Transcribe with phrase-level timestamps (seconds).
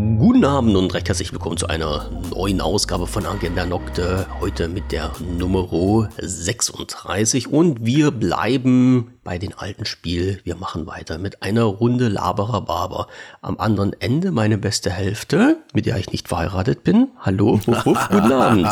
[0.00, 4.26] Guten Abend und recht herzlich willkommen zu einer neuen Ausgabe von Agenda Nocte.
[4.40, 10.40] Heute mit der Nummer 36 und wir bleiben bei den alten Spiel.
[10.44, 13.08] Wir machen weiter mit einer Runde Laberer Barber.
[13.42, 17.08] Am anderen Ende meine beste Hälfte, mit der ich nicht verheiratet bin.
[17.20, 18.68] Hallo, guten Abend.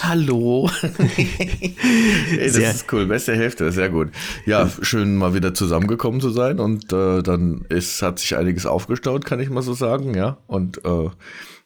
[0.00, 0.70] Hallo.
[1.18, 2.70] Ey, das sehr.
[2.70, 3.06] ist cool.
[3.06, 4.10] Beste Hälfte, sehr gut.
[4.46, 9.24] Ja, schön mal wieder zusammengekommen zu sein und äh, dann ist, hat sich einiges aufgestaut,
[9.24, 10.38] kann ich mal so sagen, ja.
[10.52, 11.08] Und äh,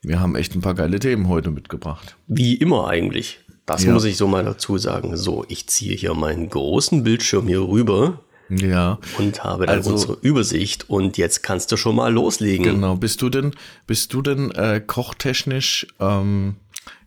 [0.02, 2.16] wir haben echt ein paar geile Themen heute mitgebracht.
[2.28, 3.40] Wie immer eigentlich.
[3.66, 3.92] Das ja.
[3.92, 5.16] muss ich so mal dazu sagen.
[5.16, 8.20] So, ich ziehe hier meinen großen Bildschirm hier rüber.
[8.48, 9.00] Ja.
[9.18, 12.64] Und habe dann also, unsere Übersicht und jetzt kannst du schon mal loslegen.
[12.64, 12.94] Genau.
[12.94, 13.50] Bist du denn,
[13.88, 16.54] bist du denn äh, kochtechnisch ähm,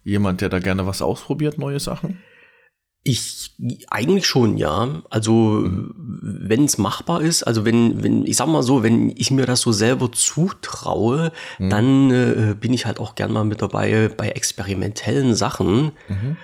[0.03, 2.21] jemand, der da gerne was ausprobiert, neue Sachen?
[3.09, 3.51] Ich
[3.89, 5.01] eigentlich schon, ja.
[5.09, 5.93] Also mhm.
[5.97, 9.61] wenn es machbar ist, also wenn, wenn, ich sag mal so, wenn ich mir das
[9.61, 11.69] so selber zutraue, mhm.
[11.69, 15.91] dann äh, bin ich halt auch gern mal mit dabei bei experimentellen Sachen.
[16.07, 16.37] Mhm.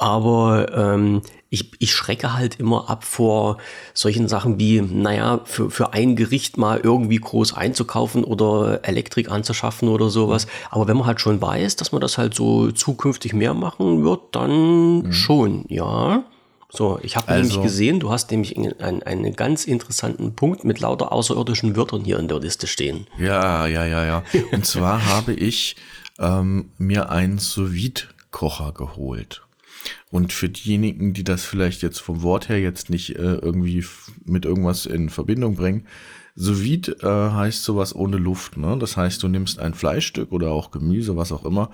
[0.00, 1.20] Aber ähm,
[1.50, 3.58] ich, ich schrecke halt immer ab vor
[3.92, 9.88] solchen Sachen wie, naja, für, für ein Gericht mal irgendwie groß einzukaufen oder Elektrik anzuschaffen
[9.88, 10.46] oder sowas.
[10.70, 14.20] Aber wenn man halt schon weiß, dass man das halt so zukünftig mehr machen wird,
[14.32, 15.12] dann mhm.
[15.12, 16.24] schon, ja.
[16.70, 20.80] So, ich habe also, nämlich gesehen, du hast nämlich einen, einen ganz interessanten Punkt mit
[20.80, 23.06] lauter außerirdischen Wörtern hier in der Liste stehen.
[23.18, 24.22] Ja, ja, ja, ja.
[24.52, 25.76] Und zwar habe ich
[26.18, 29.42] ähm, mir einen sous kocher geholt.
[30.10, 33.84] Und für diejenigen, die das vielleicht jetzt vom Wort her jetzt nicht äh, irgendwie
[34.24, 35.86] mit irgendwas in Verbindung bringen,
[36.34, 38.56] sous äh, heißt sowas ohne Luft.
[38.56, 38.76] Ne?
[38.78, 41.70] Das heißt, du nimmst ein Fleischstück oder auch Gemüse, was auch immer,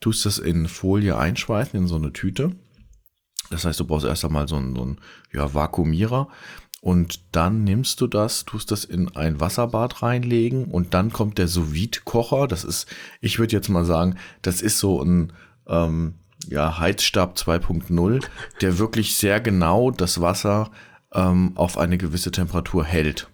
[0.00, 2.52] tust das in Folie einschweißen, in so eine Tüte.
[3.50, 4.98] Das heißt, du brauchst erst einmal so einen, so einen
[5.32, 6.28] ja, Vakuumierer
[6.82, 11.48] und dann nimmst du das, tust das in ein Wasserbad reinlegen und dann kommt der
[11.48, 11.70] sous
[12.04, 12.86] kocher Das ist,
[13.20, 15.32] ich würde jetzt mal sagen, das ist so ein
[15.68, 16.14] ähm,
[16.48, 18.24] ja, Heizstab 2.0,
[18.60, 20.70] der wirklich sehr genau das Wasser
[21.12, 23.28] ähm, auf eine gewisse Temperatur hält.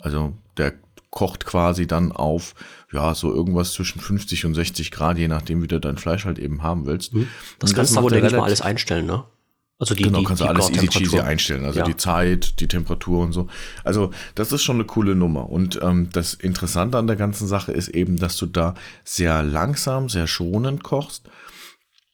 [0.00, 0.74] Also der
[1.10, 2.54] kocht quasi dann auf,
[2.92, 6.38] ja, so irgendwas zwischen 50 und 60 Grad, je nachdem, wie du dein Fleisch halt
[6.38, 7.14] eben haben willst.
[7.14, 7.28] Mhm.
[7.58, 9.24] Das und kannst das du aber, denke ich mal, alles einstellen, ne?
[9.78, 11.84] Also die, genau, die, kannst du alles easy cheesy einstellen, also ja.
[11.84, 13.48] die Zeit, die Temperatur und so.
[13.82, 15.50] Also das ist schon eine coole Nummer.
[15.50, 20.08] Und ähm, das Interessante an der ganzen Sache ist eben, dass du da sehr langsam,
[20.08, 21.28] sehr schonend kochst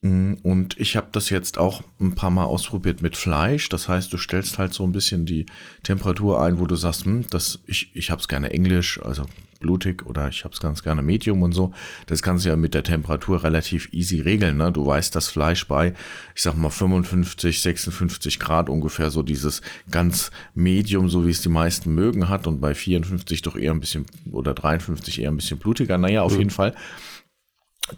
[0.02, 3.68] und ich habe das jetzt auch ein paar Mal ausprobiert mit Fleisch.
[3.68, 5.44] Das heißt, du stellst halt so ein bisschen die
[5.82, 9.26] Temperatur ein, wo du sagst, hm, das, ich, ich habe es gerne englisch, also
[9.60, 11.74] blutig oder ich habe es ganz gerne medium und so.
[12.06, 14.56] Das kannst du ja mit der Temperatur relativ easy regeln.
[14.56, 14.72] Ne?
[14.72, 15.92] Du weißt, das Fleisch bei,
[16.34, 21.50] ich sag mal 55, 56 Grad ungefähr so dieses ganz medium, so wie es die
[21.50, 25.58] meisten mögen hat und bei 54 doch eher ein bisschen oder 53 eher ein bisschen
[25.58, 25.98] blutiger.
[25.98, 26.38] Naja, auf mhm.
[26.38, 26.74] jeden Fall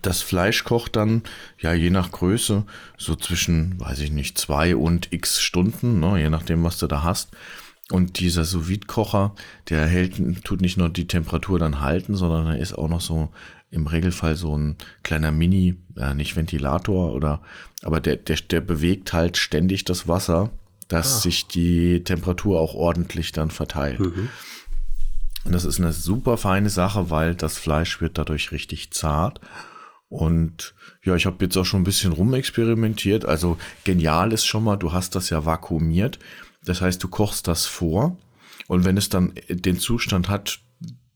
[0.01, 1.23] das Fleisch kocht dann,
[1.59, 2.65] ja, je nach Größe,
[2.97, 7.03] so zwischen, weiß ich nicht, zwei und x Stunden, ne, je nachdem, was du da
[7.03, 7.31] hast.
[7.91, 9.35] Und dieser sous kocher
[9.69, 13.31] der hält, tut nicht nur die Temperatur dann halten, sondern er ist auch noch so
[13.71, 17.43] im Regelfall so ein kleiner Mini, äh, nicht Ventilator oder,
[17.83, 20.51] aber der, der, der bewegt halt ständig das Wasser,
[20.89, 21.21] dass ah.
[21.21, 24.01] sich die Temperatur auch ordentlich dann verteilt.
[24.01, 24.29] Mhm.
[25.45, 29.41] Und das ist eine super feine Sache, weil das Fleisch wird dadurch richtig zart
[30.13, 33.25] und ja, ich habe jetzt auch schon ein bisschen rumexperimentiert.
[33.25, 36.19] Also genial ist schon mal, du hast das ja vakuumiert.
[36.63, 38.19] Das heißt, du kochst das vor
[38.69, 40.61] und wenn es dann den Zustand hat,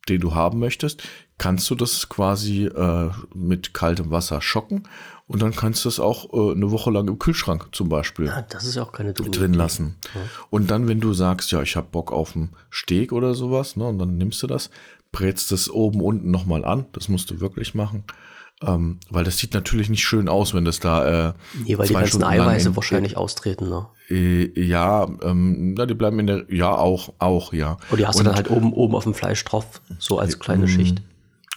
[0.08, 1.02] den du haben möchtest,
[1.36, 4.84] kannst du das quasi äh, mit kaltem Wasser schocken
[5.26, 8.42] und dann kannst du es auch äh, eine Woche lang im Kühlschrank zum Beispiel ja,
[8.48, 9.96] das ist auch keine drin lassen.
[10.14, 10.22] Ja.
[10.48, 13.84] Und dann, wenn du sagst, ja, ich habe Bock auf einen Steak oder sowas, ne,
[13.84, 14.70] und dann nimmst du das,
[15.12, 18.04] brätst es oben unten nochmal an, das musst du wirklich machen
[18.62, 21.28] ähm, weil das sieht natürlich nicht schön aus, wenn das da.
[21.28, 21.32] Äh,
[21.64, 23.86] nee, weil die ganzen Eiweiße wahrscheinlich austreten, ne?
[24.08, 26.44] Äh, ja, ähm, na, die bleiben in der.
[26.48, 27.76] Ja, auch, auch, ja.
[27.90, 30.38] Und die hast Und, du dann halt oben, oben auf dem Fleisch drauf, so als
[30.38, 31.02] kleine ähm, Schicht.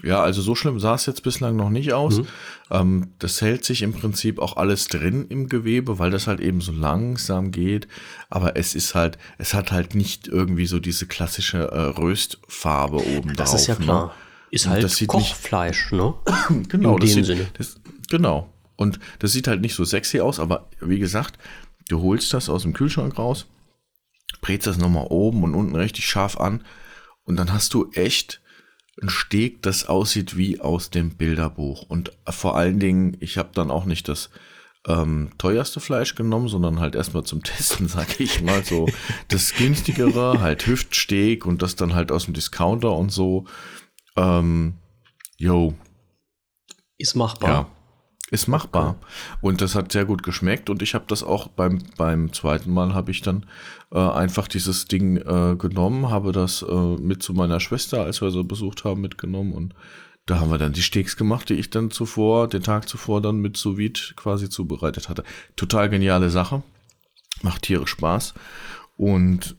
[0.04, 2.20] Ja, also so schlimm sah es jetzt bislang noch nicht aus.
[2.20, 2.28] Mhm.
[2.72, 6.62] Ähm, das hält sich im Prinzip auch alles drin im Gewebe, weil das halt eben
[6.62, 7.88] so langsam geht.
[8.30, 13.36] Aber es ist halt, es hat halt nicht irgendwie so diese klassische äh, Röstfarbe oben
[13.36, 13.52] das drauf.
[13.52, 13.86] Das ist ja ne?
[13.86, 14.06] klar.
[14.06, 14.12] Ne?
[14.52, 16.14] Ist halt das Kochfleisch, ne?
[16.70, 17.48] genau, In das dem sieht, Sinne.
[17.58, 17.80] Das,
[18.10, 18.52] genau.
[18.76, 21.38] Und das sieht halt nicht so sexy aus, aber wie gesagt,
[21.90, 23.48] du holst das aus dem Kühlschrank raus,
[24.42, 26.64] brätst das nochmal oben und unten richtig scharf an
[27.24, 28.42] und dann hast du echt
[29.02, 31.84] ein Steak, das aussieht wie aus dem Bilderbuch.
[31.84, 34.30] Und vor allen Dingen, ich habe dann auch nicht das
[34.88, 38.88] ähm, teuerste Fleisch genommen, sondern halt erstmal zum Testen, sag ich mal, so
[39.28, 43.46] das günstigere, halt Hüftsteak und das dann halt aus dem Discounter und so.
[44.20, 44.74] Ähm,
[45.38, 45.74] yo,
[46.98, 47.50] Ist machbar.
[47.50, 47.68] Ja,
[48.32, 48.90] ist machbar.
[48.90, 49.38] Okay.
[49.42, 50.70] Und das hat sehr gut geschmeckt.
[50.70, 53.46] Und ich habe das auch beim, beim zweiten Mal habe ich dann
[53.92, 58.32] äh, einfach dieses Ding äh, genommen, habe das äh, mit zu meiner Schwester, als wir
[58.32, 59.54] so besucht haben, mitgenommen.
[59.54, 59.74] Und
[60.26, 63.40] da haben wir dann die Steaks gemacht, die ich dann zuvor, den Tag zuvor dann
[63.40, 63.78] mit sous
[64.16, 65.24] quasi zubereitet hatte.
[65.56, 66.62] Total geniale Sache.
[67.42, 68.34] Macht tierisch Spaß.
[68.98, 69.56] Und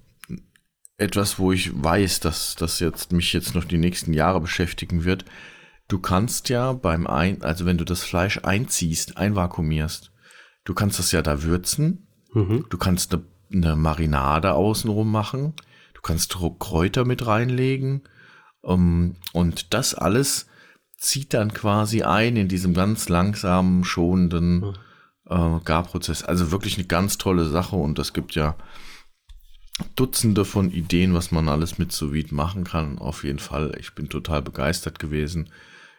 [1.01, 5.25] etwas, wo ich weiß, dass das jetzt mich jetzt noch die nächsten Jahre beschäftigen wird,
[5.91, 10.13] Du kannst ja beim Ein, also wenn du das Fleisch einziehst, einvakuumierst,
[10.63, 12.07] du kannst das ja da würzen.
[12.33, 12.67] Mhm.
[12.71, 15.55] Du kannst eine, eine Marinade außenrum machen.
[15.95, 18.03] Du kannst Kräuter mit reinlegen.
[18.63, 20.47] Um, und das alles
[20.97, 24.75] zieht dann quasi ein in diesem ganz langsamen, schonenden mhm.
[25.29, 26.23] äh, Garprozess.
[26.23, 28.55] Also wirklich eine ganz tolle Sache und es gibt ja
[29.97, 32.99] Dutzende von Ideen, was man alles mit sous machen kann.
[32.99, 33.77] Auf jeden Fall.
[33.79, 35.51] Ich bin total begeistert gewesen.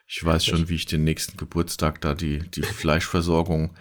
[0.08, 3.72] Ich weiß schon, wie ich den nächsten Geburtstag da die, die Fleischversorgung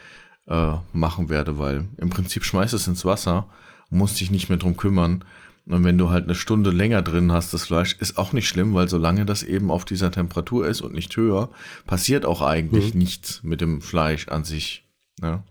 [0.47, 3.49] äh, machen werde, weil im Prinzip schmeißt es ins Wasser,
[3.89, 5.25] musst dich nicht mehr drum kümmern.
[5.67, 8.75] Und wenn du halt eine Stunde länger drin hast, das Fleisch, ist auch nicht schlimm,
[8.75, 11.51] weil solange das eben auf dieser Temperatur ist und nicht höher,
[11.87, 13.01] passiert auch eigentlich mhm.
[13.01, 14.85] nichts mit dem Fleisch an sich.
[15.21, 15.31] Ja?
[15.31, 15.45] Ne?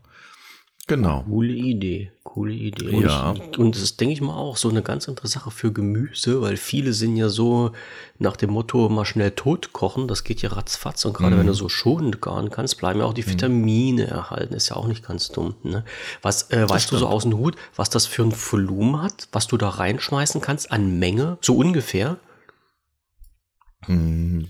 [0.88, 1.22] Genau.
[1.24, 2.90] Coole Idee, coole Idee.
[2.90, 3.34] Und ja.
[3.34, 6.42] Ich, und das ist, denke ich mal, auch so eine ganz andere Sache für Gemüse,
[6.42, 7.72] weil viele sind ja so
[8.20, 11.06] nach dem Motto mal schnell tot kochen, das geht ja ratzfatz.
[11.06, 11.40] Und gerade mhm.
[11.40, 13.32] wenn du so schonend garen kannst, bleiben ja auch die mhm.
[13.32, 14.12] Vitamine mhm.
[14.12, 14.54] erhalten.
[14.54, 15.56] Ist ja auch nicht ganz dumm.
[15.64, 15.84] Ne?
[16.22, 17.02] Was äh, weißt stimmt.
[17.02, 20.40] du so aus dem Hut, was das für ein Volumen hat, was du da reinschmeißen
[20.42, 22.18] kannst an Menge, so ungefähr?
[23.86, 24.48] Hm.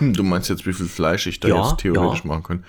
[0.00, 2.28] Du meinst jetzt, wie viel Fleisch ich da ja, jetzt theoretisch ja.
[2.28, 2.64] machen kann?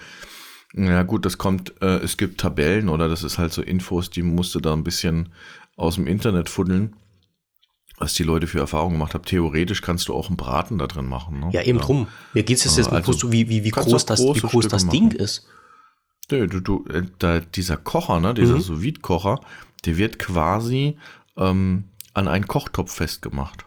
[0.76, 4.24] Ja gut, das kommt, äh, es gibt Tabellen oder das ist halt so Infos, die
[4.24, 5.30] musst du da ein bisschen
[5.76, 6.96] aus dem Internet fuddeln,
[8.00, 9.24] was die Leute für Erfahrungen gemacht haben.
[9.24, 11.40] Theoretisch kannst du auch einen Braten da drin machen.
[11.40, 11.50] Ne?
[11.54, 11.86] Ja, eben ja.
[11.86, 12.08] drum.
[12.34, 14.88] Mir geht es jetzt, jetzt also, mal, wie, wie, wie groß das, wie groß das
[14.88, 15.48] Ding ist.
[16.32, 18.62] Nö, du, du, äh, da, dieser Kocher, ne, dieser mhm.
[18.62, 19.40] sous kocher
[19.86, 20.98] der wird quasi
[21.38, 23.66] ähm, an einen Kochtopf festgemacht.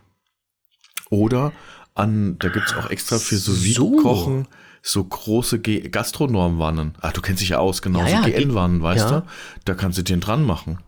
[1.10, 1.52] Oder
[1.94, 4.44] an, da gibt es auch extra für Sous-Vide-Kochen.
[4.44, 4.50] So
[4.86, 6.94] so große Gastronomwannen.
[7.00, 9.20] Ah, du kennst dich ja aus, genau, ja, so ja, GN-Wannen, weißt ja.
[9.20, 9.26] du?
[9.64, 10.78] Da kannst du den dran machen.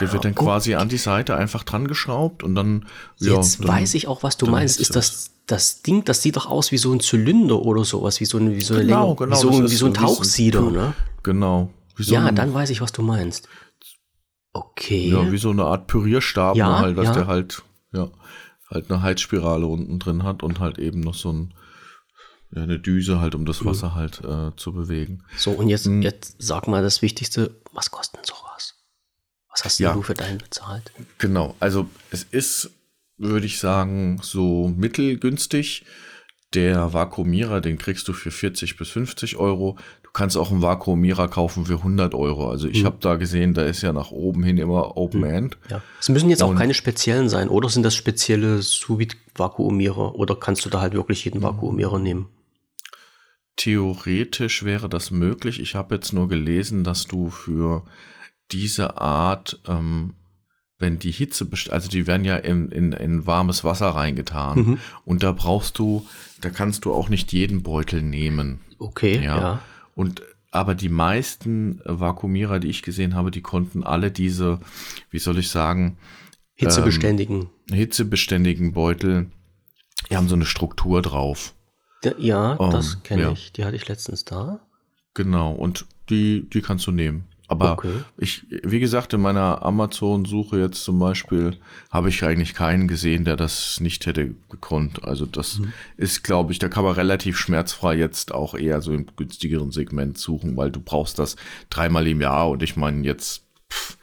[0.00, 2.86] Der wird dann ah, quasi an die Seite einfach dran geschraubt und dann.
[3.18, 4.80] Jetzt dann, weiß ich auch, was du meinst.
[4.80, 8.24] Ist das das Ding, das sieht doch aus wie so ein Zylinder oder sowas, wie
[8.24, 10.70] so, ein, wie so eine genau, Länge, genau, wie so, wie so ein Tauchsieder, so,
[10.70, 10.94] ne?
[11.22, 11.70] Genau.
[11.98, 13.48] ja, dann weiß ich, was du meinst.
[14.52, 15.10] Okay.
[15.10, 17.12] Ja, wie so eine Art Pürierstab, ja, halt, dass ja.
[17.12, 17.62] der halt,
[17.92, 18.08] ja,
[18.68, 21.54] halt eine Heizspirale unten drin hat und halt eben noch so ein
[22.54, 23.64] ja, eine Düse halt, um das.
[23.64, 23.94] Wasser mhm.
[23.94, 25.24] halt äh, zu bewegen.
[25.36, 26.02] So, und jetzt, mhm.
[26.02, 28.74] jetzt sag mal das Wichtigste, was kostet denn sowas?
[29.50, 30.92] Was hast ja, du für deinen bezahlt?
[31.18, 32.70] Genau, also es ist,
[33.16, 35.84] würde ich sagen, so mittelgünstig.
[36.54, 39.76] Der Vakuumierer, den kriegst du für 40 bis 50 Euro.
[40.02, 42.48] Du kannst auch einen Vakuumierer kaufen für 100 Euro.
[42.48, 42.86] Also ich mhm.
[42.86, 45.26] habe da gesehen, da ist ja nach oben hin immer Open mhm.
[45.26, 45.58] End.
[45.68, 45.82] Ja.
[46.00, 48.88] Es müssen jetzt auch keine speziellen sein, oder sind das spezielle sous
[49.34, 51.44] vakuumierer Oder kannst du da halt wirklich jeden mhm.
[51.44, 52.28] Vakuumierer nehmen?
[53.56, 55.60] Theoretisch wäre das möglich.
[55.60, 57.84] Ich habe jetzt nur gelesen, dass du für
[58.52, 60.14] diese Art, ähm,
[60.78, 64.78] wenn die Hitze, also die werden ja in, in, in warmes Wasser reingetan mhm.
[65.04, 66.06] und da brauchst du,
[66.40, 68.60] da kannst du auch nicht jeden Beutel nehmen.
[68.78, 69.40] Okay, ja.
[69.40, 69.62] ja.
[69.94, 74.58] Und aber die meisten Vakuumierer, die ich gesehen habe, die konnten alle diese,
[75.10, 75.98] wie soll ich sagen,
[76.54, 79.30] hitzebeständigen, ähm, hitzebeständigen Beutel,
[80.08, 81.52] die haben so eine Struktur drauf.
[82.18, 83.32] Ja, um, das ähm, kenne ja.
[83.32, 83.52] ich.
[83.52, 84.60] Die hatte ich letztens da.
[85.14, 87.26] Genau, und die, die kannst du nehmen.
[87.48, 87.92] Aber okay.
[88.16, 91.56] ich, wie gesagt, in meiner Amazon-Suche jetzt zum Beispiel
[91.90, 95.04] habe ich eigentlich keinen gesehen, der das nicht hätte gekonnt.
[95.04, 95.72] Also das mhm.
[95.96, 100.18] ist, glaube ich, da kann man relativ schmerzfrei jetzt auch eher so im günstigeren Segment
[100.18, 101.36] suchen, weil du brauchst das
[101.70, 103.95] dreimal im Jahr und ich meine jetzt, pff,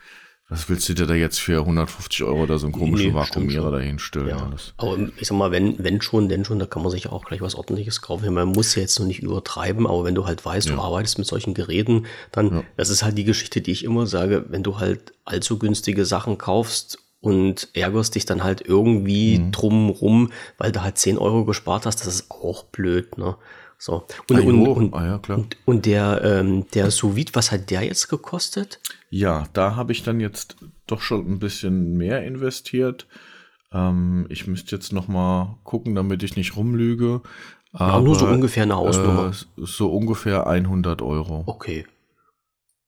[0.54, 3.72] was willst du dir da jetzt für 150 Euro oder so einen komischen nee, Vakuumierer
[3.72, 4.28] dahin stellen?
[4.28, 4.52] Ja.
[4.78, 7.42] Aber ich sag mal, wenn, wenn schon, denn schon, da kann man sich auch gleich
[7.42, 8.32] was ordentliches kaufen.
[8.32, 10.76] Man muss ja jetzt noch nicht übertreiben, aber wenn du halt weißt, ja.
[10.76, 12.64] du arbeitest mit solchen Geräten, dann, ja.
[12.78, 16.38] das ist halt die Geschichte, die ich immer sage, wenn du halt allzu günstige Sachen
[16.38, 19.52] kaufst und ärgerst dich dann halt irgendwie mhm.
[19.54, 23.38] drum rum, weil du halt 10 Euro gespart hast, das ist auch blöd, ne?
[23.84, 24.08] So.
[24.30, 28.08] Und, und, und, ah, ja, und, und, der, ähm, der Sous was hat der jetzt
[28.08, 28.80] gekostet?
[29.10, 30.56] Ja, da habe ich dann jetzt
[30.88, 33.08] doch schon ein bisschen mehr investiert.
[33.74, 37.24] Ähm, ich müsste jetzt noch mal gucken, damit ich nicht rumlüge.
[37.74, 39.32] Aber, ja, nur so ungefähr eine Hausnummer.
[39.32, 41.44] Äh, so ungefähr 100 Euro.
[41.46, 41.86] Okay.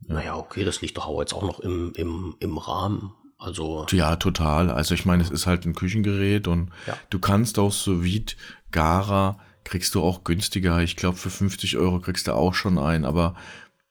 [0.07, 0.13] Ja.
[0.13, 3.11] Naja, okay, das liegt doch auch jetzt auch noch im, im, im Rahmen.
[3.37, 3.85] Also.
[3.91, 4.69] Ja, total.
[4.69, 6.97] Also ich meine, es ist halt ein Küchengerät und ja.
[7.09, 8.23] du kannst auch so wie
[8.71, 10.81] Gara kriegst du auch günstiger.
[10.81, 13.35] Ich glaube, für 50 Euro kriegst du auch schon einen, aber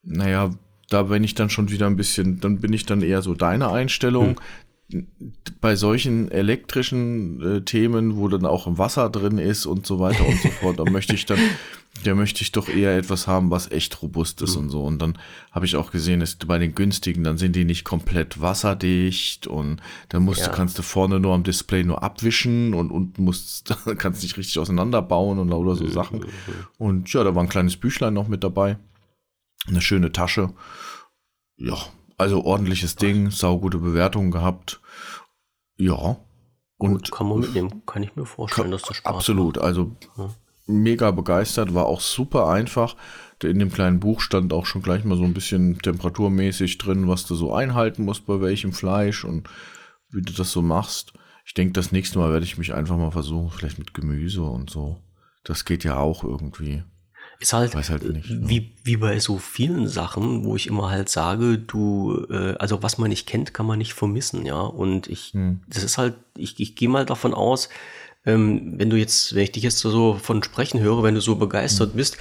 [0.02, 0.50] naja,
[0.88, 3.70] da bin ich dann schon wieder ein bisschen, dann bin ich dann eher so deine
[3.70, 4.36] Einstellung.
[4.90, 5.06] Hm.
[5.60, 10.40] Bei solchen elektrischen äh, Themen, wo dann auch Wasser drin ist und so weiter und
[10.40, 11.38] so fort, da möchte ich dann,
[12.06, 14.62] da möchte ich doch eher etwas haben, was echt robust ist hm.
[14.62, 14.84] und so.
[14.84, 15.18] Und dann
[15.50, 19.80] habe ich auch gesehen, dass bei den günstigen, dann sind die nicht komplett wasserdicht und
[20.08, 20.48] dann musst ja.
[20.48, 24.58] du, kannst du vorne nur am Display nur abwischen und unten musst, kannst nicht richtig
[24.58, 26.24] auseinanderbauen und oder so Sachen.
[26.78, 28.78] Und ja, da war ein kleines Büchlein noch mit dabei.
[29.66, 30.52] Eine schöne Tasche.
[31.56, 31.76] Ja,
[32.18, 34.80] also ordentliches Ding, saugute Bewertungen gehabt.
[35.76, 36.16] Ja.
[36.76, 39.64] Und Gut, kann man mitnehmen, kann ich mir vorstellen, kann, dass das Spaß Absolut, macht.
[39.64, 40.30] also ja.
[40.66, 42.96] Mega begeistert, war auch super einfach.
[43.42, 47.26] In dem kleinen Buch stand auch schon gleich mal so ein bisschen temperaturmäßig drin, was
[47.26, 49.48] du so einhalten musst bei welchem Fleisch und
[50.10, 51.12] wie du das so machst.
[51.44, 54.70] Ich denke, das nächste Mal werde ich mich einfach mal versuchen, vielleicht mit Gemüse und
[54.70, 55.02] so.
[55.42, 56.84] Das geht ja auch irgendwie.
[57.40, 58.48] Ist halt, halt nicht, ne?
[58.48, 62.96] wie, wie bei so vielen Sachen, wo ich immer halt sage, du, äh, also was
[62.96, 64.60] man nicht kennt, kann man nicht vermissen, ja.
[64.60, 65.60] Und ich, hm.
[65.68, 67.68] das ist halt, ich, ich gehe mal davon aus,
[68.26, 71.36] ähm, wenn du jetzt, wenn ich dich jetzt so von sprechen höre, wenn du so
[71.36, 71.96] begeistert hm.
[71.96, 72.16] bist,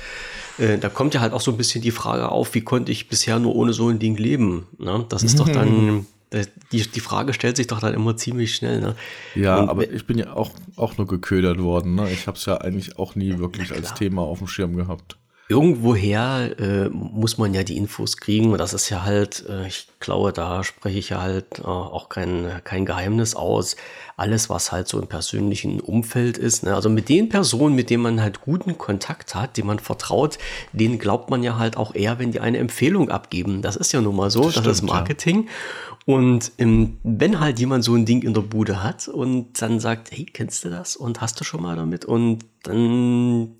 [0.57, 3.07] äh, da kommt ja halt auch so ein bisschen die Frage auf, wie konnte ich
[3.07, 4.67] bisher nur ohne so ein Ding leben?
[4.77, 5.05] Ne?
[5.09, 8.81] Das ist doch dann, äh, die, die Frage stellt sich doch dann immer ziemlich schnell.
[8.81, 8.95] Ne?
[9.35, 11.95] Ja, Und, aber ich bin ja auch, auch nur geködert worden.
[11.95, 12.11] Ne?
[12.11, 15.17] Ich habe es ja eigentlich auch nie wirklich als Thema auf dem Schirm gehabt.
[15.49, 18.53] Irgendwoher äh, muss man ja die Infos kriegen.
[18.53, 22.07] Und das ist ja halt, äh, ich glaube, da spreche ich ja halt äh, auch
[22.07, 23.75] kein, kein Geheimnis aus.
[24.15, 26.63] Alles, was halt so im persönlichen Umfeld ist.
[26.63, 26.73] Ne?
[26.73, 30.37] Also mit den Personen, mit denen man halt guten Kontakt hat, denen man vertraut,
[30.71, 33.61] denen glaubt man ja halt auch eher, wenn die eine Empfehlung abgeben.
[33.61, 35.43] Das ist ja nun mal so, das, das stimmt, ist Marketing.
[35.43, 36.15] Ja.
[36.15, 40.11] Und ähm, wenn halt jemand so ein Ding in der Bude hat und dann sagt,
[40.11, 42.05] hey, kennst du das und hast du schon mal damit?
[42.05, 43.55] Und dann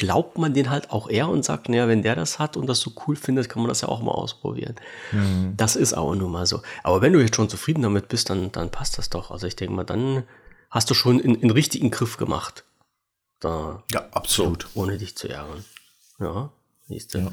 [0.00, 2.80] glaubt man den halt auch eher und sagt, naja, wenn der das hat und das
[2.80, 4.74] so cool findet, kann man das ja auch mal ausprobieren.
[5.12, 5.52] Mhm.
[5.58, 6.62] Das ist auch nun mal so.
[6.82, 9.30] Aber wenn du jetzt schon zufrieden damit bist, dann, dann passt das doch.
[9.30, 10.22] Also ich denke mal, dann
[10.70, 12.64] hast du schon einen richtigen Griff gemacht.
[13.40, 14.68] Da, ja, absolut.
[14.72, 15.64] So, ohne dich zu ärgern.
[16.18, 16.50] Ja,
[16.88, 17.18] nächste.
[17.18, 17.32] Ja.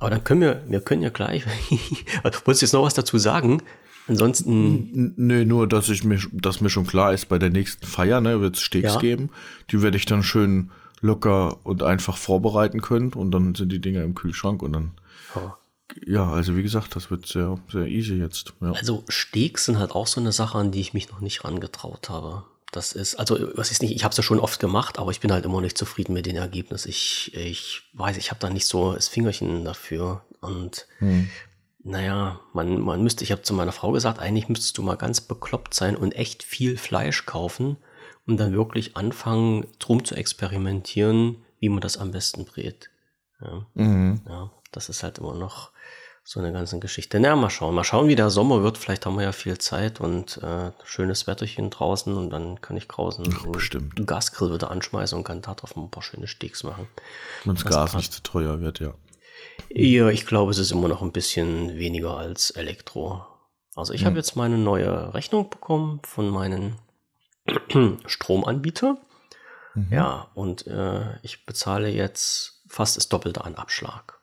[0.00, 1.46] Aber dann können wir, wir können ja gleich,
[2.24, 3.62] wolltest du jetzt noch was dazu sagen?
[4.08, 5.14] Ansonsten.
[5.16, 8.40] Nö, nur, dass ich mir, dass mir schon klar ist, bei der nächsten Feier, ne,
[8.40, 8.98] wird es Steaks ja.
[8.98, 9.30] geben.
[9.70, 14.02] Die werde ich dann schön locker und einfach vorbereiten können und dann sind die Dinger
[14.02, 14.92] im Kühlschrank und dann.
[15.34, 15.58] Ja.
[16.06, 18.54] Ja, also wie gesagt, das wird sehr, sehr easy jetzt.
[18.62, 18.72] Ja.
[18.72, 22.08] Also Steaks sind halt auch so eine Sache, an die ich mich noch nicht rangetraut
[22.08, 22.44] habe.
[22.70, 25.20] Das ist, also was ist nicht, ich habe es ja schon oft gemacht, aber ich
[25.20, 26.88] bin halt immer nicht zufrieden mit den Ergebnissen.
[26.88, 30.22] Ich, ich weiß, ich habe da nicht so das Fingerchen dafür.
[30.40, 31.28] Und hm.
[31.84, 35.20] naja, man, man müsste, ich habe zu meiner Frau gesagt, eigentlich müsstest du mal ganz
[35.20, 37.76] bekloppt sein und echt viel Fleisch kaufen
[38.26, 42.90] und dann wirklich anfangen, drum zu experimentieren, wie man das am besten brät.
[43.40, 44.20] Ja, mhm.
[44.28, 45.70] ja das ist halt immer noch
[46.24, 47.18] so eine ganze Geschichte.
[47.18, 47.74] Na, mal schauen.
[47.74, 48.78] Mal schauen, wie der Sommer wird.
[48.78, 52.86] Vielleicht haben wir ja viel Zeit und äh, schönes Wetterchen draußen und dann kann ich
[52.86, 53.96] draußen Ach, bestimmt.
[53.96, 56.86] einen Gasgrill wieder anschmeißen und kann da drauf ein paar schöne Steaks machen.
[57.44, 58.94] Wenn das Gas nicht zu teuer wird, ja.
[59.68, 63.26] Ja, ich glaube, es ist immer noch ein bisschen weniger als Elektro.
[63.74, 64.08] Also ich hm.
[64.08, 66.76] habe jetzt meine neue Rechnung bekommen von meinen
[68.06, 68.98] Stromanbieter.
[69.74, 69.88] Mhm.
[69.90, 74.20] Ja, und äh, ich bezahle jetzt fast das Doppelte an Abschlag.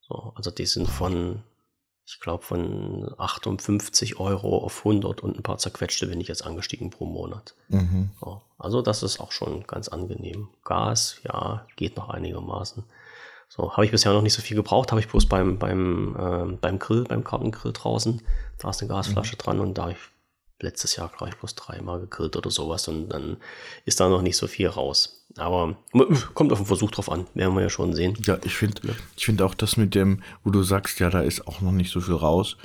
[0.00, 1.42] So, also die sind von,
[2.06, 6.90] ich glaube, von 58 Euro auf 100 und ein paar zerquetschte bin ich jetzt angestiegen
[6.90, 7.54] pro Monat.
[7.68, 8.10] Mhm.
[8.20, 10.48] So, also das ist auch schon ganz angenehm.
[10.64, 12.84] Gas, ja, geht noch einigermaßen.
[13.50, 16.56] So, habe ich bisher noch nicht so viel gebraucht, habe ich bloß beim, beim, äh,
[16.56, 18.20] beim Grill, beim Kartengrill draußen,
[18.58, 19.38] da ist eine Gasflasche mhm.
[19.38, 19.98] dran und da habe ich
[20.60, 23.36] letztes Jahr, glaube ich, bloß dreimal gegrillt oder sowas und dann
[23.84, 25.26] ist da noch nicht so viel raus.
[25.36, 25.76] Aber
[26.34, 28.16] kommt auf den Versuch drauf an, werden wir ja schon sehen.
[28.24, 28.94] Ja, ich finde ja.
[29.16, 31.92] ich finde auch das mit dem, wo du sagst, ja, da ist auch noch nicht
[31.92, 32.56] so viel raus.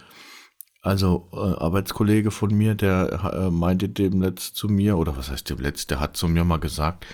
[0.81, 5.49] Also äh, Arbeitskollege von mir, der äh, meinte dem letzt zu mir, oder was heißt
[5.49, 7.05] dem letzt, der hat zu mir mal gesagt,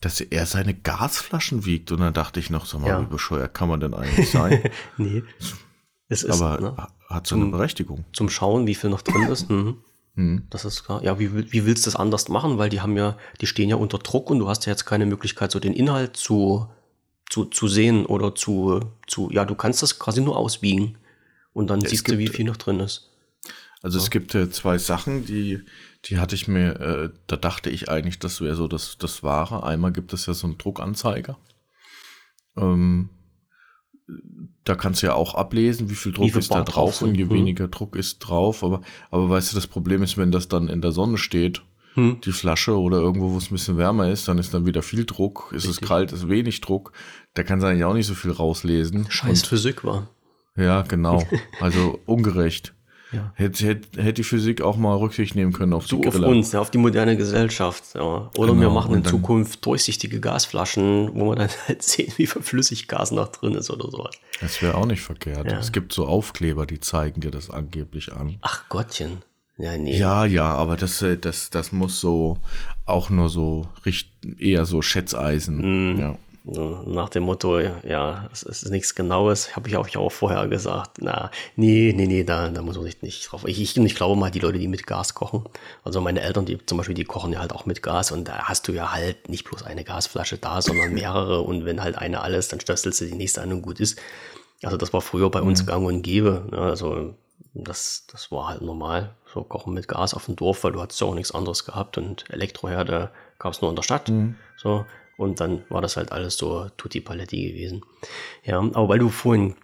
[0.00, 1.90] dass er seine Gasflaschen wiegt.
[1.90, 3.00] Und dann dachte ich noch, so mal, ja.
[3.00, 4.62] wie bescheuert kann man denn eigentlich sein?
[4.98, 5.22] nee.
[6.08, 6.76] Es ist, Aber ne,
[7.08, 8.04] hat so eine Berechtigung.
[8.12, 9.48] Zum Schauen, wie viel noch drin ist.
[9.48, 9.78] Mhm.
[10.14, 10.46] Mhm.
[10.50, 11.02] Das ist klar.
[11.02, 12.58] Ja, wie, wie willst du das anders machen?
[12.58, 15.06] Weil die haben ja, die stehen ja unter Druck und du hast ja jetzt keine
[15.06, 16.68] Möglichkeit, so den Inhalt zu,
[17.30, 20.98] zu, zu sehen oder zu, zu, ja, du kannst das quasi nur auswiegen
[21.52, 23.10] und dann ja, siehst gibt, du, wie viel noch drin ist.
[23.82, 24.04] Also ja.
[24.04, 25.60] es gibt äh, zwei Sachen, die,
[26.04, 29.64] die hatte ich mir, äh, da dachte ich eigentlich, das wäre so das, das Wahre.
[29.64, 31.38] Einmal gibt es ja so einen Druckanzeiger.
[32.56, 33.08] Ähm,
[34.64, 37.14] da kannst du ja auch ablesen, wie viel Druck wie viel ist da drauf und
[37.14, 37.30] je mhm.
[37.30, 38.62] weniger Druck ist drauf.
[38.62, 41.62] Aber, aber weißt du, das Problem ist, wenn das dann in der Sonne steht,
[41.94, 42.20] hm.
[42.24, 45.04] die Flasche oder irgendwo, wo es ein bisschen wärmer ist, dann ist dann wieder viel
[45.04, 45.82] Druck, ist Richtig.
[45.82, 46.92] es kalt, ist wenig Druck.
[47.34, 49.06] Da kann es eigentlich auch nicht so viel rauslesen.
[49.10, 50.08] Scheiß Und, Physik war.
[50.56, 51.22] Ja, genau.
[51.60, 52.74] Also ungerecht.
[53.12, 53.32] Ja.
[53.34, 56.26] Hätte, hätte, hätte die Physik auch mal Rücksicht nehmen können auf so die Griller.
[56.26, 57.84] auf uns, ja, auf die moderne Gesellschaft.
[57.94, 58.30] Ja.
[58.36, 58.60] Oder genau.
[58.60, 63.28] wir machen in Zukunft durchsichtige Gasflaschen, wo man dann halt sehen, wie viel Flüssiggas noch
[63.28, 64.14] drin ist oder sowas.
[64.40, 65.50] Das wäre auch nicht verkehrt.
[65.50, 65.58] Ja.
[65.58, 68.38] Es gibt so Aufkleber, die zeigen dir das angeblich an.
[68.40, 69.22] Ach Gottchen.
[69.58, 69.96] Ja, nee.
[69.96, 72.38] Ja, ja, aber das, äh, das, das muss so
[72.86, 75.94] auch nur so richt, eher so Schätzeisen.
[75.94, 76.00] Mm.
[76.00, 76.18] Ja.
[76.44, 80.98] Nach dem Motto, ja, es ist nichts Genaues, habe ich auch, auch vorher gesagt.
[81.00, 83.44] Na, nee, nee, nee, da, da muss man sich nicht drauf.
[83.46, 85.44] Ich, ich, ich glaube mal, die Leute, die mit Gas kochen,
[85.84, 88.48] also meine Eltern, die zum Beispiel, die kochen ja halt auch mit Gas und da
[88.48, 92.22] hast du ja halt nicht bloß eine Gasflasche da, sondern mehrere und wenn halt eine
[92.22, 94.00] alles, dann stößelst du die nächste an und gut ist.
[94.64, 95.66] Also das war früher bei uns mhm.
[95.66, 96.48] gang und gäbe.
[96.50, 96.58] Ne?
[96.58, 97.14] Also
[97.54, 99.14] das, das war halt normal.
[99.32, 101.98] So kochen mit Gas auf dem Dorf, weil du hattest ja auch nichts anderes gehabt
[101.98, 104.08] und Elektroherde gab es nur in der Stadt.
[104.08, 104.36] Mhm.
[104.56, 104.84] So.
[105.16, 107.82] Und dann war das halt alles so Tutti Paletti gewesen.
[108.44, 109.54] Ja, aber weil du vorhin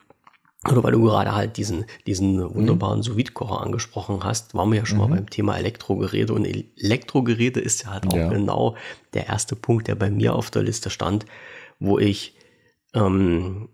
[0.68, 3.02] oder weil du gerade halt diesen, diesen wunderbaren mhm.
[3.02, 5.04] sous kocher angesprochen hast, waren wir ja schon mhm.
[5.04, 6.32] mal beim Thema Elektrogeräte.
[6.32, 8.28] Und Elektrogeräte ist ja halt auch ja.
[8.28, 8.76] genau
[9.14, 11.26] der erste Punkt, der bei mir auf der Liste stand,
[11.78, 12.34] wo ich
[12.94, 13.68] ähm,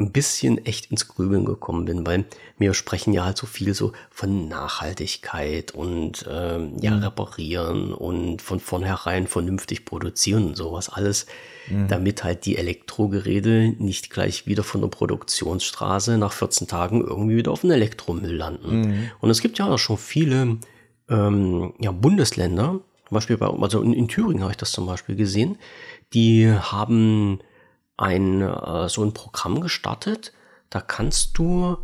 [0.00, 2.24] ein bisschen echt ins Grübeln gekommen bin, weil
[2.58, 7.02] wir sprechen ja halt so viel so von Nachhaltigkeit und ähm, ja, mhm.
[7.02, 11.26] reparieren und von vornherein vernünftig produzieren und sowas alles,
[11.68, 11.88] mhm.
[11.88, 17.52] damit halt die Elektrogeräte nicht gleich wieder von der Produktionsstraße nach 14 Tagen irgendwie wieder
[17.52, 18.80] auf den Elektromüll landen.
[18.80, 19.10] Mhm.
[19.20, 20.58] Und es gibt ja auch schon viele
[21.08, 25.16] ähm, ja, Bundesländer, zum Beispiel bei, also in, in Thüringen habe ich das zum Beispiel
[25.16, 25.58] gesehen,
[26.12, 27.40] die haben
[28.00, 30.32] ein, äh, so ein Programm gestartet.
[30.70, 31.76] Da kannst du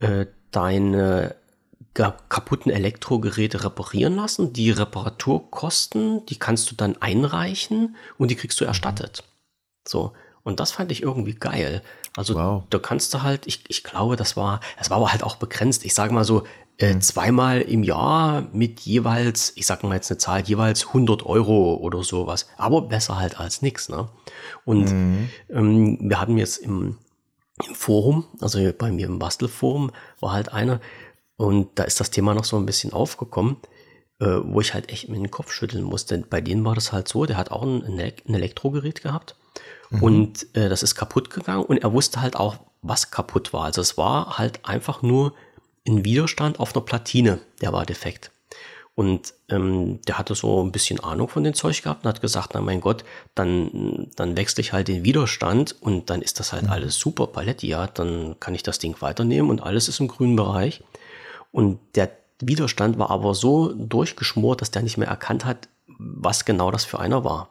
[0.00, 1.36] äh, deine
[1.94, 4.52] kaputten Elektrogeräte reparieren lassen.
[4.52, 9.24] Die Reparaturkosten, die kannst du dann einreichen und die kriegst du erstattet.
[9.88, 10.12] So.
[10.42, 11.82] Und das fand ich irgendwie geil.
[12.14, 12.64] Also wow.
[12.70, 15.84] da kannst du halt, ich, ich glaube, das war, das war aber halt auch begrenzt.
[15.84, 16.44] Ich sage mal so,
[16.78, 21.74] äh, zweimal im Jahr mit jeweils, ich sag mal jetzt eine Zahl, jeweils 100 Euro
[21.74, 22.48] oder sowas.
[22.56, 23.88] Aber besser halt als nichts.
[23.88, 24.08] Ne?
[24.64, 25.28] Und mhm.
[25.48, 26.98] ähm, wir hatten jetzt im,
[27.66, 30.80] im Forum, also bei mir im Bastelforum, war halt einer,
[31.36, 33.56] und da ist das Thema noch so ein bisschen aufgekommen,
[34.20, 36.18] äh, wo ich halt echt mit den Kopf schütteln musste.
[36.18, 39.36] Bei denen war das halt so, der hat auch ein, ein Elektrogerät gehabt
[39.90, 40.02] mhm.
[40.02, 43.64] und äh, das ist kaputt gegangen und er wusste halt auch, was kaputt war.
[43.64, 45.32] Also es war halt einfach nur
[45.86, 48.30] ein Widerstand auf einer Platine, der war defekt.
[48.94, 52.52] Und ähm, der hatte so ein bisschen Ahnung von dem Zeug gehabt und hat gesagt,
[52.54, 56.64] na mein Gott, dann, dann wechsle ich halt den Widerstand und dann ist das halt
[56.64, 56.70] mhm.
[56.70, 60.34] alles super Paletti, ja, dann kann ich das Ding weiternehmen und alles ist im grünen
[60.34, 60.82] Bereich.
[61.52, 65.68] Und der Widerstand war aber so durchgeschmort, dass der nicht mehr erkannt hat,
[65.98, 67.50] was genau das für einer war.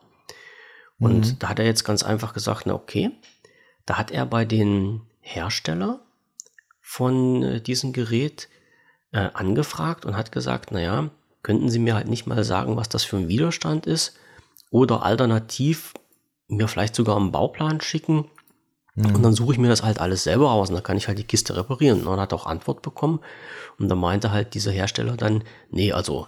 [1.00, 1.40] Und mhm.
[1.40, 3.12] da hat er jetzt ganz einfach gesagt, na okay,
[3.86, 6.05] da hat er bei den Hersteller
[6.88, 8.48] von äh, diesem Gerät
[9.12, 11.10] äh, angefragt und hat gesagt, naja,
[11.42, 14.16] könnten Sie mir halt nicht mal sagen, was das für ein Widerstand ist
[14.70, 15.94] oder alternativ
[16.48, 18.26] mir vielleicht sogar einen Bauplan schicken
[18.94, 19.16] mhm.
[19.16, 21.18] und dann suche ich mir das halt alles selber aus und dann kann ich halt
[21.18, 22.06] die Kiste reparieren.
[22.06, 23.20] Und hat auch Antwort bekommen
[23.80, 26.28] und da meinte halt dieser Hersteller dann, nee, also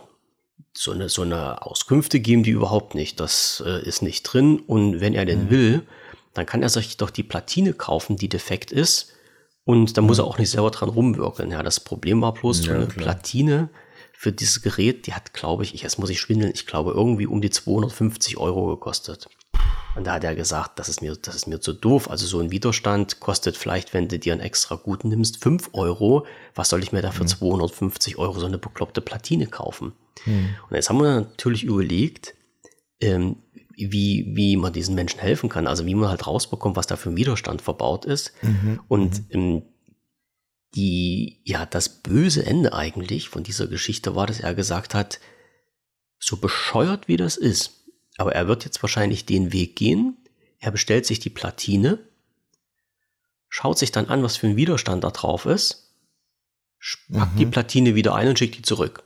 [0.74, 3.20] so eine, so eine Auskünfte geben die überhaupt nicht.
[3.20, 4.60] Das äh, ist nicht drin.
[4.60, 5.50] Und wenn er denn mhm.
[5.50, 5.88] will,
[6.34, 9.13] dann kann er sich doch die Platine kaufen, die defekt ist.
[9.67, 11.51] Und da muss er auch nicht selber dran rumwirken.
[11.51, 13.03] Ja, das Problem war bloß, ja, eine klar.
[13.03, 13.69] Platine
[14.13, 17.27] für dieses Gerät, die hat, glaube ich, ich, jetzt muss ich schwindeln, ich glaube, irgendwie
[17.27, 19.27] um die 250 Euro gekostet.
[19.97, 22.10] Und da hat er gesagt, das ist mir, das ist mir zu doof.
[22.10, 26.25] Also so ein Widerstand kostet vielleicht, wenn du dir einen extra guten nimmst, 5 Euro.
[26.56, 27.27] Was soll ich mir da für mhm.
[27.27, 29.91] 250 Euro so eine bekloppte Platine kaufen?
[30.25, 30.56] Mhm.
[30.69, 32.36] Und jetzt haben wir natürlich überlegt,
[33.01, 33.36] ähm,
[33.78, 35.68] wie, wie man diesen Menschen helfen kann.
[35.68, 38.34] Also wie man halt rausbekommt, was da für ein Widerstand verbaut ist.
[38.42, 38.80] Mhm.
[38.88, 39.26] Und mhm.
[39.32, 39.62] ähm,
[40.76, 45.20] die, ja, das böse Ende eigentlich von dieser Geschichte war, dass er gesagt hat,
[46.20, 47.86] so bescheuert wie das ist,
[48.18, 50.18] aber er wird jetzt wahrscheinlich den Weg gehen,
[50.60, 52.00] er bestellt sich die Platine,
[53.48, 55.94] schaut sich dann an, was für ein Widerstand da drauf ist,
[57.12, 57.38] packt mhm.
[57.38, 59.04] die Platine wieder ein und schickt die zurück.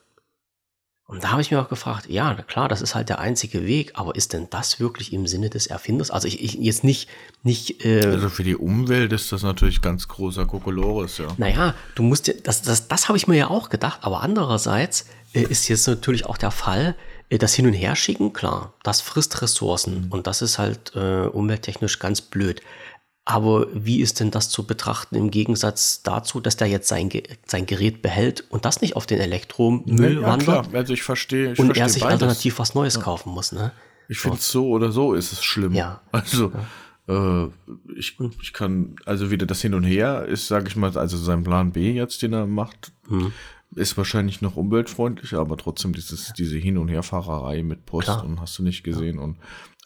[1.12, 3.92] Und da habe ich mir auch gefragt, ja, klar, das ist halt der einzige Weg,
[3.96, 6.10] aber ist denn das wirklich im Sinne des Erfinders?
[6.10, 7.10] Also ich, ich jetzt nicht,
[7.44, 7.84] nicht.
[7.84, 11.28] Äh, also für die Umwelt ist das natürlich ganz großer Kokolores, ja.
[11.36, 15.06] Naja, du musst ja, das, das, das habe ich mir ja auch gedacht, aber andererseits
[15.34, 16.96] äh, ist jetzt natürlich auch der Fall,
[17.28, 20.12] äh, das Hin- und Herschicken, klar, das frisst Ressourcen mhm.
[20.14, 22.62] und das ist halt äh, umwelttechnisch ganz blöd.
[23.24, 27.10] Aber wie ist denn das zu betrachten im Gegensatz dazu, dass der jetzt sein,
[27.46, 30.70] sein Gerät behält und das nicht auf den Elektromüll ja, wandert?
[30.70, 30.80] Klar.
[30.80, 31.54] Also ich verstehe.
[31.54, 32.14] Ich und verstehe er sich beides.
[32.14, 33.02] alternativ was Neues ja.
[33.02, 33.52] kaufen muss.
[33.52, 33.72] Ne?
[34.08, 35.74] Ich finde es so oder so ist es schlimm.
[35.74, 36.02] Ja.
[36.12, 36.52] Also.
[37.08, 37.48] Äh,
[37.96, 41.44] ich, ich kann, also wieder das Hin und Her ist, sage ich mal, also sein
[41.44, 43.34] Plan B jetzt, den er macht, hm.
[43.76, 48.26] Ist wahrscheinlich noch umweltfreundlicher, aber trotzdem dieses, diese Hin- und Herfahrerei mit Post Klar.
[48.26, 49.38] und hast du nicht gesehen und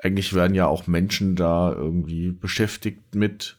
[0.02, 3.58] eigentlich werden ja auch Menschen da irgendwie beschäftigt mit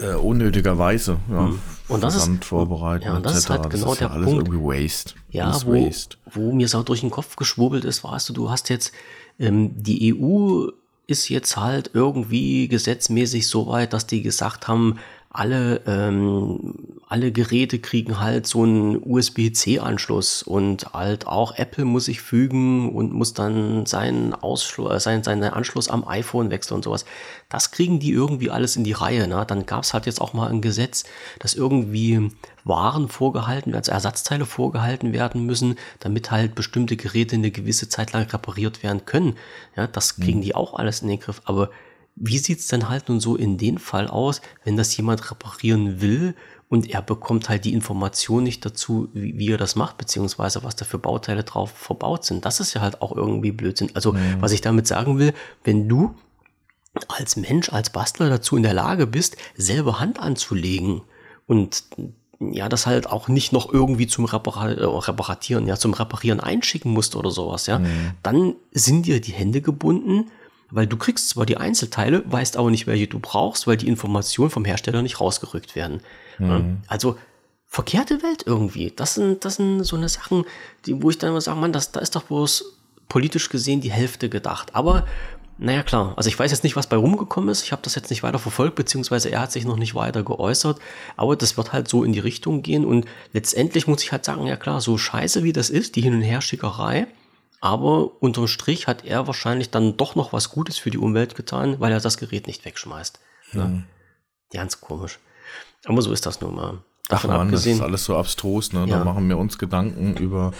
[0.00, 1.60] äh, unnötigerweise, ja, mhm.
[1.88, 4.48] und das ist vorbereiten ja, das ist halt genau das ist der alles Punkt.
[4.48, 5.14] irgendwie Waste.
[5.30, 6.16] Ja, wo, waste.
[6.32, 8.92] wo mir so durch den Kopf geschwurbelt ist, weißt du, du hast jetzt
[9.38, 10.68] ähm, die EU
[11.06, 14.98] ist jetzt halt irgendwie gesetzmäßig so weit, dass die gesagt haben,
[15.34, 22.20] alle, ähm, alle Geräte kriegen halt so einen USB-C-Anschluss und halt auch Apple muss sich
[22.20, 27.04] fügen und muss dann seinen, Ausschluss, äh, seinen, seinen Anschluss am iPhone wechseln und sowas.
[27.48, 29.26] Das kriegen die irgendwie alles in die Reihe.
[29.26, 29.44] Ne?
[29.44, 31.02] Dann gab es halt jetzt auch mal ein Gesetz,
[31.40, 32.30] dass irgendwie
[32.62, 38.22] Waren vorgehalten, also Ersatzteile vorgehalten werden müssen, damit halt bestimmte Geräte eine gewisse Zeit lang
[38.30, 39.34] repariert werden können.
[39.74, 40.42] Ja, das kriegen mhm.
[40.42, 41.42] die auch alles in den Griff.
[41.44, 41.70] Aber
[42.16, 46.34] wie sieht's denn halt nun so in dem Fall aus, wenn das jemand reparieren will
[46.68, 50.76] und er bekommt halt die Information nicht dazu, wie, wie er das macht, beziehungsweise was
[50.76, 52.44] da für Bauteile drauf verbaut sind.
[52.44, 53.90] Das ist ja halt auch irgendwie Blödsinn.
[53.94, 54.40] Also, mhm.
[54.40, 56.14] was ich damit sagen will, wenn du
[57.08, 61.02] als Mensch, als Bastler dazu in der Lage bist, selber Hand anzulegen
[61.46, 61.84] und
[62.40, 66.92] ja, das halt auch nicht noch irgendwie zum Repara äh, Reparatieren, ja, zum Reparieren einschicken
[66.92, 68.12] musst oder sowas, ja, mhm.
[68.22, 70.30] dann sind dir die Hände gebunden
[70.74, 74.50] weil du kriegst zwar die Einzelteile, weißt aber nicht, welche du brauchst, weil die Informationen
[74.50, 76.00] vom Hersteller nicht rausgerückt werden.
[76.38, 76.78] Mhm.
[76.88, 77.16] Also
[77.68, 78.92] verkehrte Welt irgendwie.
[78.94, 80.44] Das sind, das sind so eine Sachen,
[80.86, 82.64] die, wo ich dann immer sage, man, das, da ist doch bloß
[83.08, 84.74] politisch gesehen die Hälfte gedacht.
[84.74, 85.06] Aber
[85.58, 86.14] naja, klar.
[86.16, 87.62] Also ich weiß jetzt nicht, was bei rumgekommen ist.
[87.62, 90.80] Ich habe das jetzt nicht weiter verfolgt, beziehungsweise er hat sich noch nicht weiter geäußert.
[91.16, 92.84] Aber das wird halt so in die Richtung gehen.
[92.84, 96.14] Und letztendlich muss ich halt sagen, ja klar, so scheiße wie das ist, die Hin-
[96.14, 97.06] und Herschickerei,
[97.64, 101.80] aber unterm Strich hat er wahrscheinlich dann doch noch was Gutes für die Umwelt getan,
[101.80, 103.18] weil er das Gerät nicht wegschmeißt.
[103.54, 103.64] Ne?
[103.64, 103.84] Mhm.
[104.52, 105.18] Ganz komisch.
[105.86, 106.82] Aber so ist das nun mal.
[107.08, 108.74] Davon Ach man, abgesehen, das ist alles so abstrus.
[108.74, 108.80] Ne?
[108.80, 108.98] Ja.
[108.98, 110.52] Da machen wir uns Gedanken über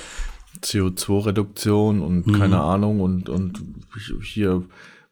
[0.62, 2.38] CO2-Reduktion und mhm.
[2.38, 3.62] keine Ahnung und, und
[4.22, 4.62] hier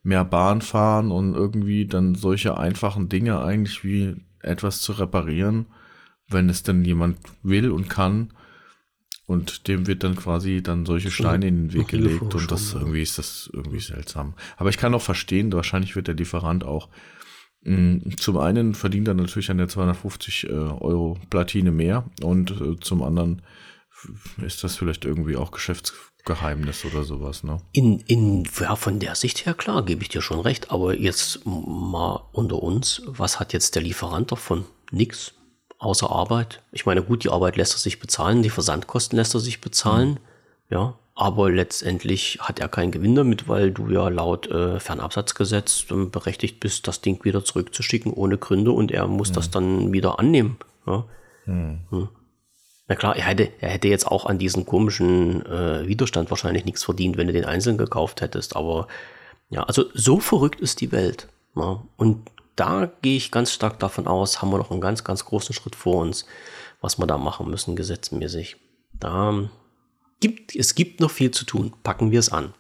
[0.02, 5.66] mehr Bahn fahren und irgendwie dann solche einfachen Dinge eigentlich wie etwas zu reparieren,
[6.26, 8.32] wenn es denn jemand will und kann
[9.26, 13.02] und dem wird dann quasi dann solche Steine in den Weg gelegt und das irgendwie
[13.02, 14.34] ist das irgendwie seltsam.
[14.56, 16.88] Aber ich kann auch verstehen, wahrscheinlich wird der Lieferant auch
[17.62, 22.78] mm, zum einen verdient er natürlich an der 250 äh, Euro Platine mehr und äh,
[22.80, 23.42] zum anderen
[24.44, 27.60] ist das vielleicht irgendwie auch Geschäftsgeheimnis oder sowas, ne?
[27.72, 31.46] In, in, ja, von der Sicht her klar, gebe ich dir schon recht, aber jetzt
[31.46, 34.64] mal unter uns, was hat jetzt der Lieferant davon?
[34.90, 35.34] Nix
[35.82, 36.62] außer Arbeit.
[36.70, 40.10] Ich meine, gut, die Arbeit lässt er sich bezahlen, die Versandkosten lässt er sich bezahlen,
[40.10, 40.18] mhm.
[40.70, 40.94] ja.
[41.14, 46.88] Aber letztendlich hat er keinen Gewinn damit, weil du ja laut äh, Fernabsatzgesetz berechtigt bist,
[46.88, 49.34] das Ding wieder zurückzuschicken ohne Gründe und er muss mhm.
[49.34, 50.56] das dann wieder annehmen.
[50.86, 51.04] Ja.
[51.44, 51.80] Mhm.
[51.90, 52.08] Hm.
[52.88, 56.82] Na klar, er hätte, er hätte jetzt auch an diesem komischen äh, Widerstand wahrscheinlich nichts
[56.82, 58.56] verdient, wenn du den einzeln gekauft hättest.
[58.56, 58.88] Aber
[59.50, 61.28] ja, also so verrückt ist die Welt.
[61.56, 61.82] Ja.
[61.96, 65.54] Und da gehe ich ganz stark davon aus, haben wir noch einen ganz, ganz großen
[65.54, 66.26] Schritt vor uns,
[66.80, 68.56] was wir da machen müssen, gesetzmäßig.
[68.92, 69.48] Da
[70.20, 71.72] gibt, es gibt noch viel zu tun.
[71.82, 72.54] Packen wir es an.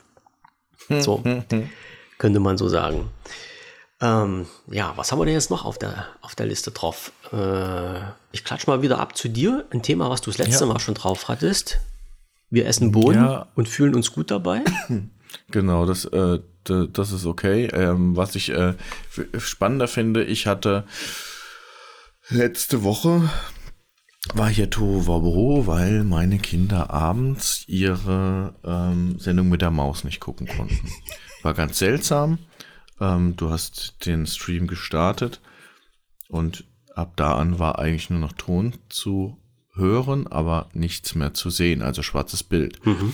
[0.88, 1.22] So,
[2.18, 3.10] könnte man so sagen.
[4.00, 7.12] Ähm, ja, was haben wir denn jetzt noch auf der, auf der Liste drauf?
[7.32, 8.00] Äh,
[8.32, 9.64] ich klatsch mal wieder ab zu dir.
[9.70, 10.72] Ein Thema, was du das letzte ja.
[10.72, 11.78] Mal schon drauf hattest.
[12.50, 13.46] Wir essen Bohnen ja.
[13.54, 14.62] und fühlen uns gut dabei.
[15.50, 17.66] Genau, das, äh, das ist okay.
[17.72, 18.74] Ähm, was ich äh,
[19.38, 20.84] spannender finde, ich hatte
[22.28, 23.28] letzte Woche
[24.34, 30.46] war hier Tohuwabohu, weil meine Kinder abends ihre ähm, Sendung mit der Maus nicht gucken
[30.46, 30.88] konnten.
[31.42, 32.38] War ganz seltsam.
[33.00, 35.40] Ähm, du hast den Stream gestartet
[36.28, 36.64] und
[36.94, 39.38] ab da an war eigentlich nur noch Ton zu
[39.74, 42.84] hören, aber nichts mehr zu sehen, also schwarzes Bild.
[42.86, 43.12] Mhm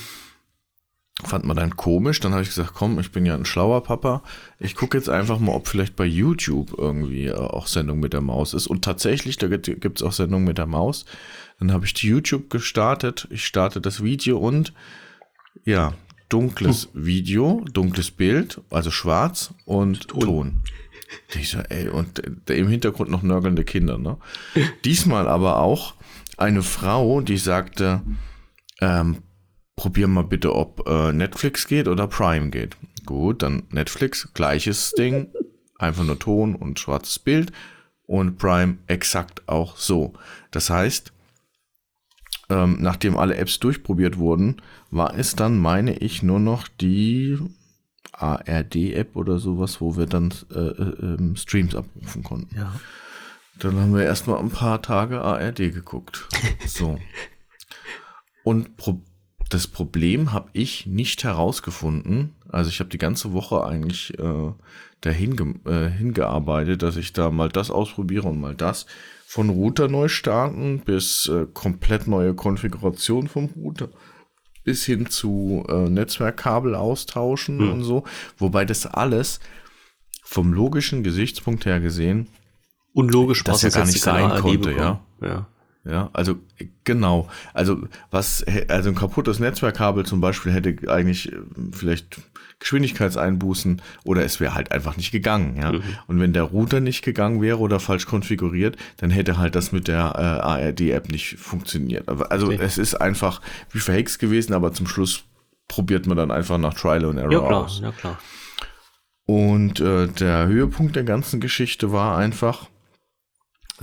[1.24, 2.20] fand man dann komisch.
[2.20, 4.22] Dann habe ich gesagt, komm, ich bin ja ein schlauer Papa.
[4.58, 8.20] Ich gucke jetzt einfach mal, ob vielleicht bei YouTube irgendwie äh, auch Sendung mit der
[8.20, 8.66] Maus ist.
[8.66, 11.04] Und tatsächlich, da gibt es auch Sendung mit der Maus.
[11.58, 13.26] Dann habe ich die YouTube gestartet.
[13.30, 14.72] Ich starte das Video und
[15.64, 15.94] ja,
[16.28, 17.06] dunkles hm.
[17.06, 20.20] Video, dunkles Bild, also schwarz und Ton.
[20.20, 20.60] Ton.
[21.34, 24.18] Ich so, ey, und im Hintergrund noch nörgelnde Kinder, ne?
[24.84, 25.94] Diesmal aber auch
[26.36, 28.02] eine Frau, die sagte,
[28.80, 29.18] ähm,
[29.78, 32.76] probier mal bitte, ob äh, Netflix geht oder Prime geht.
[33.06, 35.28] Gut, dann Netflix, gleiches Ding,
[35.78, 37.52] einfach nur Ton und schwarzes Bild
[38.04, 40.14] und Prime exakt auch so.
[40.50, 41.12] Das heißt,
[42.50, 44.60] ähm, nachdem alle Apps durchprobiert wurden,
[44.90, 47.38] war es dann, meine ich, nur noch die
[48.12, 52.56] ARD-App oder sowas, wo wir dann äh, äh, ähm, Streams abrufen konnten.
[52.56, 52.74] Ja.
[53.60, 56.28] Dann haben wir erstmal ein paar Tage ARD geguckt.
[56.66, 56.98] So.
[58.42, 59.02] Und pro
[59.48, 62.34] das Problem habe ich nicht herausgefunden.
[62.48, 64.52] Also ich habe die ganze Woche eigentlich äh,
[65.00, 68.86] dahin äh, hingearbeitet, dass ich da mal das ausprobiere und mal das.
[69.26, 73.90] Von Router neu starten bis äh, komplett neue Konfiguration vom Router
[74.64, 77.72] bis hin zu äh, Netzwerkkabel austauschen mhm.
[77.72, 78.04] und so.
[78.36, 79.40] Wobei das alles
[80.22, 82.28] vom logischen Gesichtspunkt her gesehen
[82.98, 85.00] unlogisch das ja gar nicht sein konnte, ja.
[85.20, 85.46] ja.
[85.88, 86.36] Ja, also
[86.84, 87.28] genau.
[87.54, 87.78] Also
[88.10, 91.36] was, also ein kaputtes Netzwerkkabel zum Beispiel hätte eigentlich äh,
[91.72, 92.20] vielleicht
[92.58, 95.56] Geschwindigkeitseinbußen oder es wäre halt einfach nicht gegangen.
[95.56, 95.82] Ja, mhm.
[96.06, 99.88] und wenn der Router nicht gegangen wäre oder falsch konfiguriert, dann hätte halt das mit
[99.88, 102.08] der äh, ARD-App nicht funktioniert.
[102.30, 102.58] Also okay.
[102.60, 105.24] es ist einfach wie verhext gewesen, aber zum Schluss
[105.68, 107.80] probiert man dann einfach nach Trial and Error ja, klar, aus.
[107.82, 108.18] Ja klar.
[109.24, 112.68] Und äh, der Höhepunkt der ganzen Geschichte war einfach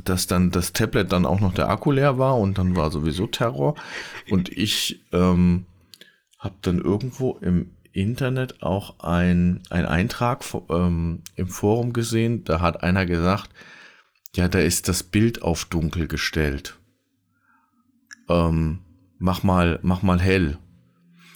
[0.04, 3.28] dass dann das Tablet dann auch noch der Akku leer war und dann war sowieso
[3.28, 3.76] Terror.
[4.30, 5.66] Und ich ähm,
[6.40, 12.84] habe dann irgendwo im Internet auch ein, ein Eintrag ähm, im Forum gesehen, da hat
[12.84, 13.50] einer gesagt,
[14.36, 16.78] ja, da ist das Bild auf dunkel gestellt.
[18.28, 18.80] Ähm,
[19.18, 20.58] mach mal, mach mal hell.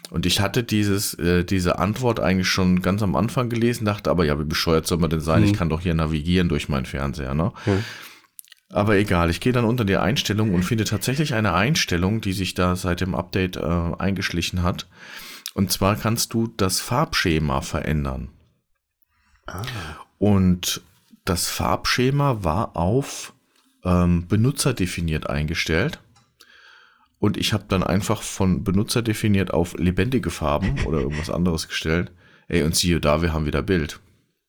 [0.10, 4.26] Und ich hatte dieses, äh, diese Antwort eigentlich schon ganz am Anfang gelesen, dachte aber,
[4.26, 5.44] ja, wie bescheuert soll man denn sein?
[5.44, 5.48] Mhm.
[5.48, 7.54] Ich kann doch hier navigieren durch meinen Fernseher, ne?
[7.66, 7.84] Mhm.
[8.72, 12.54] Aber egal, ich gehe dann unter die Einstellung und finde tatsächlich eine Einstellung, die sich
[12.54, 14.88] da seit dem Update äh, eingeschlichen hat.
[15.56, 18.30] Und zwar kannst du das Farbschema verändern.
[19.48, 19.64] Ah.
[20.20, 20.82] Und
[21.26, 23.34] das Farbschema war auf
[23.84, 26.00] ähm, benutzerdefiniert eingestellt.
[27.18, 32.12] Und ich habe dann einfach von benutzerdefiniert auf lebendige Farben oder irgendwas anderes gestellt.
[32.48, 34.00] Ey, und siehe da, wir haben wieder Bild.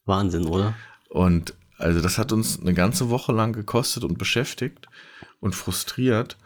[0.05, 0.75] Wahnsinn, oder?
[1.09, 4.87] Und also das hat uns eine ganze Woche lang gekostet und beschäftigt
[5.39, 6.37] und frustriert.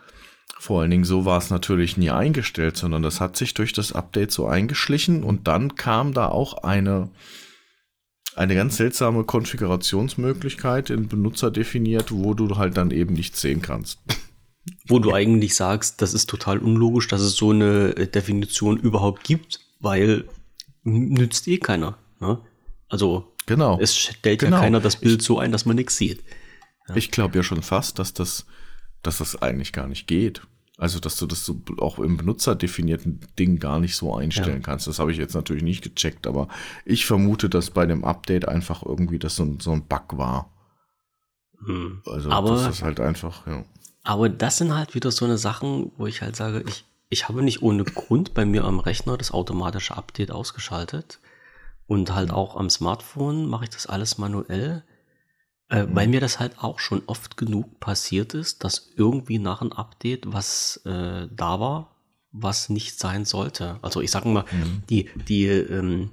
[0.58, 3.92] Vor allen Dingen so war es natürlich nie eingestellt, sondern das hat sich durch das
[3.92, 7.10] Update so eingeschlichen und dann kam da auch eine,
[8.36, 14.00] eine ganz seltsame Konfigurationsmöglichkeit in Benutzer definiert, wo du halt dann eben nichts sehen kannst.
[14.88, 19.60] Wo du eigentlich sagst, das ist total unlogisch, dass es so eine Definition überhaupt gibt,
[19.80, 20.28] weil
[20.84, 22.00] nützt eh keiner.
[22.20, 22.40] Ne?
[22.90, 23.80] Also Genau.
[23.80, 24.58] Es stellt genau.
[24.58, 26.24] ja keiner das Bild so ein, dass man nichts sieht.
[26.88, 26.96] Ja.
[26.96, 28.46] Ich glaube ja schon fast, dass das,
[29.04, 30.42] dass das eigentlich gar nicht geht.
[30.78, 34.64] Also, dass du das so auch im benutzerdefinierten Ding gar nicht so einstellen ja.
[34.64, 34.88] kannst.
[34.88, 36.50] Das habe ich jetzt natürlich nicht gecheckt, aber
[36.84, 40.52] ich vermute, dass bei dem Update einfach irgendwie das so, ein, so ein Bug war.
[41.66, 42.02] Hm.
[42.06, 43.64] Also, aber, das ist halt einfach, ja.
[44.04, 47.42] Aber das sind halt wieder so eine Sachen, wo ich halt sage, ich, ich habe
[47.42, 51.20] nicht ohne Grund bei mir am Rechner das automatische Update ausgeschaltet.
[51.88, 54.84] Und halt auch am Smartphone mache ich das alles manuell,
[55.70, 55.96] äh, mhm.
[55.96, 60.32] weil mir das halt auch schon oft genug passiert ist, dass irgendwie nach einem Update
[60.32, 61.96] was äh, da war,
[62.32, 63.80] was nicht sein sollte.
[63.82, 64.84] Also ich sage mal, mhm.
[64.90, 66.12] die, die, ähm,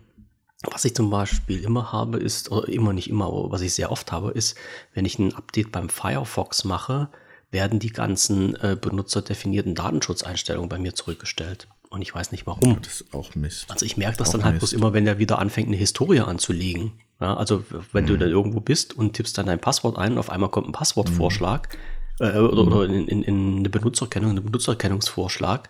[0.62, 3.90] was ich zum Beispiel immer habe, ist, oder immer nicht immer, aber was ich sehr
[3.90, 4.56] oft habe, ist,
[4.94, 7.08] wenn ich ein Update beim Firefox mache,
[7.50, 11.68] werden die ganzen äh, benutzerdefinierten Datenschutzeinstellungen bei mir zurückgestellt.
[11.92, 12.80] Und ich weiß nicht warum.
[12.80, 13.70] Das ist auch Mist.
[13.70, 14.60] Also ich merke das auch dann halt Mist.
[14.60, 16.92] bloß immer, wenn er wieder anfängt, eine Historie anzulegen.
[17.20, 18.08] Ja, also wenn mhm.
[18.08, 20.72] du dann irgendwo bist und tippst dann dein Passwort ein und auf einmal kommt ein
[20.72, 21.76] Passwortvorschlag
[22.18, 22.26] mhm.
[22.26, 25.68] äh, oder, oder in, in, in, eine Benutzerkennung, eine Benutzerkennungsvorschlag.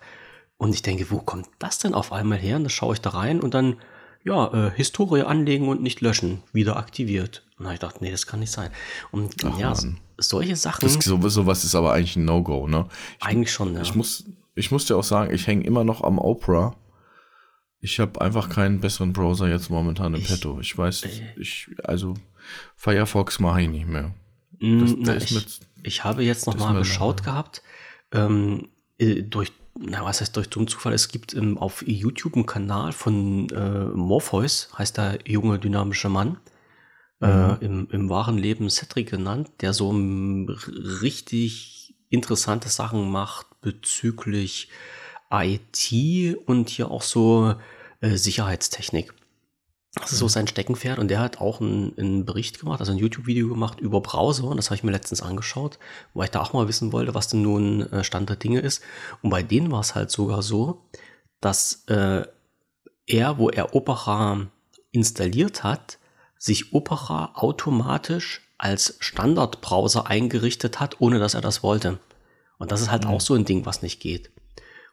[0.55, 2.55] Und ich denke, wo kommt das denn auf einmal her?
[2.55, 3.75] Und dann schaue ich da rein und dann,
[4.23, 7.43] ja, äh, Historie anlegen und nicht löschen, wieder aktiviert.
[7.59, 8.71] Und ich gedacht, nee, das kann nicht sein.
[9.11, 9.99] Und Ach, ja, Mann.
[10.17, 10.83] solche Sachen.
[10.83, 12.85] Das, sowieso was ist aber eigentlich ein No-Go, ne?
[13.19, 13.81] Ich, eigentlich schon, ja.
[13.81, 14.23] Ich muss,
[14.55, 16.75] ich muss dir auch sagen, ich hänge immer noch am Opera.
[17.79, 20.59] Ich habe einfach keinen besseren Browser jetzt momentan im ich, Petto.
[20.59, 22.13] Ich weiß, äh, ich, also
[22.75, 24.13] Firefox mache ich nicht mehr.
[24.59, 27.23] Das, na, ich, mit, ich, habe jetzt noch mal geschaut da.
[27.25, 27.63] gehabt,
[28.13, 32.45] ähm, äh, durch, na, was heißt durch dummen Zufall, es gibt ähm, auf YouTube einen
[32.45, 36.37] Kanal von äh, Morpheus, heißt der junge dynamische Mann,
[37.21, 37.57] äh, mhm.
[37.59, 44.69] äh, im, im wahren Leben Cedric genannt, der so richtig interessante Sachen macht, bezüglich
[45.31, 47.55] IT und hier auch so
[48.01, 49.13] äh, Sicherheitstechnik.
[49.95, 50.29] Das ist so mhm.
[50.29, 54.01] sein Steckenpferd und der hat auch einen, einen Bericht gemacht, also ein YouTube-Video gemacht über
[54.01, 55.77] Browser und das habe ich mir letztens angeschaut,
[56.13, 58.81] weil ich da auch mal wissen wollte, was denn nun äh, Stand der Dinge ist.
[59.21, 60.83] Und bei denen war es halt sogar so,
[61.41, 62.23] dass äh,
[63.05, 64.47] er, wo er Opera
[64.91, 65.99] installiert hat,
[66.37, 71.99] sich Opera automatisch als Standardbrowser eingerichtet hat, ohne dass er das wollte.
[72.57, 73.11] Und das ist halt mhm.
[73.11, 74.31] auch so ein Ding, was nicht geht.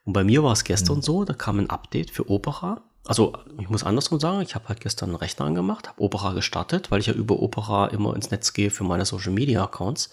[0.05, 1.03] Und bei mir war es gestern mhm.
[1.03, 2.83] so, da kam ein Update für Opera.
[3.05, 6.90] Also ich muss andersrum sagen, ich habe halt gestern einen Rechner angemacht, habe Opera gestartet,
[6.90, 10.11] weil ich ja über Opera immer ins Netz gehe für meine Social Media Accounts.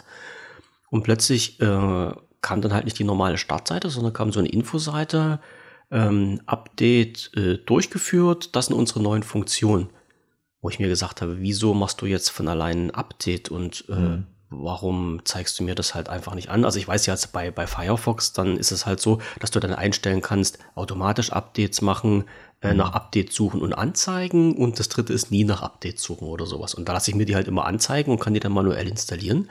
[0.89, 5.39] Und plötzlich äh, kam dann halt nicht die normale Startseite, sondern kam so eine Infoseite,
[5.91, 9.89] ähm, Update äh, durchgeführt, das sind unsere neuen Funktionen.
[10.61, 13.93] Wo ich mir gesagt habe, wieso machst du jetzt von allein ein Update und äh,
[13.93, 14.27] mhm.
[14.49, 16.63] Warum zeigst du mir das halt einfach nicht an?
[16.63, 19.59] Also ich weiß ja jetzt bei, bei Firefox, dann ist es halt so, dass du
[19.59, 22.25] dann einstellen kannst, automatisch Updates machen,
[22.61, 22.77] äh, mhm.
[22.77, 26.73] nach Update suchen und anzeigen und das dritte ist nie nach Update suchen oder sowas.
[26.73, 29.49] Und da lasse ich mir die halt immer anzeigen und kann die dann manuell installieren.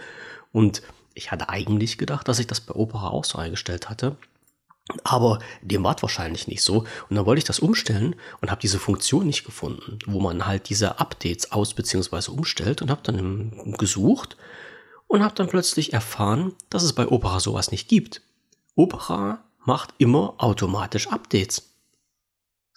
[0.52, 0.82] Und
[1.14, 4.16] ich hatte eigentlich gedacht, dass ich das bei Opera auch so eingestellt hatte.
[5.02, 6.85] Aber dem war wahrscheinlich nicht so.
[7.09, 10.68] Und dann wollte ich das umstellen und habe diese Funktion nicht gefunden, wo man halt
[10.68, 12.30] diese Updates aus- bzw.
[12.30, 14.37] umstellt und habe dann gesucht
[15.06, 18.22] und habe dann plötzlich erfahren, dass es bei Opera sowas nicht gibt.
[18.74, 21.70] Opera macht immer automatisch Updates.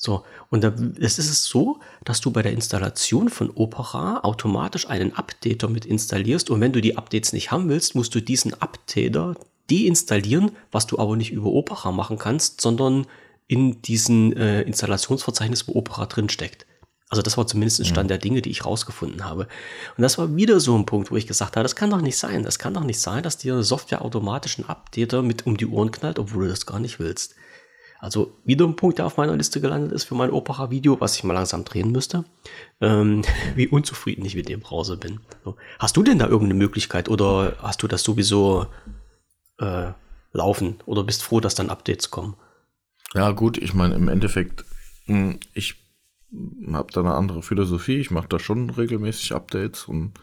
[0.01, 5.13] So, und es ist es so, dass du bei der Installation von Opera automatisch einen
[5.13, 9.35] Updater mit installierst und wenn du die Updates nicht haben willst, musst du diesen Updater
[9.69, 13.07] deinstallieren, was du aber nicht über Opera machen kannst, sondern
[13.47, 16.65] in diesem äh, Installationsverzeichnis, wo Opera drin steckt.
[17.09, 18.09] Also das war zumindest ein Stand mhm.
[18.09, 19.47] der Dinge, die ich rausgefunden habe.
[19.97, 22.17] Und das war wieder so ein Punkt, wo ich gesagt habe, das kann doch nicht
[22.17, 22.43] sein.
[22.43, 25.91] Das kann doch nicht sein, dass dir Software automatisch einen Updater mit um die Ohren
[25.91, 27.33] knallt, obwohl du das gar nicht willst.
[27.99, 31.23] Also wieder ein Punkt, der auf meiner Liste gelandet ist für mein Opera-Video, was ich
[31.23, 32.23] mal langsam drehen müsste,
[32.79, 33.23] ähm,
[33.55, 35.19] wie unzufrieden ich mit dem Browser bin.
[35.79, 38.67] Hast du denn da irgendeine Möglichkeit oder hast du das sowieso
[39.57, 39.91] äh,
[40.31, 42.35] laufen oder bist froh, dass dann Updates kommen?
[43.15, 44.63] Ja gut, ich meine im Endeffekt,
[45.05, 45.75] hm, ich
[46.71, 47.97] habe da eine andere Philosophie.
[47.97, 50.13] Ich mache da schon regelmäßig Updates und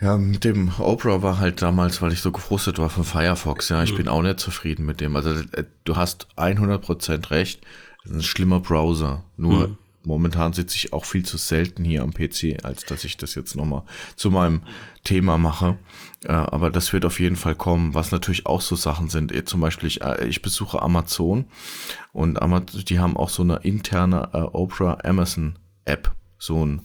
[0.00, 3.68] ja, mit dem Opera war halt damals, weil ich so gefrustet war von Firefox.
[3.68, 3.98] Ja, ich mhm.
[3.98, 5.14] bin auch nicht zufrieden mit dem.
[5.14, 7.64] Also äh, du hast 100% recht.
[8.02, 9.24] Das ist ein schlimmer Browser.
[9.36, 9.78] Nur mhm.
[10.04, 13.56] Momentan sitze ich auch viel zu selten hier am PC, als dass ich das jetzt
[13.56, 13.82] nochmal
[14.16, 14.62] zu meinem
[15.04, 15.78] Thema mache.
[16.24, 17.94] Äh, aber das wird auf jeden Fall kommen.
[17.94, 19.32] Was natürlich auch so Sachen sind.
[19.32, 21.46] Äh, zum Beispiel, ich, ich besuche Amazon
[22.12, 26.12] und Amazon, die haben auch so eine interne äh, Opera Amazon App.
[26.38, 26.82] So ein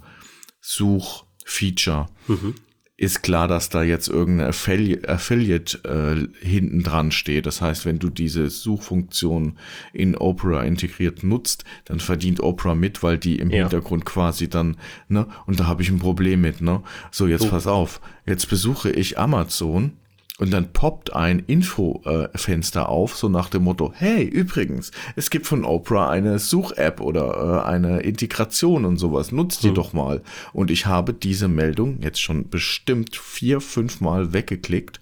[0.62, 2.08] Suchfeature.
[2.27, 2.56] Mhm
[2.99, 7.45] ist klar, dass da jetzt irgendeine Affili Affiliate äh, hinten dran steht.
[7.45, 9.57] Das heißt, wenn du diese Suchfunktion
[9.93, 13.57] in Opera integriert nutzt, dann verdient Opera mit, weil die im ja.
[13.60, 14.77] Hintergrund quasi dann,
[15.10, 16.81] ne, und da habe ich ein Problem mit, ne?
[17.12, 17.49] So, jetzt oh.
[17.49, 18.01] pass auf.
[18.25, 19.93] Jetzt besuche ich Amazon
[20.38, 25.65] und dann poppt ein Infofenster auf, so nach dem Motto, hey, übrigens, es gibt von
[25.65, 29.76] Oprah eine Such-App oder äh, eine Integration und sowas, nutzt die hm.
[29.76, 30.21] doch mal.
[30.54, 35.02] Und ich habe diese Meldung jetzt schon bestimmt vier, fünf Mal weggeklickt,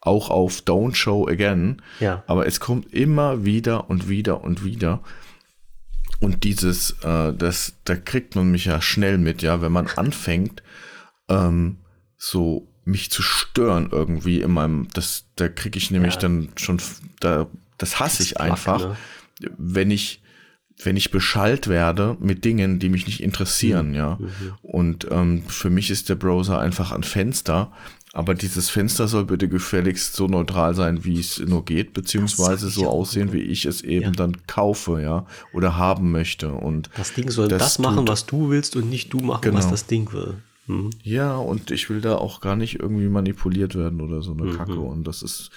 [0.00, 1.80] auch auf Don't Show Again.
[2.00, 2.24] Ja.
[2.26, 5.02] Aber es kommt immer wieder und wieder und wieder.
[6.20, 10.64] Und dieses, äh, das, da kriegt man mich ja schnell mit, ja, wenn man anfängt,
[11.28, 11.78] ähm,
[12.16, 16.20] so mich zu stören irgendwie in meinem, das, da kriege ich nämlich ja.
[16.20, 16.80] dann schon,
[17.20, 17.46] da,
[17.78, 18.96] das hasse ich einfach, ne?
[19.56, 20.22] wenn ich,
[20.82, 23.94] wenn ich beschallt werde mit Dingen, die mich nicht interessieren, mhm.
[23.94, 24.18] ja.
[24.20, 24.28] Mhm.
[24.62, 27.72] Und ähm, für mich ist der Browser einfach ein Fenster,
[28.12, 32.88] aber dieses Fenster soll bitte gefälligst so neutral sein, wie es nur geht, beziehungsweise so
[32.88, 34.10] aussehen, wie ich es eben ja.
[34.12, 36.52] dann kaufe, ja, oder haben möchte.
[36.52, 39.56] Und das Ding soll das, das machen, was du willst und nicht du machen, genau.
[39.56, 40.36] was das Ding will.
[40.66, 40.90] Mhm.
[41.02, 44.56] Ja, und ich will da auch gar nicht irgendwie manipuliert werden oder so eine mhm.
[44.56, 44.80] Kacke.
[44.80, 45.50] Und das ist,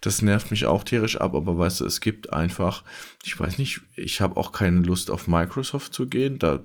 [0.00, 1.34] das nervt mich auch tierisch ab.
[1.34, 2.84] Aber weißt du, es gibt einfach,
[3.24, 6.38] ich weiß nicht, ich habe auch keine Lust auf Microsoft zu gehen.
[6.38, 6.60] Da,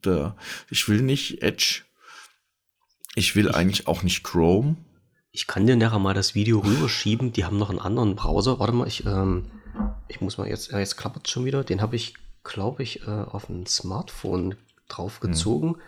[0.00, 0.36] da,
[0.70, 1.82] ich will nicht Edge.
[3.14, 4.76] Ich will ich, eigentlich auch nicht Chrome.
[5.32, 7.32] Ich kann dir nachher mal das Video rüberschieben.
[7.32, 8.58] Die haben noch einen anderen Browser.
[8.58, 9.46] Warte mal, ich, ähm,
[10.08, 11.62] ich muss mal jetzt, jetzt klappert schon wieder.
[11.62, 14.54] Den habe ich, glaube ich, äh, auf ein Smartphone
[14.88, 15.74] draufgezogen.
[15.74, 15.80] Hm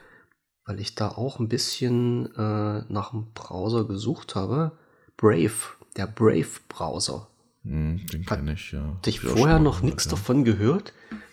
[0.67, 4.73] weil ich da auch ein bisschen äh, nach einem Browser gesucht habe.
[5.17, 5.53] Brave,
[5.97, 7.29] der Brave-Browser.
[7.65, 8.83] Hm, den kenne ich, ja.
[8.97, 10.13] Hatte ich vorher noch nichts ja.
[10.13, 10.93] davon gehört.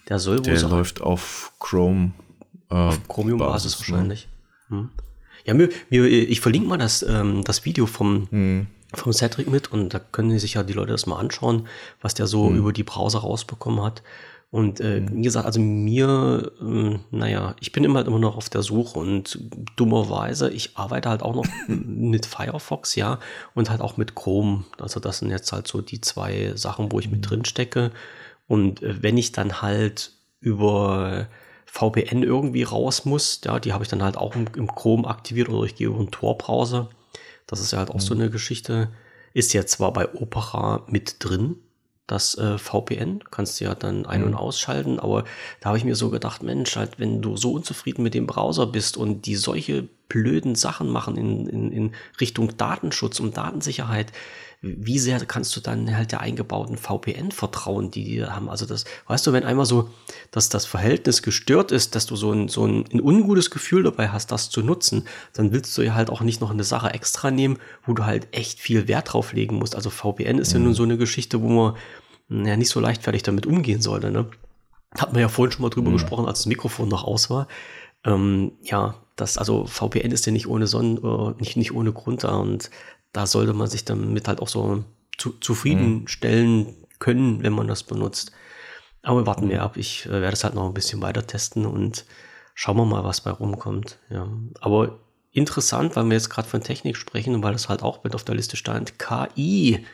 [0.10, 2.12] Der soll wohl Der so läuft auf Chrome.
[2.70, 3.80] Äh, auf Chromium-Basis ne?
[3.80, 4.28] wahrscheinlich.
[4.70, 4.78] Ne?
[4.78, 4.90] Hm.
[5.46, 8.68] Ja, mir, mir, ich verlinke mal das, ähm, das Video vom, hm.
[8.94, 11.68] vom Cedric mit und da können sich ja die Leute das mal anschauen,
[12.02, 12.58] was der so hm.
[12.58, 14.04] über die Browser rausbekommen hat.
[14.52, 15.16] Und äh, mhm.
[15.16, 19.00] wie gesagt, also mir, äh, naja, ich bin immer halt immer noch auf der Suche
[19.00, 19.40] und
[19.78, 23.20] dummerweise, ich arbeite halt auch noch mit Firefox, ja,
[23.56, 24.66] und halt auch mit Chrome.
[24.78, 27.26] Also das sind jetzt halt so die zwei Sachen, wo ich mit mhm.
[27.26, 27.92] drin stecke.
[28.48, 31.28] Und äh, wenn ich dann halt über
[31.72, 33.40] VPN irgendwie raus muss.
[33.46, 36.00] Ja, die habe ich dann halt auch im, im Chrome aktiviert oder ich gehe über
[36.00, 36.90] einen Tor-Browser.
[37.48, 38.00] Das ist ja halt auch mhm.
[38.00, 38.90] so eine Geschichte.
[39.34, 41.56] Ist ja zwar bei Opera mit drin,
[42.12, 44.38] das äh, VPN, kannst du ja dann ein- und mhm.
[44.38, 45.24] ausschalten, aber
[45.62, 48.68] da habe ich mir so gedacht, Mensch, halt, wenn du so unzufrieden mit dem Browser
[48.68, 54.12] bist und die solche blöden Sachen machen in, in, in Richtung Datenschutz und Datensicherheit,
[54.64, 58.48] wie sehr kannst du dann halt der eingebauten VPN vertrauen, die die haben?
[58.48, 59.90] Also das, weißt du, wenn einmal so,
[60.30, 64.10] dass das Verhältnis gestört ist, dass du so ein, so ein, ein ungutes Gefühl dabei
[64.10, 67.32] hast, das zu nutzen, dann willst du ja halt auch nicht noch eine Sache extra
[67.32, 67.58] nehmen,
[67.88, 69.76] wo du halt echt viel Wert drauf legen musst.
[69.76, 70.60] Also VPN ist mhm.
[70.60, 71.76] ja nun so eine Geschichte, wo man
[72.32, 74.28] ja nicht so leichtfertig damit umgehen sollte, ne?
[74.98, 75.96] Hat man ja vorhin schon mal drüber mhm.
[75.96, 77.48] gesprochen, als das Mikrofon noch aus war.
[78.04, 82.24] Ähm, ja, das, also VPN ist ja nicht ohne Sonnen, äh, nicht, nicht ohne Grund
[82.24, 82.70] da und
[83.14, 84.84] da sollte man sich damit halt auch so
[85.18, 86.76] zu, zufriedenstellen mhm.
[87.00, 88.32] können, wenn man das benutzt.
[89.04, 89.78] Aber warten wir ab.
[89.78, 92.06] Ich äh, werde es halt noch ein bisschen weiter testen und
[92.54, 93.98] schauen wir mal, was bei rumkommt.
[94.10, 94.28] Ja.
[94.60, 95.00] Aber
[95.32, 98.24] interessant, weil wir jetzt gerade von Technik sprechen und weil das halt auch mit auf
[98.24, 99.86] der Liste stand, KI.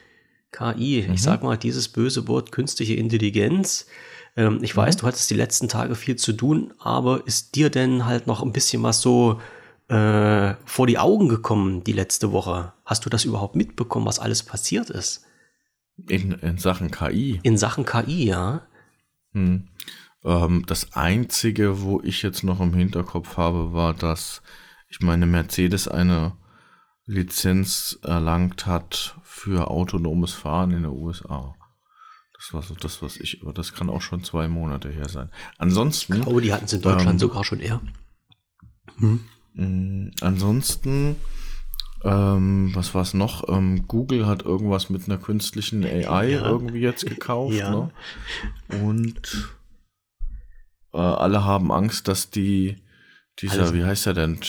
[0.51, 1.13] KI, mhm.
[1.13, 3.87] ich sag mal, dieses böse Wort künstliche Intelligenz.
[4.35, 4.81] Ähm, ich mhm.
[4.81, 8.41] weiß, du hattest die letzten Tage viel zu tun, aber ist dir denn halt noch
[8.41, 9.41] ein bisschen was so
[9.89, 12.73] äh, vor die Augen gekommen die letzte Woche?
[12.85, 15.25] Hast du das überhaupt mitbekommen, was alles passiert ist?
[16.07, 17.39] In, in Sachen KI?
[17.43, 18.67] In Sachen KI, ja.
[19.33, 19.67] Hm.
[20.23, 24.41] Ähm, das Einzige, wo ich jetzt noch im Hinterkopf habe, war, dass
[24.89, 26.33] ich meine Mercedes eine
[27.05, 31.53] Lizenz erlangt hat für autonomes Fahren in den USA.
[32.33, 35.29] Das war so das, was ich, aber das kann auch schon zwei Monate her sein.
[35.57, 36.21] Ansonsten.
[36.21, 37.81] Glaube, die hatten es in Deutschland ähm, sogar schon eher.
[38.97, 39.19] Hm.
[39.53, 41.17] Mm, ansonsten,
[42.03, 43.47] ähm, was war es noch?
[43.47, 46.45] Ähm, Google hat irgendwas mit einer künstlichen AI ja.
[46.45, 47.55] irgendwie jetzt gekauft.
[47.55, 47.69] Ja.
[47.71, 47.91] Ne?
[48.83, 49.55] Und
[50.93, 52.77] äh, alle haben Angst, dass die,
[53.39, 54.39] dieser, also, wie heißt er denn,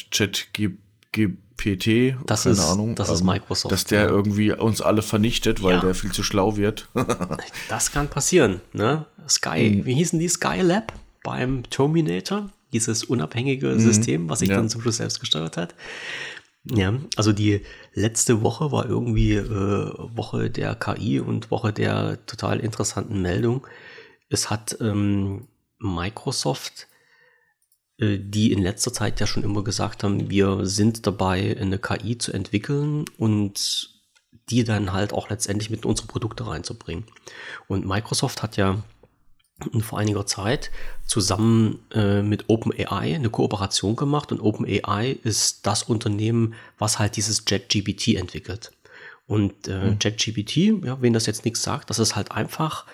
[1.58, 3.72] ChatGPT, das keine ist, Ahnung, das ähm, ist Microsoft.
[3.72, 4.08] Dass der ja.
[4.08, 6.88] irgendwie uns alle vernichtet, weil der viel zu schlau wird.
[7.68, 8.60] das kann passieren.
[8.72, 9.06] Ne?
[9.28, 9.86] Sky, mhm.
[9.86, 10.92] wie hießen die Skylab
[11.22, 12.50] beim Terminator?
[12.72, 13.80] dieses unabhängige mhm.
[13.80, 14.56] System, was sich ja.
[14.56, 15.74] dann zum Schluss selbst gesteuert hat.
[16.64, 17.62] Ja, also die
[17.94, 23.66] letzte Woche war irgendwie äh, Woche der KI und Woche der total interessanten Meldung.
[24.28, 25.48] Es hat ähm,
[25.78, 26.88] Microsoft,
[28.00, 32.32] die in letzter Zeit ja schon immer gesagt haben, wir sind dabei, eine KI zu
[32.32, 33.90] entwickeln und
[34.50, 37.04] die dann halt auch letztendlich mit unsere Produkte reinzubringen.
[37.66, 38.82] Und Microsoft hat ja
[39.80, 40.70] vor einiger Zeit
[41.04, 47.42] zusammen äh, mit OpenAI eine Kooperation gemacht und OpenAI ist das Unternehmen, was halt dieses
[47.46, 48.70] JetGPT entwickelt.
[49.26, 49.98] Und äh, mhm.
[50.00, 52.86] JetGPT, ja, wen das jetzt nichts sagt, das ist halt einfach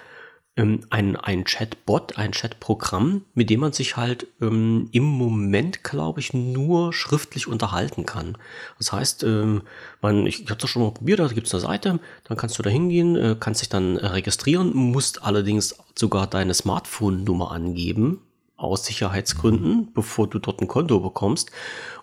[0.56, 6.20] ähm, ein, ein Chatbot, ein Chatprogramm, mit dem man sich halt ähm, im Moment, glaube
[6.20, 8.38] ich, nur schriftlich unterhalten kann.
[8.78, 9.62] Das heißt, ähm,
[10.00, 12.58] man, ich, ich habe das schon mal probiert, da gibt es eine Seite, dann kannst
[12.58, 18.20] du da hingehen, äh, kannst dich dann registrieren, musst allerdings sogar deine Smartphone-Nummer angeben,
[18.56, 21.50] aus Sicherheitsgründen, bevor du dort ein Konto bekommst.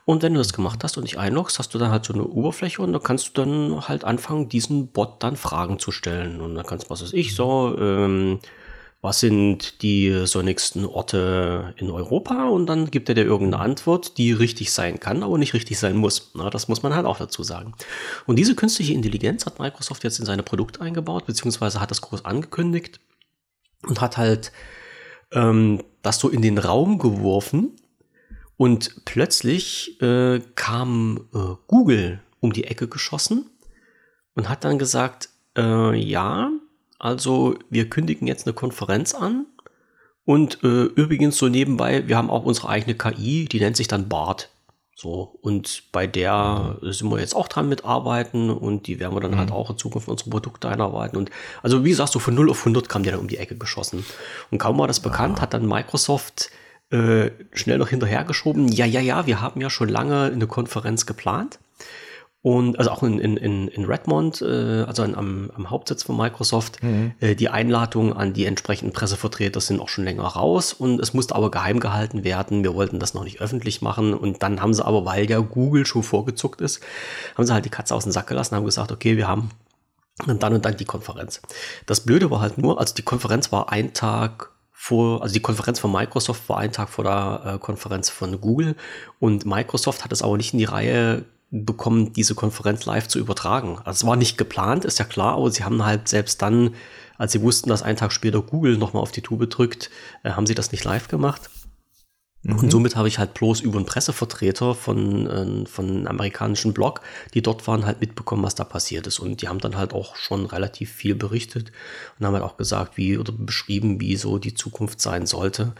[0.05, 2.25] Und wenn du das gemacht hast und dich einloggst, hast du dann halt so eine
[2.25, 6.41] Oberfläche und da kannst du dann halt anfangen, diesen Bot dann Fragen zu stellen.
[6.41, 8.39] Und dann kannst du, was weiß ich, so, ähm,
[9.01, 12.49] was sind die sonnigsten Orte in Europa?
[12.49, 15.97] Und dann gibt er dir irgendeine Antwort, die richtig sein kann, aber nicht richtig sein
[15.97, 16.31] muss.
[16.35, 17.73] Na, das muss man halt auch dazu sagen.
[18.27, 22.25] Und diese künstliche Intelligenz hat Microsoft jetzt in seine Produkte eingebaut, beziehungsweise hat das groß
[22.25, 22.99] angekündigt
[23.87, 24.51] und hat halt
[25.31, 27.75] ähm, das so in den Raum geworfen
[28.57, 33.49] und plötzlich äh, kam äh, Google um die Ecke geschossen
[34.35, 36.51] und hat dann gesagt, äh, ja,
[36.99, 39.47] also wir kündigen jetzt eine Konferenz an.
[40.23, 44.07] Und äh, übrigens so nebenbei, wir haben auch unsere eigene KI, die nennt sich dann
[44.07, 44.50] BART.
[45.01, 49.35] So, und bei der sind wir jetzt auch dran mitarbeiten und die werden wir dann
[49.35, 49.53] halt mhm.
[49.55, 51.17] halt auch in Zukunft unsere Produkte einarbeiten.
[51.17, 51.31] Und
[51.63, 54.05] also, wie gesagt, so von 0 auf 100 kam der dann um die Ecke geschossen.
[54.51, 55.41] Und kaum war das bekannt, ah.
[55.41, 56.51] hat dann Microsoft
[56.91, 58.67] äh, schnell noch hinterhergeschoben.
[58.67, 61.57] Ja, ja, ja, wir haben ja schon lange eine Konferenz geplant.
[62.43, 66.81] Und also auch in, in, in Redmond, äh, also in, am, am Hauptsitz von Microsoft,
[66.81, 67.11] mhm.
[67.19, 71.35] äh, die Einladungen an die entsprechenden Pressevertreter sind auch schon länger raus und es musste
[71.35, 72.63] aber geheim gehalten werden.
[72.63, 75.85] Wir wollten das noch nicht öffentlich machen und dann haben sie aber, weil ja Google
[75.85, 76.81] schon vorgezuckt ist,
[77.37, 79.51] haben sie halt die Katze aus dem Sack gelassen, haben gesagt, okay, wir haben
[80.25, 81.41] dann und dann die Konferenz.
[81.85, 85.79] Das Blöde war halt nur, also die Konferenz war ein Tag vor, also die Konferenz
[85.79, 88.75] von Microsoft war ein Tag vor der äh, Konferenz von Google
[89.19, 93.77] und Microsoft hat es aber nicht in die Reihe bekommen, diese Konferenz live zu übertragen.
[93.79, 96.75] Also es war nicht geplant, ist ja klar, aber sie haben halt selbst dann,
[97.17, 99.89] als sie wussten, dass ein Tag später Google nochmal auf die Tube drückt,
[100.23, 101.49] äh, haben sie das nicht live gemacht.
[102.43, 102.57] Mhm.
[102.57, 107.01] Und somit habe ich halt bloß über einen Pressevertreter von, äh, von einem amerikanischen Blog,
[107.33, 109.19] die dort waren, halt mitbekommen, was da passiert ist.
[109.19, 111.73] Und die haben dann halt auch schon relativ viel berichtet
[112.17, 115.73] und haben halt auch gesagt, wie oder beschrieben, wie so die Zukunft sein sollte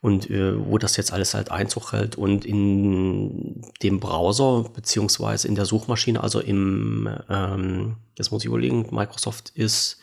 [0.00, 2.16] und äh, wo das jetzt alles halt Einzug hält.
[2.16, 8.88] Und in dem Browser beziehungsweise in der Suchmaschine, also im, ähm, jetzt muss ich überlegen,
[8.90, 9.98] Microsoft ist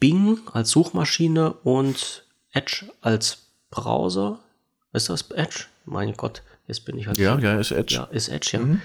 [0.00, 4.40] Bing als Suchmaschine und Edge als Browser.
[4.92, 5.66] Ist das Edge?
[5.84, 7.18] Mein Gott, jetzt bin ich halt.
[7.18, 7.94] Ja, ja, ist Edge.
[7.94, 8.60] Ja, ist Edge, ja.
[8.60, 8.82] Mhm.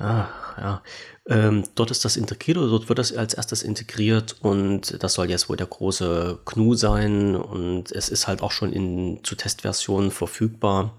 [0.00, 0.28] Ja,
[0.58, 0.82] ja.
[1.28, 5.28] Ähm, dort ist das integriert oder dort wird das als erstes integriert und das soll
[5.28, 10.12] jetzt wohl der große Knu sein und es ist halt auch schon in zu Testversionen
[10.12, 10.94] verfügbar.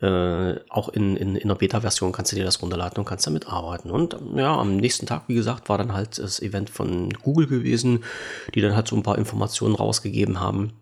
[0.00, 3.48] Äh, auch in, in, in der Beta-Version kannst du dir das runterladen und kannst damit
[3.48, 3.90] arbeiten.
[3.90, 8.04] Und ja, am nächsten Tag, wie gesagt, war dann halt das Event von Google gewesen,
[8.54, 10.72] die dann halt so ein paar Informationen rausgegeben haben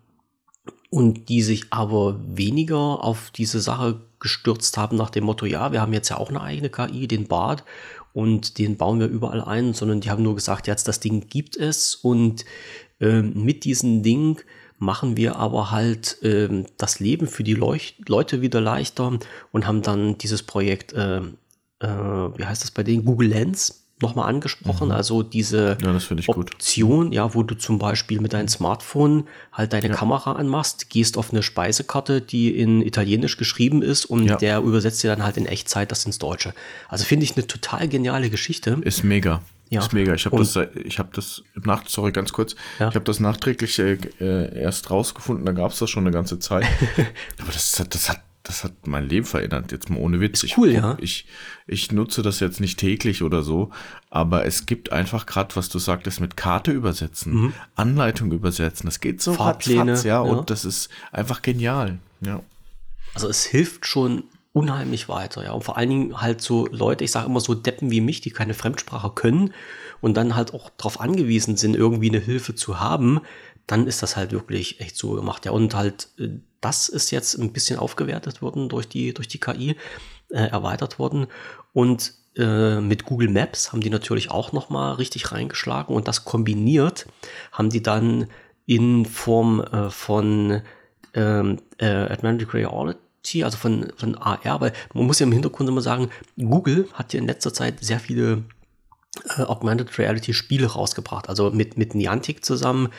[0.89, 5.81] und die sich aber weniger auf diese Sache gestürzt haben nach dem Motto, ja, wir
[5.81, 7.63] haben jetzt ja auch eine eigene KI, den Bart,
[8.13, 11.57] und den bauen wir überall ein, sondern die haben nur gesagt, jetzt das Ding gibt
[11.57, 12.45] es und
[12.99, 14.39] äh, mit diesem Ding
[14.77, 19.19] machen wir aber halt äh, das Leben für die Leuch Leute wieder leichter
[19.51, 21.23] und haben dann dieses Projekt, äh, äh
[21.81, 24.89] wie heißt das bei denen, Google Lens nochmal angesprochen.
[24.89, 24.93] Mhm.
[24.93, 25.95] Also diese ja,
[26.27, 27.13] Option, gut.
[27.13, 29.93] ja, wo du zum Beispiel mit deinem Smartphone halt deine ja.
[29.93, 34.35] Kamera anmachst, gehst auf eine Speisekarte, die in Italienisch geschrieben ist und ja.
[34.35, 36.53] der übersetzt dir dann halt in Echtzeit das ins Deutsche.
[36.89, 38.77] Also finde ich eine total geniale Geschichte.
[38.81, 39.41] Ist mega.
[39.69, 39.79] Ja.
[39.79, 40.13] Ist mega.
[40.13, 42.55] Ich habe das, ich habe das nach, sorry, ganz kurz.
[42.79, 42.89] Ja.
[42.89, 45.45] Ich habe das nachträglich äh, äh erst rausgefunden.
[45.45, 46.65] Da gab es das schon eine ganze Zeit.
[47.41, 50.43] Aber das, das hat das hat mein Leben verändert, jetzt mal ohne Witz.
[50.43, 50.97] Ist cool, ich, ja.
[50.99, 51.25] Ich,
[51.65, 53.71] ich nutze das jetzt nicht täglich oder so,
[54.09, 57.53] aber es gibt einfach gerade, was du sagtest, mit Karte übersetzen, mhm.
[57.75, 58.85] Anleitung übersetzen.
[58.85, 62.41] Das geht so Fahrpläne, ja, ja, und das ist einfach genial, ja.
[63.13, 65.53] Also es hilft schon unheimlich weiter, ja.
[65.53, 68.31] Und vor allen Dingen halt so Leute, ich sage immer so Deppen wie mich, die
[68.31, 69.53] keine Fremdsprache können
[70.01, 73.21] und dann halt auch darauf angewiesen sind, irgendwie eine Hilfe zu haben,
[73.67, 75.45] dann ist das halt wirklich echt so gemacht.
[75.45, 76.29] Ja, und halt, äh,
[76.63, 79.75] das ist jetzt ein bisschen aufgewertet worden durch die, durch die KI,
[80.29, 81.27] äh, erweitert worden.
[81.73, 87.05] Und äh, mit Google Maps haben die natürlich auch nochmal richtig reingeschlagen und das kombiniert
[87.51, 88.27] haben die dann
[88.65, 90.61] in Form äh, von
[91.13, 95.81] ähm, äh, Augmented Reality, also von, von AR, weil man muss ja im Hintergrund immer
[95.81, 98.43] sagen, Google hat ja in letzter Zeit sehr viele
[99.37, 101.29] äh, Augmented Reality Spiele rausgebracht.
[101.29, 102.89] Also mit, mit Niantic zusammen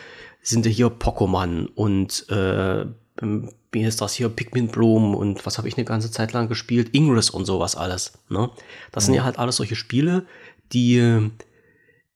[0.43, 2.87] sind ja hier Pokémon und äh,
[3.21, 6.95] wie ist das hier, Pikmin Bloom und was habe ich eine ganze Zeit lang gespielt,
[6.95, 8.19] Ingress und sowas alles.
[8.29, 8.51] Ne?
[8.93, 9.07] Das mhm.
[9.07, 10.27] sind ja halt alles solche Spiele,
[10.73, 11.31] die äh,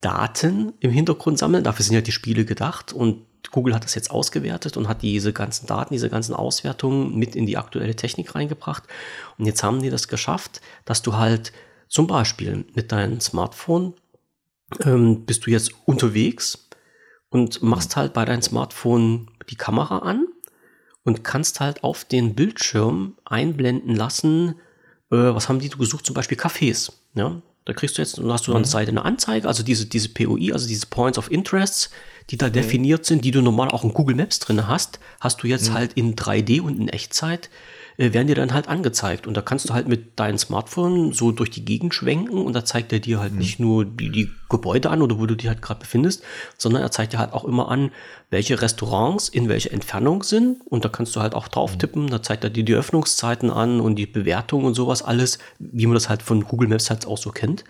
[0.00, 1.64] Daten im Hintergrund sammeln.
[1.64, 5.32] Dafür sind ja die Spiele gedacht und Google hat das jetzt ausgewertet und hat diese
[5.32, 8.84] ganzen Daten, diese ganzen Auswertungen mit in die aktuelle Technik reingebracht.
[9.38, 11.52] Und jetzt haben die das geschafft, dass du halt
[11.88, 13.94] zum Beispiel mit deinem Smartphone
[14.84, 16.68] ähm, bist du jetzt unterwegs
[17.30, 20.26] und machst halt bei deinem Smartphone die Kamera an
[21.08, 24.56] und kannst halt auf den Bildschirm einblenden lassen,
[25.10, 26.92] äh, was haben die gesucht, zum Beispiel Cafés.
[27.14, 27.40] Ja?
[27.64, 28.72] Da kriegst du jetzt, hast du an der mhm.
[28.72, 31.90] Seite eine Anzeige, also diese, diese POI, also diese Points of Interests,
[32.28, 32.52] die da mhm.
[32.52, 35.74] definiert sind, die du normal auch in Google Maps drin hast, hast du jetzt mhm.
[35.74, 37.48] halt in 3D und in Echtzeit
[37.98, 39.26] äh, werden dir dann halt angezeigt.
[39.26, 42.64] Und da kannst du halt mit deinem Smartphone so durch die Gegend schwenken und da
[42.64, 43.38] zeigt er dir halt mhm.
[43.38, 46.22] nicht nur die, die Gebäude an oder wo du dich halt gerade befindest,
[46.56, 47.90] sondern er zeigt dir halt auch immer an,
[48.30, 50.60] welche Restaurants in welcher Entfernung sind.
[50.66, 51.78] Und da kannst du halt auch drauf mhm.
[51.80, 52.06] tippen.
[52.06, 55.94] Da zeigt er dir die Öffnungszeiten an und die Bewertung und sowas alles, wie man
[55.94, 57.64] das halt von Google Maps halt auch so kennt.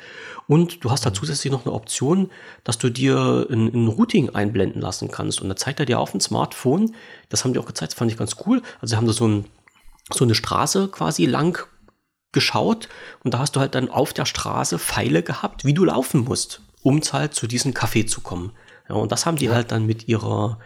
[0.47, 1.15] Und du hast da mhm.
[1.15, 2.31] zusätzlich noch eine Option,
[2.65, 5.41] dass du dir ein, ein Routing einblenden lassen kannst.
[5.41, 6.95] Und da zeigt er dir auf dem Smartphone,
[7.31, 8.61] das haben die auch gezeigt, das fand ich ganz cool.
[8.81, 9.47] Also sie haben da so ein
[10.13, 11.67] so eine Straße quasi lang
[12.33, 12.89] geschaut
[13.25, 16.61] und da hast du halt dann auf der Straße Pfeile gehabt, wie du laufen musst,
[16.83, 18.53] um halt zu diesem Café zu kommen.
[18.89, 19.55] Ja, und das haben die ja.
[19.55, 20.59] halt dann mit ihrer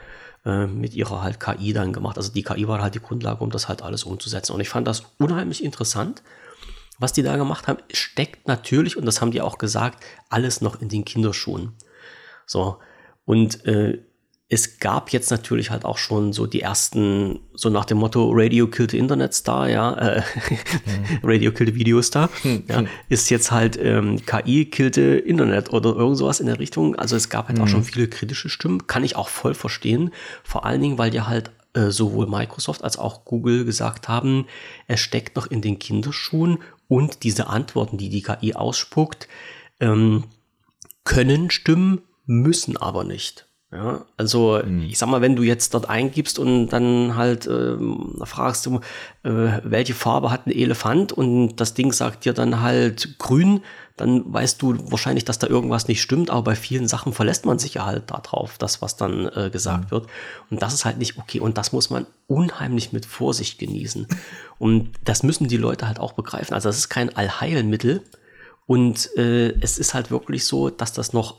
[0.44, 2.16] äh, mit ihrer halt KI dann gemacht.
[2.16, 4.52] Also die KI war halt die Grundlage, um das halt alles umzusetzen.
[4.52, 6.22] Und ich fand das unheimlich interessant.
[6.98, 10.80] Was die da gemacht haben, steckt natürlich, und das haben die auch gesagt, alles noch
[10.80, 11.72] in den Kinderschuhen.
[12.46, 12.78] So.
[13.24, 14.04] Und äh,
[14.52, 18.66] es gab jetzt natürlich halt auch schon so die ersten, so nach dem Motto Radio
[18.66, 21.18] killed the Internet Star, ja, äh, mhm.
[21.22, 25.72] Radio killed the Video Star, hm, ja, ist jetzt halt ähm, KI killed the Internet
[25.72, 26.96] oder irgend sowas in der Richtung.
[26.96, 27.64] Also es gab halt mhm.
[27.64, 30.10] auch schon viele kritische Stimmen, kann ich auch voll verstehen.
[30.44, 34.44] Vor allen Dingen, weil ja halt äh, sowohl Microsoft als auch Google gesagt haben,
[34.86, 39.28] es steckt noch in den Kinderschuhen und diese Antworten, die die KI ausspuckt,
[39.80, 40.24] ähm,
[41.04, 43.46] können stimmen, müssen aber nicht.
[43.72, 44.82] Ja, also mhm.
[44.82, 48.80] ich sag mal, wenn du jetzt dort eingibst und dann halt ähm, fragst du,
[49.22, 53.62] äh, welche Farbe hat ein Elefant und das Ding sagt dir dann halt grün,
[53.96, 57.58] dann weißt du wahrscheinlich, dass da irgendwas nicht stimmt, aber bei vielen Sachen verlässt man
[57.58, 59.90] sich ja halt darauf, das, was dann äh, gesagt mhm.
[59.90, 60.06] wird.
[60.50, 64.06] Und das ist halt nicht okay und das muss man unheimlich mit Vorsicht genießen.
[64.58, 66.52] und das müssen die Leute halt auch begreifen.
[66.52, 68.02] Also das ist kein Allheilmittel
[68.66, 71.36] und äh, es ist halt wirklich so, dass das noch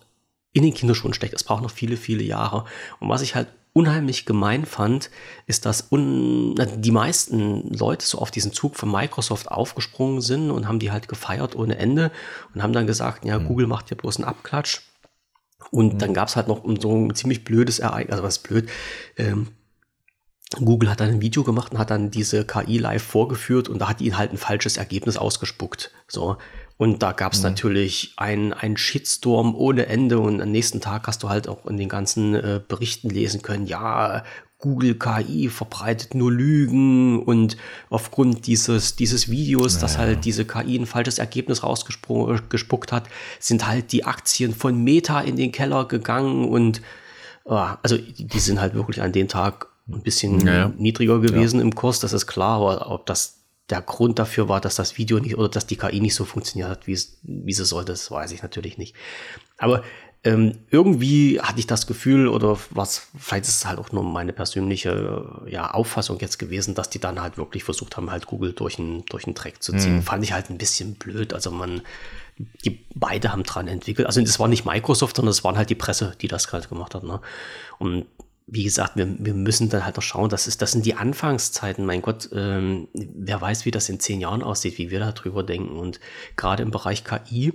[0.53, 1.33] in den Kinderschuhen steckt.
[1.33, 2.65] Es braucht noch viele, viele Jahre.
[2.99, 5.09] Und was ich halt unheimlich gemein fand,
[5.47, 10.77] ist, dass die meisten Leute so auf diesen Zug von Microsoft aufgesprungen sind und haben
[10.77, 12.11] die halt gefeiert ohne Ende
[12.53, 13.47] und haben dann gesagt, ja, mhm.
[13.47, 14.81] Google macht ja bloß einen Abklatsch.
[15.71, 15.97] Und mhm.
[15.97, 18.69] dann gab es halt noch so ein ziemlich blödes Ereignis, also was blöd,
[19.17, 19.47] ähm,
[20.59, 23.89] Google hat dann ein Video gemacht und hat dann diese KI live vorgeführt und da
[23.89, 25.91] hat ihnen halt ein falsches Ergebnis ausgespuckt.
[26.07, 26.37] So.
[26.83, 27.43] Und da gab es mhm.
[27.45, 31.87] natürlich einen Shitstorm ohne Ende und am nächsten Tag hast du halt auch in den
[31.87, 34.25] ganzen äh, Berichten lesen können, ja,
[34.57, 37.55] Google KI verbreitet nur Lügen und
[37.89, 43.05] aufgrund dieses, dieses Videos, ja, dass halt diese KI ein falsches Ergebnis rausgespuckt hat,
[43.39, 46.81] sind halt die Aktien von Meta in den Keller gegangen und
[47.45, 51.73] äh, also die sind halt wirklich an dem Tag ein bisschen ja, niedriger gewesen im
[51.75, 55.37] Kurs, das ist klar, aber ob das der Grund dafür war, dass das Video nicht
[55.37, 58.31] oder dass die KI nicht so funktioniert hat, wie, es, wie sie sollte, das weiß
[58.31, 58.95] ich natürlich nicht.
[59.57, 59.83] Aber
[60.25, 64.31] ähm, irgendwie hatte ich das Gefühl, oder was, vielleicht ist es halt auch nur meine
[64.31, 68.79] persönliche ja, Auffassung jetzt gewesen, dass die dann halt wirklich versucht haben, halt Google durch
[68.79, 69.95] einen durch einen Track zu ziehen.
[69.95, 70.03] Mhm.
[70.03, 71.33] Fand ich halt ein bisschen blöd.
[71.33, 71.81] Also man,
[72.63, 74.07] die beide haben dran entwickelt.
[74.07, 76.95] Also das war nicht Microsoft, sondern es waren halt die Presse, die das halt gemacht
[76.95, 77.03] hat.
[77.03, 77.19] Ne?
[77.77, 78.05] Und
[78.47, 81.85] wie gesagt, wir, wir müssen dann halt noch schauen, das, ist, das sind die Anfangszeiten.
[81.85, 85.77] Mein Gott, ähm, wer weiß, wie das in zehn Jahren aussieht, wie wir darüber denken.
[85.77, 85.99] Und
[86.35, 87.53] gerade im Bereich KI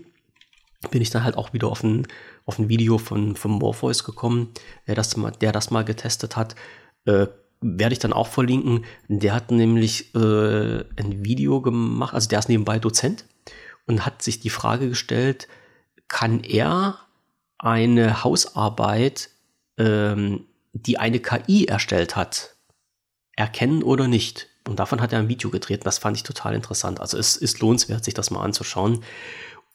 [0.91, 2.07] bin ich dann halt auch wieder auf ein,
[2.47, 4.53] auf ein Video von, von Morpheus gekommen,
[4.86, 6.55] der das mal, der das mal getestet hat.
[7.05, 7.26] Äh,
[7.61, 8.84] werde ich dann auch verlinken.
[9.09, 13.24] Der hat nämlich äh, ein Video gemacht, also der ist nebenbei Dozent
[13.86, 15.49] und hat sich die Frage gestellt,
[16.07, 16.99] kann er
[17.59, 19.30] eine Hausarbeit
[19.76, 20.47] ähm,
[20.87, 22.57] die eine KI erstellt hat,
[23.37, 24.49] erkennen oder nicht.
[24.66, 25.87] Und davon hat er ein Video gedreht.
[25.87, 27.01] Das fand ich total interessant.
[27.01, 29.03] Also es ist lohnenswert, sich das mal anzuschauen,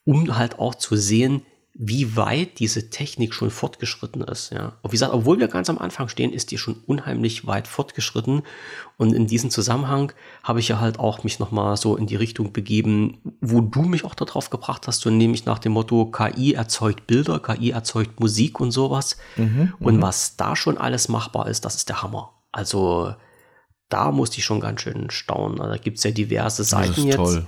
[0.05, 1.45] um halt auch zu sehen,
[1.75, 4.51] wie weit diese Technik schon fortgeschritten ist.
[4.51, 4.73] Ja.
[4.83, 8.43] Und wie gesagt, obwohl wir ganz am Anfang stehen, ist die schon unheimlich weit fortgeschritten.
[8.97, 10.11] Und in diesem Zusammenhang
[10.43, 14.05] habe ich ja halt auch mich nochmal so in die Richtung begeben, wo du mich
[14.05, 18.59] auch darauf gebracht hast, so nämlich nach dem Motto, KI erzeugt Bilder, KI erzeugt Musik
[18.59, 19.17] und sowas.
[19.35, 20.01] Mhm, und mhm.
[20.03, 22.33] was da schon alles machbar ist, das ist der Hammer.
[22.51, 23.15] Also
[23.89, 25.57] da musste ich schon ganz schön staunen.
[25.57, 27.41] Da gibt es ja diverse Seiten jetzt,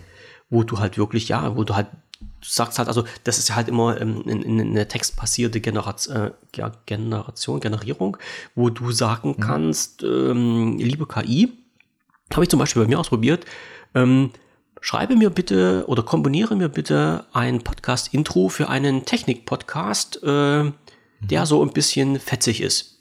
[0.49, 1.87] wo du halt wirklich, ja, wo du halt
[2.19, 5.59] du sagst halt, also das ist ja halt immer ähm, in, in, in eine textbasierte
[5.61, 8.17] Generation, äh, Generation, Generierung,
[8.55, 9.41] wo du sagen mhm.
[9.41, 11.51] kannst, ähm, liebe KI,
[12.33, 13.45] habe ich zum Beispiel bei mir ausprobiert,
[13.93, 14.31] ähm,
[14.81, 20.73] schreibe mir bitte oder komponiere mir bitte ein Podcast-Intro für einen Technik-Podcast, äh, mhm.
[21.21, 22.99] der so ein bisschen fetzig ist.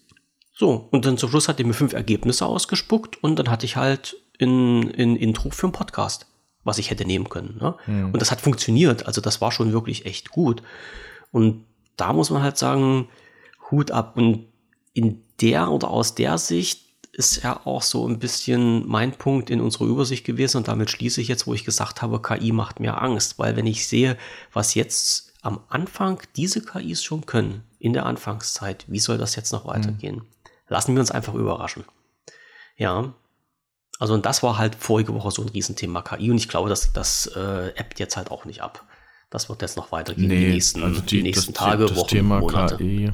[0.56, 3.76] So, und dann zum Schluss hat er mir fünf Ergebnisse ausgespuckt und dann hatte ich
[3.76, 6.26] halt ein, ein Intro für einen Podcast
[6.64, 7.58] was ich hätte nehmen können.
[7.60, 7.74] Ne?
[7.86, 8.06] Mhm.
[8.12, 9.06] Und das hat funktioniert.
[9.06, 10.62] Also das war schon wirklich echt gut.
[11.30, 11.64] Und
[11.96, 13.08] da muss man halt sagen,
[13.70, 14.16] Hut ab.
[14.16, 14.46] Und
[14.92, 19.60] in der oder aus der Sicht ist ja auch so ein bisschen mein Punkt in
[19.60, 20.58] unserer Übersicht gewesen.
[20.58, 23.38] Und damit schließe ich jetzt, wo ich gesagt habe, KI macht mir Angst.
[23.38, 24.16] Weil wenn ich sehe,
[24.52, 29.52] was jetzt am Anfang diese KIs schon können, in der Anfangszeit, wie soll das jetzt
[29.52, 30.16] noch weitergehen?
[30.16, 30.26] Mhm.
[30.68, 31.84] Lassen wir uns einfach überraschen.
[32.76, 33.14] Ja,
[33.98, 36.92] also und das war halt vorige Woche so ein Riesenthema KI und ich glaube, dass
[36.92, 38.84] das äh, appt jetzt halt auch nicht ab.
[39.30, 41.96] Das wird jetzt noch weitergehen nee, die nächsten, also die, die nächsten das, Tage, das
[41.96, 42.76] Wochen, Thema Monate.
[42.76, 43.12] KI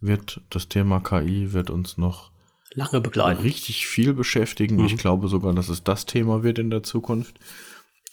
[0.00, 2.30] wird, das Thema KI wird uns noch
[2.72, 3.42] lange begleiten.
[3.42, 4.76] Richtig viel beschäftigen.
[4.76, 4.86] Mhm.
[4.86, 7.38] Ich glaube sogar, dass es das Thema wird in der Zukunft.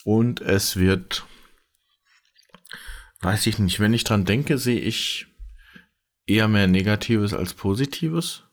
[0.04, 1.26] Und es wird,
[3.22, 5.28] weiß ich nicht, wenn ich dran denke, sehe ich
[6.28, 8.44] eher mehr Negatives als Positives.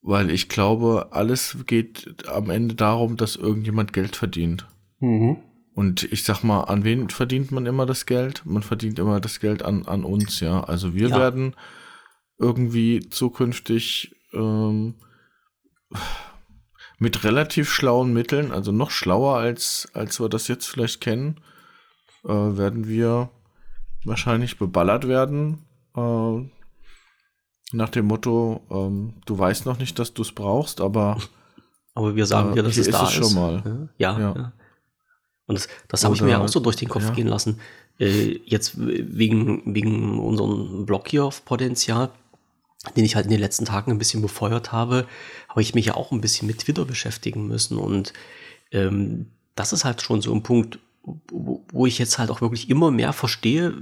[0.00, 4.66] Weil ich glaube, alles geht am Ende darum, dass irgendjemand Geld verdient.
[5.00, 5.38] Mhm.
[5.74, 8.42] Und ich sag mal, an wen verdient man immer das Geld?
[8.44, 10.64] Man verdient immer das Geld an, an uns, ja.
[10.64, 11.18] Also wir ja.
[11.18, 11.54] werden
[12.38, 14.94] irgendwie zukünftig ähm,
[16.98, 21.40] mit relativ schlauen Mitteln, also noch schlauer als, als wir das jetzt vielleicht kennen,
[22.24, 23.30] äh, werden wir
[24.04, 25.64] wahrscheinlich beballert werden.
[25.96, 26.50] Äh,
[27.72, 31.18] nach dem Motto, ähm, du weißt noch nicht, dass du es brauchst, aber.
[31.94, 33.12] Aber wir sagen äh, dir, dass es da ist.
[33.12, 33.88] schon mal.
[33.98, 34.34] Ja, ja.
[34.34, 34.52] ja.
[35.46, 37.10] Und das, das habe ich mir ja auch so durch den Kopf ja.
[37.10, 37.58] gehen lassen.
[37.98, 42.10] Äh, jetzt wegen, wegen unserem Blog hier auf Potenzial.
[42.96, 45.06] den ich halt in den letzten Tagen ein bisschen befeuert habe,
[45.48, 47.78] habe ich mich ja auch ein bisschen mit Twitter beschäftigen müssen.
[47.78, 48.12] Und
[48.70, 50.78] ähm, das ist halt schon so ein Punkt,
[51.30, 53.74] wo, ich jetzt halt auch wirklich immer mehr verstehe,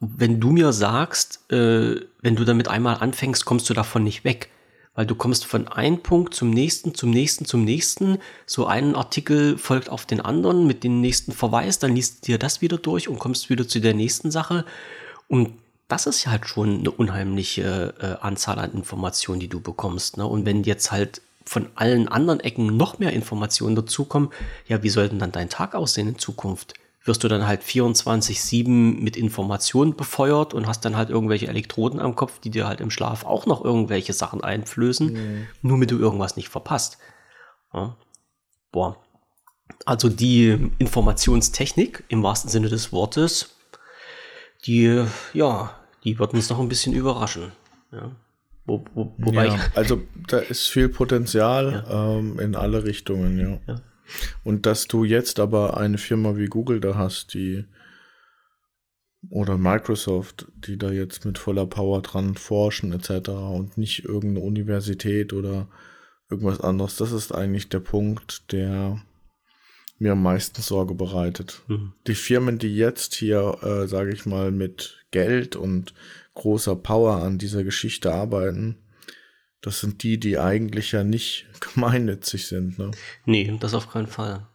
[0.00, 4.50] wenn du mir sagst, äh, wenn du damit einmal anfängst, kommst du davon nicht weg.
[4.94, 8.18] Weil du kommst von einem Punkt zum nächsten, zum nächsten, zum nächsten.
[8.46, 12.38] So ein Artikel folgt auf den anderen mit dem nächsten Verweis, dann liest du dir
[12.38, 14.64] das wieder durch und kommst wieder zu der nächsten Sache.
[15.28, 15.52] Und
[15.88, 20.16] das ist halt schon eine unheimliche äh, Anzahl an Informationen, die du bekommst.
[20.16, 20.26] Ne?
[20.26, 24.30] Und wenn jetzt halt von allen anderen Ecken noch mehr Informationen dazukommen,
[24.66, 26.74] ja, wie soll denn dann dein Tag aussehen in Zukunft?
[27.04, 32.16] Wirst du dann halt 24-7 mit Informationen befeuert und hast dann halt irgendwelche Elektroden am
[32.16, 35.46] Kopf, die dir halt im Schlaf auch noch irgendwelche Sachen einflößen, mhm.
[35.62, 36.98] nur damit du irgendwas nicht verpasst.
[37.72, 37.96] Ja.
[38.72, 38.96] Boah.
[39.84, 43.56] Also die Informationstechnik im wahrsten Sinne des Wortes
[44.66, 45.74] die, ja,
[46.04, 47.52] die wird uns noch ein bisschen überraschen.
[47.92, 48.10] Ja.
[48.66, 52.18] Wo, wo, wobei ja, also da ist viel Potenzial ja.
[52.18, 53.58] ähm, in alle Richtungen, ja.
[53.66, 53.80] ja.
[54.44, 57.64] Und dass du jetzt aber eine Firma wie Google da hast, die
[59.30, 63.30] oder Microsoft, die da jetzt mit voller Power dran forschen etc.
[63.30, 65.68] und nicht irgendeine Universität oder
[66.30, 69.00] irgendwas anderes, das ist eigentlich der Punkt, der
[69.98, 71.62] mir am meisten Sorge bereitet.
[71.68, 71.92] Mhm.
[72.06, 75.94] Die Firmen, die jetzt hier, äh, sage ich mal, mit Geld und
[76.36, 78.78] großer Power an dieser Geschichte arbeiten,
[79.60, 82.78] das sind die, die eigentlich ja nicht gemeinnützig sind.
[82.78, 82.92] Ne?
[83.24, 84.46] Nee, das auf keinen Fall.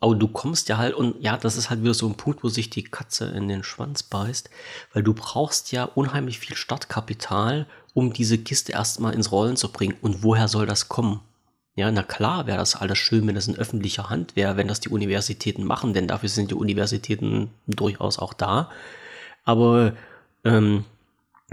[0.00, 2.48] Aber du kommst ja halt, und ja, das ist halt wieder so ein Punkt, wo
[2.48, 4.50] sich die Katze in den Schwanz beißt,
[4.92, 9.96] weil du brauchst ja unheimlich viel Startkapital, um diese Kiste erstmal ins Rollen zu bringen.
[10.02, 11.20] Und woher soll das kommen?
[11.76, 14.80] Ja, na klar wäre das alles schön, wenn das in öffentlicher Hand wäre, wenn das
[14.80, 18.70] die Universitäten machen, denn dafür sind die Universitäten durchaus auch da.
[19.44, 19.94] Aber
[20.44, 20.84] ähm,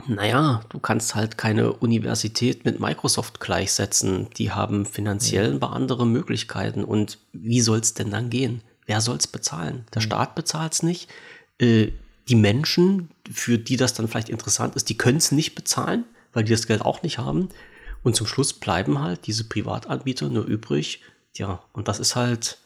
[0.07, 4.27] naja, du kannst halt keine Universität mit Microsoft gleichsetzen.
[4.37, 6.83] Die haben finanziell ein paar andere Möglichkeiten.
[6.83, 8.61] Und wie soll es denn dann gehen?
[8.85, 9.85] Wer soll es bezahlen?
[9.93, 10.05] Der mhm.
[10.05, 11.09] Staat bezahlt es nicht.
[11.59, 11.91] Äh,
[12.27, 16.43] die Menschen, für die das dann vielleicht interessant ist, die können es nicht bezahlen, weil
[16.43, 17.49] die das Geld auch nicht haben.
[18.01, 21.01] Und zum Schluss bleiben halt diese Privatanbieter nur übrig.
[21.35, 22.57] Ja, und das ist halt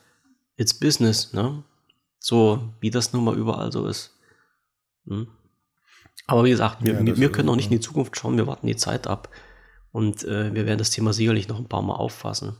[0.55, 1.63] it's Business, ne?
[2.19, 4.15] So wie das nun mal überall so ist.
[5.07, 5.28] Hm?
[6.26, 8.68] Aber wie gesagt, wir, ja, wir können noch nicht in die Zukunft schauen, wir warten
[8.68, 9.30] die Zeit ab.
[9.91, 12.57] Und äh, wir werden das Thema sicherlich noch ein paar Mal auffassen.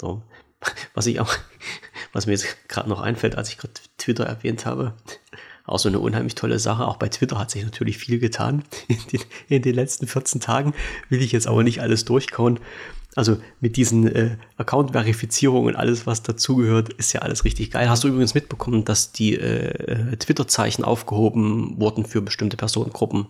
[0.00, 0.22] So.
[0.94, 1.34] Was ich auch,
[2.12, 4.94] was mir jetzt gerade noch einfällt, als ich gerade Twitter erwähnt habe,
[5.66, 6.86] auch so eine unheimlich tolle Sache.
[6.86, 10.74] Auch bei Twitter hat sich natürlich viel getan in den, in den letzten 14 Tagen.
[11.08, 12.58] Will ich jetzt aber nicht alles durchkauen.
[13.16, 17.88] Also mit diesen äh, Account-Verifizierungen und alles, was dazugehört, ist ja alles richtig geil.
[17.88, 23.28] Hast du übrigens mitbekommen, dass die äh, Twitter-Zeichen aufgehoben wurden für bestimmte Personengruppen?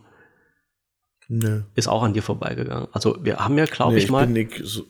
[1.28, 1.62] Nö.
[1.76, 2.88] Ist auch an dir vorbeigegangen.
[2.92, 4.26] Also wir haben ja, glaube nee, ich, ich mal.
[4.26, 4.84] Bin ich so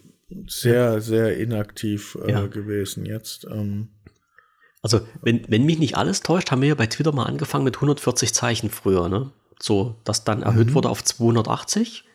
[0.47, 2.47] sehr, sehr inaktiv äh, ja.
[2.47, 3.47] gewesen jetzt.
[3.51, 3.88] Ähm.
[4.80, 7.76] Also, wenn, wenn mich nicht alles täuscht, haben wir ja bei Twitter mal angefangen mit
[7.76, 9.30] 140 Zeichen früher, ne?
[9.61, 10.74] So, das dann erhöht mhm.
[10.74, 12.06] wurde auf 280.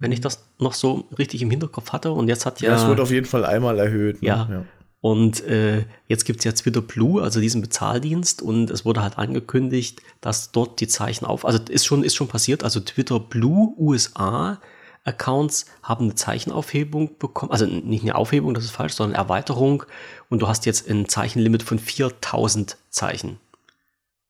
[0.00, 2.10] Wenn ich das noch so richtig im Hinterkopf hatte.
[2.10, 2.70] Und jetzt hat ja.
[2.70, 4.22] Das wurde auf jeden Fall einmal erhöht.
[4.22, 4.28] Ne?
[4.28, 4.48] Ja.
[4.50, 4.64] ja.
[5.02, 9.16] Und äh, jetzt gibt es ja Twitter Blue, also diesen Bezahldienst, und es wurde halt
[9.16, 11.46] angekündigt, dass dort die Zeichen auf.
[11.46, 12.64] Also ist schon, ist schon passiert.
[12.64, 14.58] Also Twitter Blue USA
[15.04, 19.84] Accounts haben eine Zeichenaufhebung bekommen, also nicht eine Aufhebung, das ist falsch, sondern eine Erweiterung
[20.28, 23.38] und du hast jetzt ein Zeichenlimit von 4000 Zeichen.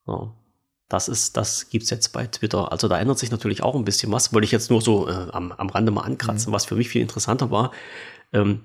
[0.06, 0.32] So.
[0.90, 2.70] Das ist, das gibt's jetzt bei Twitter.
[2.70, 4.34] Also da ändert sich natürlich auch ein bisschen was.
[4.34, 6.54] Wollte ich jetzt nur so äh, am, am Rande mal ankratzen, mhm.
[6.54, 7.70] was für mich viel interessanter war.
[8.32, 8.60] Ähm,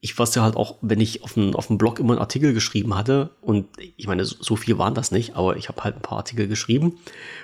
[0.00, 2.54] ich weiß ja halt auch, wenn ich auf dem, auf dem Blog immer einen Artikel
[2.54, 3.66] geschrieben hatte, und
[3.98, 6.98] ich meine, so viel waren das nicht, aber ich habe halt ein paar Artikel geschrieben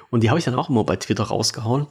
[0.09, 1.89] und die habe ich dann auch immer bei Twitter rausgehauen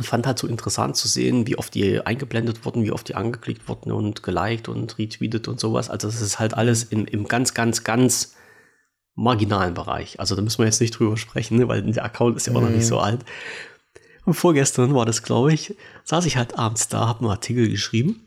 [0.00, 3.14] ich fand halt so interessant zu sehen, wie oft die eingeblendet wurden, wie oft die
[3.14, 5.90] angeklickt wurden und geliked und retweetet und sowas.
[5.90, 8.34] Also es ist halt alles im, im ganz, ganz, ganz
[9.18, 10.20] marginalen Bereich.
[10.20, 12.60] Also da müssen wir jetzt nicht drüber sprechen, ne, weil der Account ist ja auch
[12.60, 12.66] mhm.
[12.66, 12.88] noch nicht mhm.
[12.88, 13.24] so alt.
[14.24, 18.26] Und vorgestern war das, glaube ich, saß ich halt abends da, habe einen Artikel geschrieben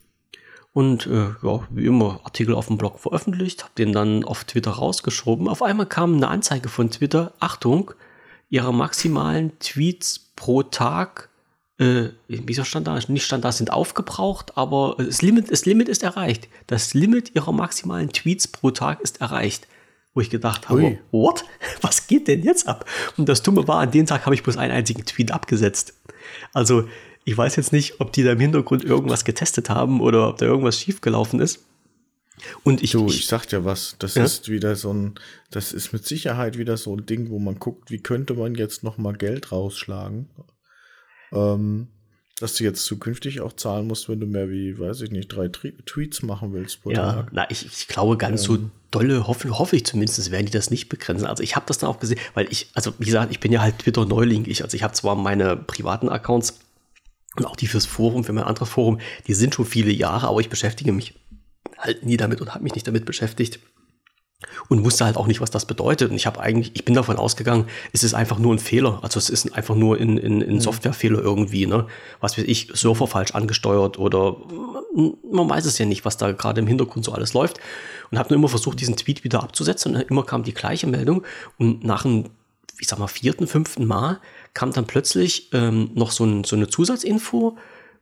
[0.73, 4.71] und äh, ja, wie immer Artikel auf dem Blog veröffentlicht, habe den dann auf Twitter
[4.71, 5.47] rausgeschoben.
[5.47, 7.91] Auf einmal kam eine Anzeige von Twitter, Achtung,
[8.49, 11.29] ihre maximalen Tweets pro Tag
[11.77, 12.99] äh, wieso stand da?
[13.07, 16.47] Nicht stand da, sind aufgebraucht, aber das Limit, das Limit ist erreicht.
[16.67, 19.67] Das Limit ihrer maximalen Tweets pro Tag ist erreicht.
[20.13, 20.99] Wo ich gedacht habe, Ui.
[21.11, 21.45] what?
[21.81, 22.85] Was geht denn jetzt ab?
[23.17, 25.93] Und das Dumme war, an dem Tag habe ich bloß einen einzigen Tweet abgesetzt.
[26.53, 26.87] Also,
[27.23, 30.45] ich weiß jetzt nicht, ob die da im Hintergrund irgendwas getestet haben oder ob da
[30.45, 31.65] irgendwas schiefgelaufen ist.
[32.63, 34.23] Und ich, du, ich, ich sag dir was, das ja?
[34.23, 35.15] ist wieder so ein,
[35.51, 38.83] das ist mit Sicherheit wieder so ein Ding, wo man guckt, wie könnte man jetzt
[38.83, 40.29] noch mal Geld rausschlagen
[41.31, 41.87] ähm,
[42.41, 45.47] dass du jetzt zukünftig auch zahlen musst, wenn du mehr wie, weiß ich nicht, drei
[45.47, 47.29] Tweets machen willst pro ja, Tag.
[47.31, 48.47] Na, ich, ich glaube, ganz ähm.
[48.47, 51.25] so dolle hoffe, hoffe ich zumindest, werden die das nicht begrenzen.
[51.25, 53.61] Also ich habe das dann auch gesehen, weil ich, also wie gesagt, ich bin ja
[53.61, 54.45] halt Twitter-Neuling.
[54.47, 56.59] Ich, also ich habe zwar meine privaten Accounts
[57.37, 60.39] und auch die fürs Forum, für mein anderes Forum, die sind schon viele Jahre, aber
[60.39, 61.13] ich beschäftige mich
[61.77, 63.59] halt nie damit und habe mich nicht damit beschäftigt
[64.69, 66.09] und wusste halt auch nicht, was das bedeutet.
[66.09, 68.99] Und ich habe eigentlich, ich bin davon ausgegangen, es ist einfach nur ein Fehler.
[69.01, 70.61] Also es ist einfach nur in, in, in mhm.
[70.61, 71.87] Softwarefehler irgendwie, ne?
[72.19, 74.37] Was weiß ich, Surfer falsch angesteuert oder
[74.93, 77.59] man weiß es ja nicht, was da gerade im Hintergrund so alles läuft.
[78.09, 81.23] Und habe nur immer versucht, diesen Tweet wieder abzusetzen und immer kam die gleiche Meldung.
[81.57, 82.25] Und nach einem,
[82.79, 84.19] ich sag mal, vierten, fünften Mal
[84.53, 87.57] kam dann plötzlich ähm, noch so, ein, so eine Zusatzinfo,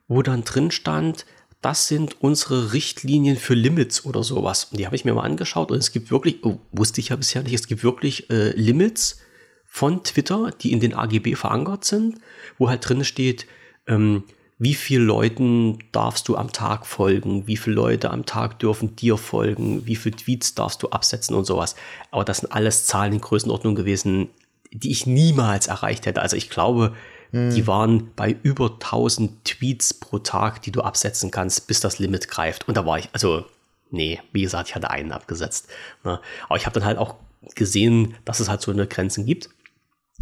[0.08, 1.26] wo dann drin stand,
[1.60, 4.64] das sind unsere Richtlinien für Limits oder sowas.
[4.70, 7.16] Und die habe ich mir mal angeschaut und es gibt wirklich, oh, wusste ich ja
[7.16, 9.18] bisher nicht, es gibt wirklich äh, Limits
[9.66, 12.18] von Twitter, die in den AGB verankert sind,
[12.58, 13.46] wo halt drin steht,
[13.86, 14.24] ähm,
[14.58, 19.16] wie viele Leuten darfst du am Tag folgen, wie viele Leute am Tag dürfen dir
[19.16, 21.76] folgen, wie viele Tweets darfst du absetzen und sowas.
[22.10, 24.28] Aber das sind alles Zahlen in Größenordnung gewesen,
[24.72, 26.20] die ich niemals erreicht hätte.
[26.20, 26.94] Also ich glaube,
[27.32, 27.54] hm.
[27.54, 32.28] Die waren bei über 1000 Tweets pro Tag, die du absetzen kannst, bis das Limit
[32.28, 32.66] greift.
[32.68, 33.44] Und da war ich, also,
[33.90, 35.68] nee, wie gesagt, ich hatte einen abgesetzt.
[36.04, 36.20] Ne?
[36.48, 37.16] Aber ich habe dann halt auch
[37.54, 39.50] gesehen, dass es halt so eine Grenzen gibt.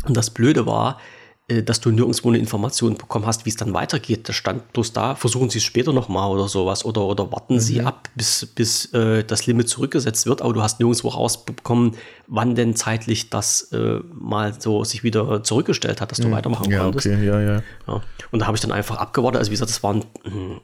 [0.04, 1.00] Und das Blöde war,
[1.49, 4.28] dass du nirgendwo eine Information bekommen hast, wie es dann weitergeht.
[4.28, 7.61] Das stand bloß da, versuchen Sie es später nochmal oder sowas oder, oder warten mhm.
[7.61, 11.92] Sie ab, bis, bis äh, das Limit zurückgesetzt wird, aber du hast nirgendwo rausbekommen,
[12.26, 16.32] wann denn zeitlich das äh, mal so sich wieder zurückgestellt hat, dass du mhm.
[16.32, 17.07] weitermachen ja, konntest.
[17.07, 17.62] Okay, ja, ja.
[17.86, 18.03] ja.
[18.30, 19.38] Und da habe ich dann einfach abgewartet.
[19.38, 20.61] Also wie gesagt, das waren hm,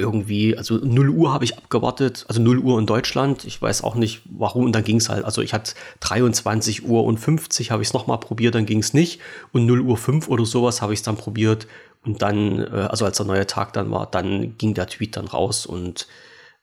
[0.00, 3.44] irgendwie, also 0 Uhr habe ich abgewartet, also 0 Uhr in Deutschland.
[3.44, 4.64] Ich weiß auch nicht warum.
[4.64, 5.24] Und dann ging es halt.
[5.24, 8.94] Also ich hatte 23 Uhr und 50 habe ich es nochmal probiert, dann ging es
[8.94, 9.20] nicht.
[9.52, 11.66] Und 0 Uhr 5 oder sowas habe ich es dann probiert.
[12.04, 15.26] Und dann, äh, also als der neue Tag dann war, dann ging der Tweet dann
[15.26, 16.08] raus und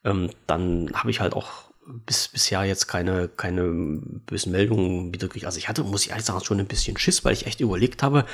[0.04, 3.64] ähm, dann habe ich halt auch bis, bisher jetzt keine, keine
[4.26, 5.46] bösen Meldungen wieder gekriegt.
[5.46, 8.04] Also ich hatte, muss ich ehrlich sagen, schon ein bisschen Schiss, weil ich echt überlegt
[8.04, 8.26] habe,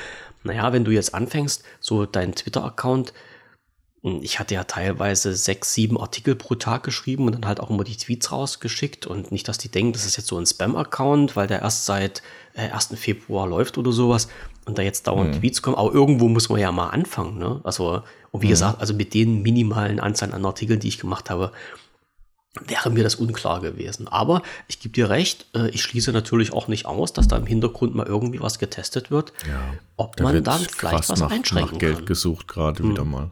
[0.42, 3.12] naja, wenn du jetzt anfängst, so deinen Twitter-Account,
[4.20, 7.84] ich hatte ja teilweise sechs, sieben Artikel pro Tag geschrieben und dann halt auch immer
[7.84, 11.46] die Tweets rausgeschickt und nicht, dass die denken, das ist jetzt so ein Spam-Account, weil
[11.46, 12.90] der erst seit äh, 1.
[12.96, 14.28] Februar läuft oder sowas
[14.66, 15.40] und da jetzt dauernd mhm.
[15.40, 15.76] Tweets kommen.
[15.76, 17.60] Aber irgendwo muss man ja mal anfangen, ne?
[17.64, 18.50] Also, und wie mhm.
[18.50, 21.52] gesagt, also mit den minimalen Anzahlen an Artikeln, die ich gemacht habe,
[22.66, 24.06] wäre mir das unklar gewesen.
[24.06, 27.46] Aber ich gebe dir recht, äh, ich schließe natürlich auch nicht aus, dass da im
[27.46, 29.60] Hintergrund mal irgendwie was getestet wird, ja,
[29.96, 32.06] ob man dann vielleicht was nach, einschränken nach Geld kann.
[32.06, 32.90] gesucht gerade hm.
[32.90, 33.30] wieder mal.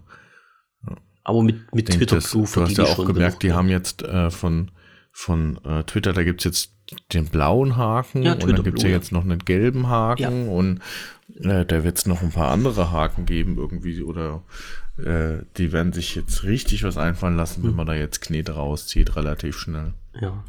[1.25, 4.31] Aber mit, mit Twitter das, Blue Du hast ja auch gemerkt, die haben jetzt äh,
[4.31, 4.71] von,
[5.13, 6.73] von äh, Twitter, da gibt es jetzt
[7.13, 10.53] den blauen Haken ja, und dann gibt es ja jetzt noch einen gelben Haken ja.
[10.53, 10.81] und
[11.41, 14.43] äh, da wird es noch ein paar andere Haken geben irgendwie oder
[14.99, 17.71] äh, die werden sich jetzt richtig was einfallen lassen, hm.
[17.71, 19.95] wenn man da jetzt Knete rauszieht, relativ schnell.
[20.21, 20.45] Ja.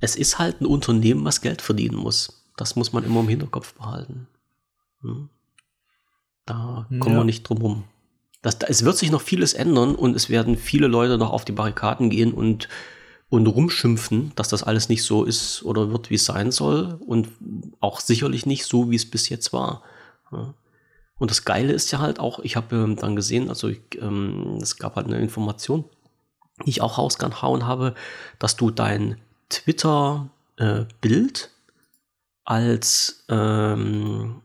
[0.00, 2.44] Es ist halt ein Unternehmen, was Geld verdienen muss.
[2.56, 4.26] Das muss man immer im Hinterkopf behalten.
[5.00, 5.30] Hm.
[6.44, 7.20] Da kommen ja.
[7.20, 7.84] wir nicht drum rum.
[8.46, 11.50] Das, es wird sich noch vieles ändern und es werden viele Leute noch auf die
[11.50, 12.68] Barrikaden gehen und,
[13.28, 17.26] und rumschimpfen, dass das alles nicht so ist oder wird, wie es sein soll und
[17.80, 19.82] auch sicherlich nicht so, wie es bis jetzt war.
[20.30, 20.54] Ja.
[21.18, 24.60] Und das Geile ist ja halt auch, ich habe ähm, dann gesehen, also ich, ähm,
[24.62, 25.82] es gab halt eine Information,
[26.64, 27.96] die ich auch rausgehauen habe,
[28.38, 31.48] dass du dein Twitter-Bild äh,
[32.44, 34.40] als ähm,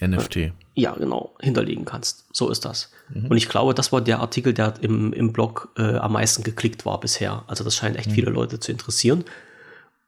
[0.00, 0.36] NFT.
[0.36, 2.24] Äh, ja, genau, hinterlegen kannst.
[2.32, 2.90] So ist das.
[3.08, 3.26] Mhm.
[3.26, 6.86] Und ich glaube, das war der Artikel, der im, im Blog äh, am meisten geklickt
[6.86, 7.44] war bisher.
[7.46, 8.14] Also das scheint echt mhm.
[8.14, 9.24] viele Leute zu interessieren.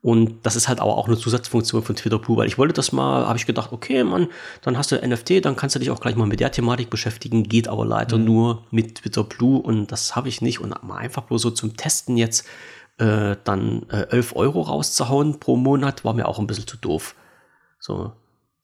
[0.02, 2.92] Und das ist halt aber auch eine Zusatzfunktion von Twitter Blue, weil ich wollte das
[2.92, 4.28] mal, habe ich gedacht, okay, Mann,
[4.62, 7.42] dann hast du NFT, dann kannst du dich auch gleich mal mit der Thematik beschäftigen,
[7.42, 8.24] geht aber leider mhm.
[8.24, 10.60] nur mit Twitter Blue und das habe ich nicht.
[10.60, 12.46] Und mal einfach bloß so zum Testen jetzt
[12.98, 17.16] äh, dann äh, 11 Euro rauszuhauen pro Monat, war mir auch ein bisschen zu doof.
[17.80, 18.12] So,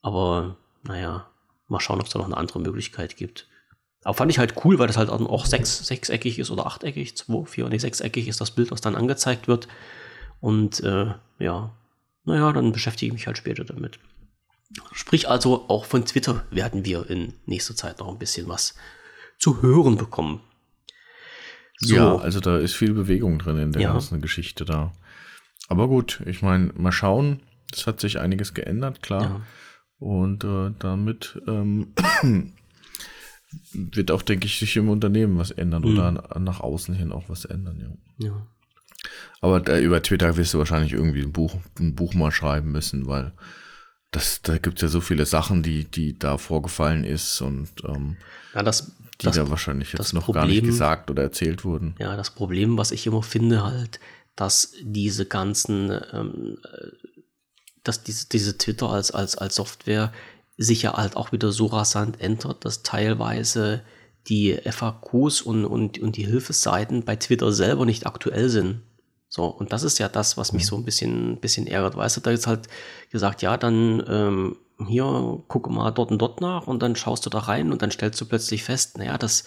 [0.01, 1.27] aber naja,
[1.67, 3.49] mal schauen, ob es da noch eine andere Möglichkeit gibt.
[4.05, 7.45] Aber fand ich halt cool, weil das halt auch sechs, sechseckig ist oder achteckig, zwei,
[7.45, 9.69] vier, nee, sechseckig ist das Bild, was dann angezeigt wird.
[10.41, 11.73] Und äh, ja,
[12.25, 14.01] naja, dann beschäftige ich mich halt später damit.
[14.93, 18.75] Sprich also, auch von Twitter werden wir in nächster Zeit noch ein bisschen was
[19.39, 20.41] zu hören bekommen.
[21.79, 21.95] So.
[21.95, 23.93] Ja, also da ist viel Bewegung drin in der ja.
[23.93, 24.93] ganzen Geschichte da.
[25.69, 27.43] Aber gut, ich meine, mal schauen.
[27.73, 29.23] Es hat sich einiges geändert, klar.
[29.23, 29.41] Ja.
[29.99, 31.95] Und äh, damit ähm,
[33.73, 35.93] wird auch, denke ich, sich im Unternehmen was ändern mhm.
[35.93, 38.29] oder nach außen hin auch was ändern, ja.
[38.29, 38.47] ja.
[39.41, 43.07] Aber da, über Twitter wirst du wahrscheinlich irgendwie ein Buch, ein Buch mal schreiben müssen,
[43.07, 43.33] weil
[44.11, 48.17] das, da gibt es ja so viele Sachen, die, die da vorgefallen ist und ähm,
[48.55, 48.93] ja, das
[49.23, 51.95] die das, da wahrscheinlich jetzt noch Problem, gar nicht gesagt oder erzählt wurden.
[51.99, 54.01] Ja, das Problem, was ich immer finde, halt,
[54.37, 56.59] dass diese ganzen, ähm,
[57.85, 60.13] dass diese, diese Twitter als, als, als Software
[60.57, 63.83] sich ja halt auch wieder so rasant ändert, dass teilweise
[64.29, 68.83] die FAQs und, und, und die Hilfeseiten bei Twitter selber nicht aktuell sind.
[69.29, 71.97] So, und das ist ja das, was mich so ein bisschen, bisschen ärgert.
[71.97, 72.69] Weißt du, da ist halt
[73.11, 77.31] gesagt, ja, dann ähm, hier, gucke mal dort und dort nach und dann schaust du
[77.31, 79.45] da rein und dann stellst du plötzlich fest, naja, das,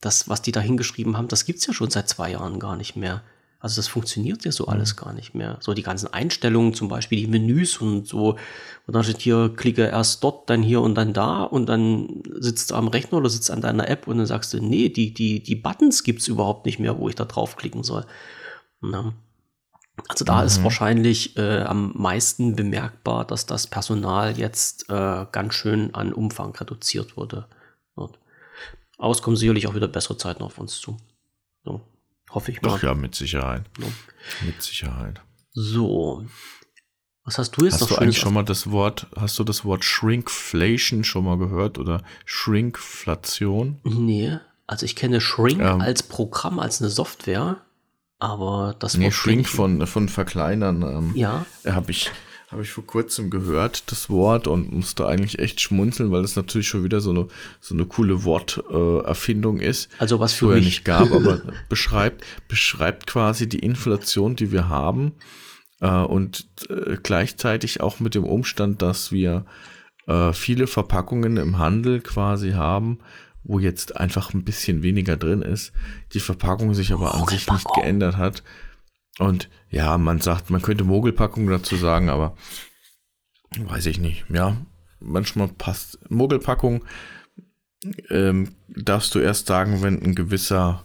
[0.00, 2.96] das, was die da hingeschrieben haben, das gibt's ja schon seit zwei Jahren gar nicht
[2.96, 3.22] mehr.
[3.62, 5.00] Also das funktioniert ja so alles mhm.
[5.00, 5.56] gar nicht mehr.
[5.60, 8.30] So die ganzen Einstellungen, zum Beispiel die Menüs und so.
[8.88, 12.72] Und dann steht hier, klicke erst dort, dann hier und dann da und dann sitzt
[12.72, 15.40] du am Rechner oder sitzt an deiner App und dann sagst du, nee, die, die,
[15.44, 18.04] die Buttons gibt's überhaupt nicht mehr, wo ich da draufklicken soll.
[18.80, 19.14] Na?
[20.08, 20.46] Also da mhm.
[20.48, 26.52] ist wahrscheinlich äh, am meisten bemerkbar, dass das Personal jetzt äh, ganz schön an Umfang
[26.56, 27.46] reduziert wurde.
[27.94, 28.18] Und,
[28.98, 30.96] aber es kommen sicherlich auch wieder bessere Zeiten auf uns zu.
[31.64, 31.80] So.
[32.34, 32.70] Hoffe ich mal.
[32.70, 33.64] Doch, ja, mit Sicherheit.
[33.78, 33.86] Ja.
[34.46, 35.20] Mit Sicherheit.
[35.52, 36.24] So.
[37.24, 39.64] Was hast du jetzt hast noch du eigentlich schon mal das Wort, hast du das
[39.64, 43.78] Wort Shrinkflation schon mal gehört oder Shrinkflation?
[43.84, 47.58] Nee, also ich kenne Shrink ähm, als Programm, als eine Software,
[48.18, 50.82] aber das Nee, Shrink von, von Verkleinern.
[50.82, 51.46] Ähm, ja.
[51.64, 52.10] Habe ich,
[52.52, 56.68] habe ich vor kurzem gehört, das Wort, und musste eigentlich echt schmunzeln, weil das natürlich
[56.68, 57.28] schon wieder so eine,
[57.60, 59.90] so eine coole Worterfindung äh, ist.
[59.98, 61.40] Also was für mich nicht gab, aber
[61.70, 65.12] beschreibt, beschreibt quasi die Inflation, die wir haben.
[65.80, 69.46] Äh, und äh, gleichzeitig auch mit dem Umstand, dass wir
[70.06, 72.98] äh, viele Verpackungen im Handel quasi haben,
[73.44, 75.72] wo jetzt einfach ein bisschen weniger drin ist,
[76.12, 78.42] die Verpackung sich aber an sich nicht geändert hat
[79.18, 82.36] und ja, man sagt, man könnte Mogelpackung dazu sagen, aber
[83.58, 84.24] weiß ich nicht.
[84.30, 84.56] Ja,
[85.00, 86.84] manchmal passt Mogelpackung.
[88.10, 90.84] Ähm, darfst du erst sagen, wenn ein gewisser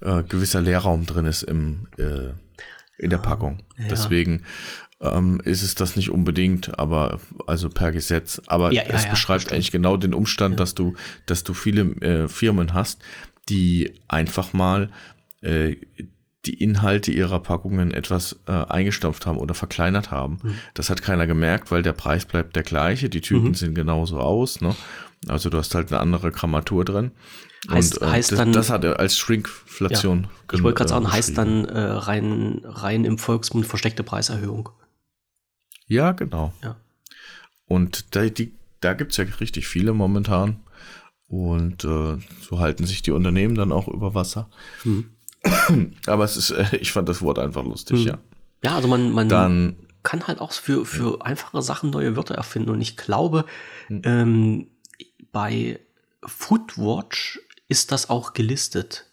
[0.00, 2.32] äh, gewisser Leerraum drin ist im äh,
[2.98, 3.62] in der Packung.
[3.78, 3.88] Ja.
[3.88, 4.44] Deswegen
[5.00, 8.40] ähm, ist es das nicht unbedingt, aber also per Gesetz.
[8.46, 10.94] Aber ja, ja, es beschreibt eigentlich genau den Umstand, dass du
[11.26, 13.02] dass du viele äh, Firmen hast,
[13.48, 14.90] die einfach mal
[15.42, 15.76] äh,
[16.46, 20.38] die Inhalte ihrer Packungen etwas äh, eingestampft haben oder verkleinert haben.
[20.42, 20.54] Mhm.
[20.74, 23.54] Das hat keiner gemerkt, weil der Preis bleibt der gleiche, die Tüten mhm.
[23.54, 24.60] sehen genauso aus.
[24.60, 24.74] Ne?
[25.28, 27.12] Also du hast halt eine andere Grammatur drin.
[27.68, 30.22] Heißt, und, äh, heißt das, dann, das hat er als Shrinkflation.
[30.22, 34.70] Ja, ich wollte gerade sagen, äh, heißt dann äh, rein, rein im Volksmund versteckte Preiserhöhung.
[35.86, 36.54] Ja, genau.
[36.62, 36.76] Ja.
[37.66, 40.60] Und da, die, da gibt es ja richtig viele momentan.
[41.28, 44.48] Und äh, so halten sich die Unternehmen dann auch über Wasser.
[44.84, 45.10] Mhm.
[46.06, 48.06] Aber es ist, äh, ich fand das Wort einfach lustig, hm.
[48.06, 48.18] ja.
[48.62, 52.70] Ja, also man, man Dann, kann halt auch für, für einfache Sachen neue Wörter erfinden.
[52.70, 53.46] Und ich glaube,
[53.86, 54.02] hm.
[54.04, 54.66] ähm,
[55.32, 55.80] bei
[56.24, 59.06] Foodwatch ist das auch gelistet.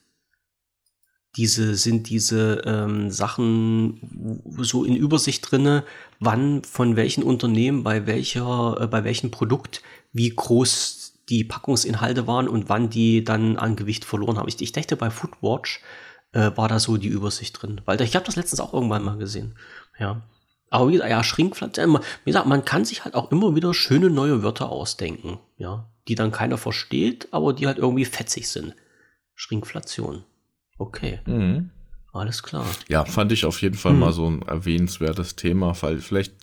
[1.36, 5.84] Diese sind diese ähm, Sachen so in Übersicht drinne,
[6.20, 12.48] wann von welchen Unternehmen bei welcher, äh, bei welchem Produkt wie groß die Packungsinhalte waren
[12.48, 14.48] und wann die dann an Gewicht verloren haben.
[14.48, 15.82] Ich, ich dachte bei Foodwatch
[16.34, 17.82] äh, war da so die Übersicht drin.
[17.86, 19.56] Weil ich habe das letztens auch irgendwann mal gesehen.
[20.00, 20.24] Ja.
[20.70, 24.10] Aber wie gesagt, ja, Schrinkflation, wie gesagt, man kann sich halt auch immer wieder schöne
[24.10, 28.76] neue Wörter ausdenken, ja, die dann keiner versteht, aber die halt irgendwie fetzig sind.
[29.36, 30.24] Schrinkflation.
[30.78, 31.20] Okay.
[31.26, 31.72] Mhm.
[32.12, 32.66] Alles klar.
[32.88, 34.00] Ja, fand ich auf jeden Fall mhm.
[34.00, 36.34] mal so ein erwähnenswertes Thema, weil vielleicht,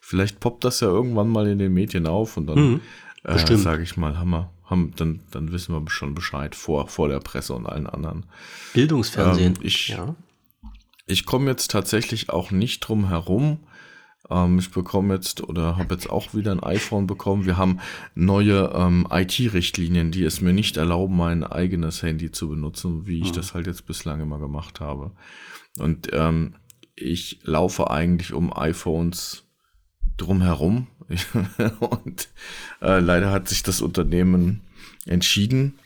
[0.00, 2.80] vielleicht poppt das ja irgendwann mal in den Medien auf und dann, mhm.
[3.24, 7.20] äh, sage ich mal, wir, haben, dann, dann wissen wir schon Bescheid vor, vor der
[7.20, 8.24] Presse und allen anderen.
[8.72, 9.56] Bildungsfernsehen.
[9.56, 10.14] Ähm, ich ja.
[11.06, 13.58] ich komme jetzt tatsächlich auch nicht drum herum.
[14.30, 17.44] Ähm, ich bekomme jetzt oder habe jetzt auch wieder ein iPhone bekommen.
[17.44, 17.80] Wir haben
[18.14, 23.32] neue ähm, IT-Richtlinien, die es mir nicht erlauben, mein eigenes Handy zu benutzen, wie ich
[23.32, 23.36] mhm.
[23.36, 25.10] das halt jetzt bislang immer gemacht habe.
[25.78, 26.54] Und ähm,
[26.94, 29.44] ich laufe eigentlich um iPhones
[30.20, 30.86] drumherum.
[31.80, 32.28] und
[32.80, 34.62] äh, leider hat sich das Unternehmen
[35.06, 35.78] entschieden,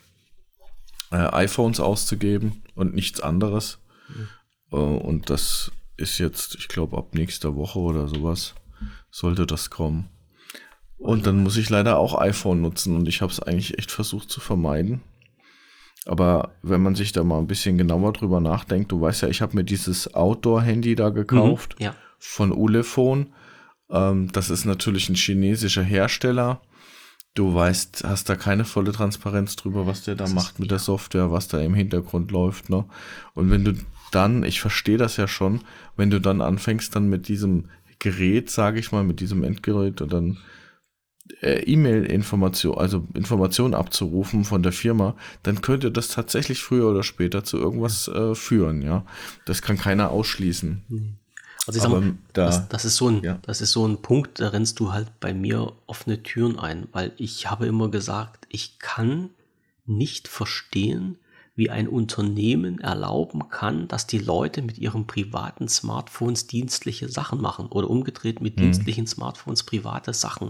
[1.11, 3.79] äh, iPhones auszugeben und nichts anderes.
[4.09, 4.27] Mhm.
[4.71, 8.53] Äh, und das ist jetzt, ich glaube, ab nächster Woche oder sowas
[9.09, 10.09] sollte das kommen.
[10.97, 14.29] Und dann muss ich leider auch iPhone nutzen und ich habe es eigentlich echt versucht
[14.29, 15.01] zu vermeiden.
[16.05, 19.41] Aber wenn man sich da mal ein bisschen genauer drüber nachdenkt, du weißt ja, ich
[19.41, 21.95] habe mir dieses Outdoor-Handy da gekauft mhm, ja.
[22.19, 23.27] von Ulefone.
[23.89, 26.61] Ähm, das ist natürlich ein chinesischer Hersteller.
[27.33, 30.79] Du weißt, hast da keine volle Transparenz drüber, was der da das macht mit der
[30.79, 32.69] Software, was da im Hintergrund läuft.
[32.69, 32.85] Ne?
[33.33, 33.73] Und wenn du
[34.11, 35.61] dann, ich verstehe das ja schon,
[35.97, 37.65] wenn du dann anfängst dann mit diesem
[37.99, 40.37] Gerät, sage ich mal, mit diesem Endgerät und dann
[41.41, 47.43] äh, E-Mail-Information, also Informationen abzurufen von der Firma, dann könnte das tatsächlich früher oder später
[47.43, 49.05] zu irgendwas äh, führen, ja.
[49.45, 50.83] Das kann keiner ausschließen.
[51.67, 53.39] Also ich sag mal, da, das, das, ist so ein, ja.
[53.41, 57.11] das ist so ein Punkt, da rennst du halt bei mir offene Türen ein, weil
[57.17, 59.31] ich habe immer gesagt, ich kann
[59.85, 61.17] nicht verstehen,
[61.55, 67.67] wie ein Unternehmen erlauben kann, dass die Leute mit ihren privaten Smartphones dienstliche Sachen machen
[67.67, 68.63] oder umgedreht mit mhm.
[68.63, 70.49] dienstlichen Smartphones private Sachen.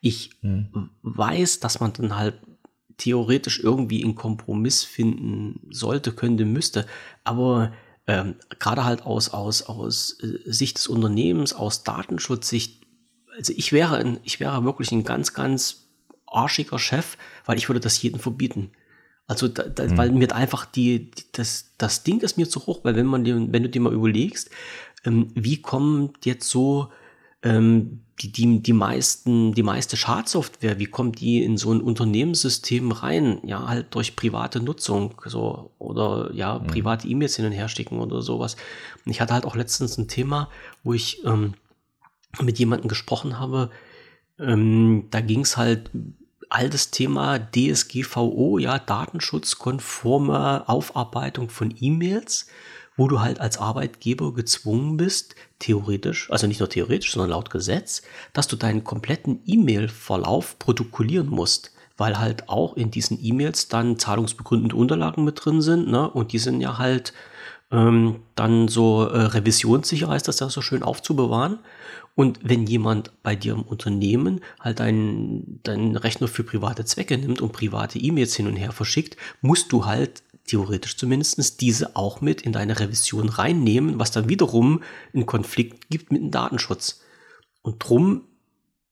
[0.00, 0.90] Ich mhm.
[1.02, 2.40] weiß, dass man dann halt
[2.96, 6.86] theoretisch irgendwie einen Kompromiss finden sollte, könnte, müsste,
[7.22, 7.72] aber
[8.10, 12.82] ähm, gerade halt aus, aus, aus äh, Sicht des Unternehmens, aus Datenschutzsicht,
[13.36, 15.88] also ich wäre, ein, ich wäre wirklich ein ganz, ganz
[16.26, 18.72] arschiger Chef, weil ich würde das jedem verbieten.
[19.28, 19.96] Also, da, da, mhm.
[19.96, 23.22] weil mir einfach die, die, das, das Ding ist mir zu hoch, weil wenn man
[23.22, 24.50] dir, wenn du dir mal überlegst,
[25.04, 26.90] ähm, wie kommt jetzt so
[27.42, 33.40] ähm, die, die, meisten, die meiste Schadsoftware, wie kommt die in so ein Unternehmenssystem rein?
[33.44, 36.66] Ja, halt durch private Nutzung, so, oder ja, mhm.
[36.66, 38.56] private E-Mails hin und her schicken oder sowas.
[39.04, 40.48] Und ich hatte halt auch letztens ein Thema,
[40.82, 41.54] wo ich ähm,
[42.40, 43.70] mit jemandem gesprochen habe,
[44.38, 45.90] ähm, da ging es halt
[46.48, 52.46] altes Thema DSGVO, ja, datenschutzkonforme Aufarbeitung von E-Mails,
[52.96, 58.02] wo du halt als Arbeitgeber gezwungen bist, theoretisch, also nicht nur theoretisch, sondern laut Gesetz,
[58.32, 64.76] dass du deinen kompletten E-Mail-Verlauf protokollieren musst, weil halt auch in diesen E-Mails dann zahlungsbegründende
[64.76, 67.12] Unterlagen mit drin sind, ne, und die sind ja halt
[67.70, 71.60] ähm, dann so äh, revisionssicher, heißt das ja so schön aufzubewahren.
[72.16, 77.40] Und wenn jemand bei dir im Unternehmen halt deinen, deinen Rechner für private Zwecke nimmt
[77.40, 82.42] und private E-Mails hin und her verschickt, musst du halt theoretisch zumindest diese auch mit
[82.42, 84.82] in deine Revision reinnehmen, was dann wiederum
[85.14, 87.00] einen Konflikt gibt mit dem Datenschutz.
[87.62, 88.22] Und drum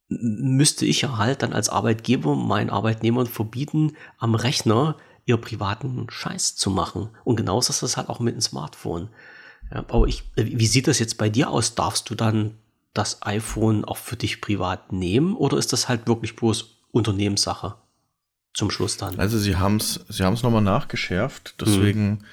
[0.08, 4.96] müsste ich ja halt dann als Arbeitgeber meinen Arbeitnehmern verbieten, am Rechner
[5.26, 7.10] ihr privaten Scheiß zu machen.
[7.24, 9.10] Und genauso ist das halt auch mit dem Smartphone.
[9.70, 11.74] Ja, aber ich, wie sieht das jetzt bei dir aus?
[11.74, 12.54] Darfst du dann
[12.94, 17.74] das iPhone auch für dich privat nehmen oder ist das halt wirklich bloß Unternehmenssache
[18.54, 19.18] zum Schluss dann?
[19.18, 22.24] Also sie haben es sie haben's nochmal nachgeschärft, deswegen mhm.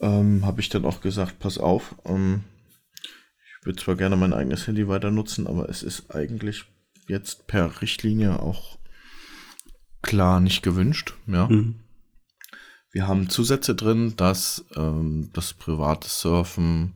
[0.00, 2.44] ähm, habe ich dann auch gesagt, pass auf, ähm,
[3.60, 6.64] ich würde zwar gerne mein eigenes Handy weiter nutzen, aber es ist eigentlich
[7.08, 8.78] jetzt per Richtlinie auch
[10.02, 11.48] klar nicht gewünscht, ja.
[11.48, 11.80] Mhm.
[12.92, 16.94] Wir haben Zusätze drin, dass ähm, das private Surfen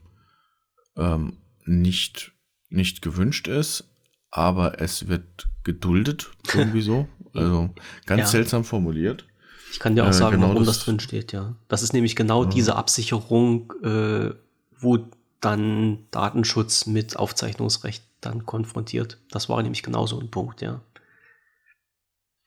[0.96, 2.32] ähm, nicht
[2.68, 3.84] nicht gewünscht ist,
[4.30, 7.08] aber es wird geduldet, irgendwie so.
[7.34, 7.70] Also
[8.06, 8.26] ganz ja.
[8.26, 9.26] seltsam formuliert.
[9.72, 11.56] Ich kann dir auch äh, sagen, genau warum das, das drin steht, ja.
[11.68, 12.50] Das ist nämlich genau ja.
[12.50, 14.30] diese Absicherung, äh,
[14.78, 14.98] wo
[15.40, 19.18] dann Datenschutz mit Aufzeichnungsrecht dann konfrontiert.
[19.30, 20.80] Das war nämlich genau so ein Punkt, ja.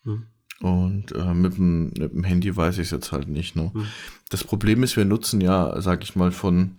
[0.04, 0.28] Hm.
[0.62, 3.56] Und äh, mit, dem, mit, dem, Handy weiß ich es jetzt halt nicht.
[3.56, 3.72] Ne?
[3.74, 3.86] Hm.
[4.30, 6.78] Das Problem ist, wir nutzen ja, sag ich mal, von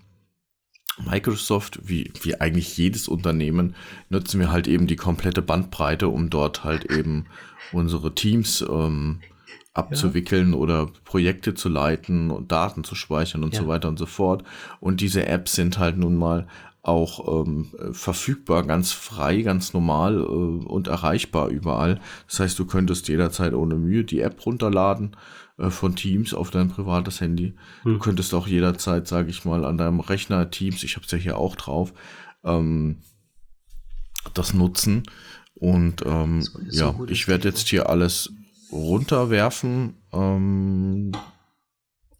[1.05, 3.74] Microsoft, wie, wie eigentlich jedes Unternehmen,
[4.09, 7.26] nutzen wir halt eben die komplette Bandbreite, um dort halt eben
[7.72, 9.20] unsere Teams ähm,
[9.74, 10.59] abzuwickeln ja.
[10.59, 13.61] oder Projekte zu leiten und Daten zu speichern und ja.
[13.61, 14.42] so weiter und so fort.
[14.80, 16.46] Und diese Apps sind halt nun mal
[16.82, 22.01] auch ähm, verfügbar, ganz frei, ganz normal äh, und erreichbar überall.
[22.28, 25.16] Das heißt, du könntest jederzeit ohne Mühe die App runterladen
[25.59, 27.54] äh, von Teams auf dein privates Handy.
[27.82, 27.94] Hm.
[27.94, 31.18] Du könntest auch jederzeit, sage ich mal, an deinem Rechner Teams, ich habe es ja
[31.18, 31.92] hier auch drauf,
[32.45, 33.03] ähm,
[34.34, 35.03] das nutzen.
[35.54, 38.33] Und ähm, so, ja, so ich werde jetzt hier alles
[38.70, 41.12] runterwerfen ähm,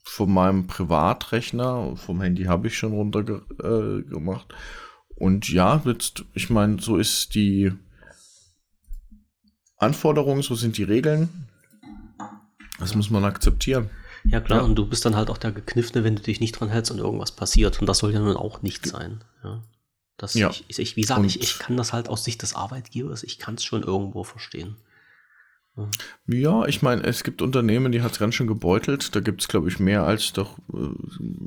[0.02, 1.94] von meinem Privatrechner.
[1.96, 3.20] Vom Handy habe ich schon runter
[3.62, 4.52] äh, gemacht.
[5.14, 7.72] Und ja, jetzt, ich meine, so ist die
[9.76, 11.47] Anforderung, so sind die Regeln.
[12.78, 13.90] Das muss man akzeptieren.
[14.24, 14.64] Ja klar, ja.
[14.64, 16.98] und du bist dann halt auch der Gekniffene, wenn du dich nicht dran hältst und
[16.98, 17.80] irgendwas passiert.
[17.80, 19.24] Und das soll ja nun auch nicht sein.
[19.42, 19.62] Ja.
[20.16, 20.50] Das, ja.
[20.50, 23.55] Ich, ich, wie gesagt, ich, ich kann das halt aus Sicht des Arbeitgebers, ich kann
[23.55, 24.76] es schon irgendwo verstehen.
[25.76, 25.88] Ja,
[26.26, 29.14] ja ich meine, es gibt Unternehmen, die hat es ganz schön gebeutelt.
[29.14, 30.88] Da gibt es, glaube ich, mehr als doch äh,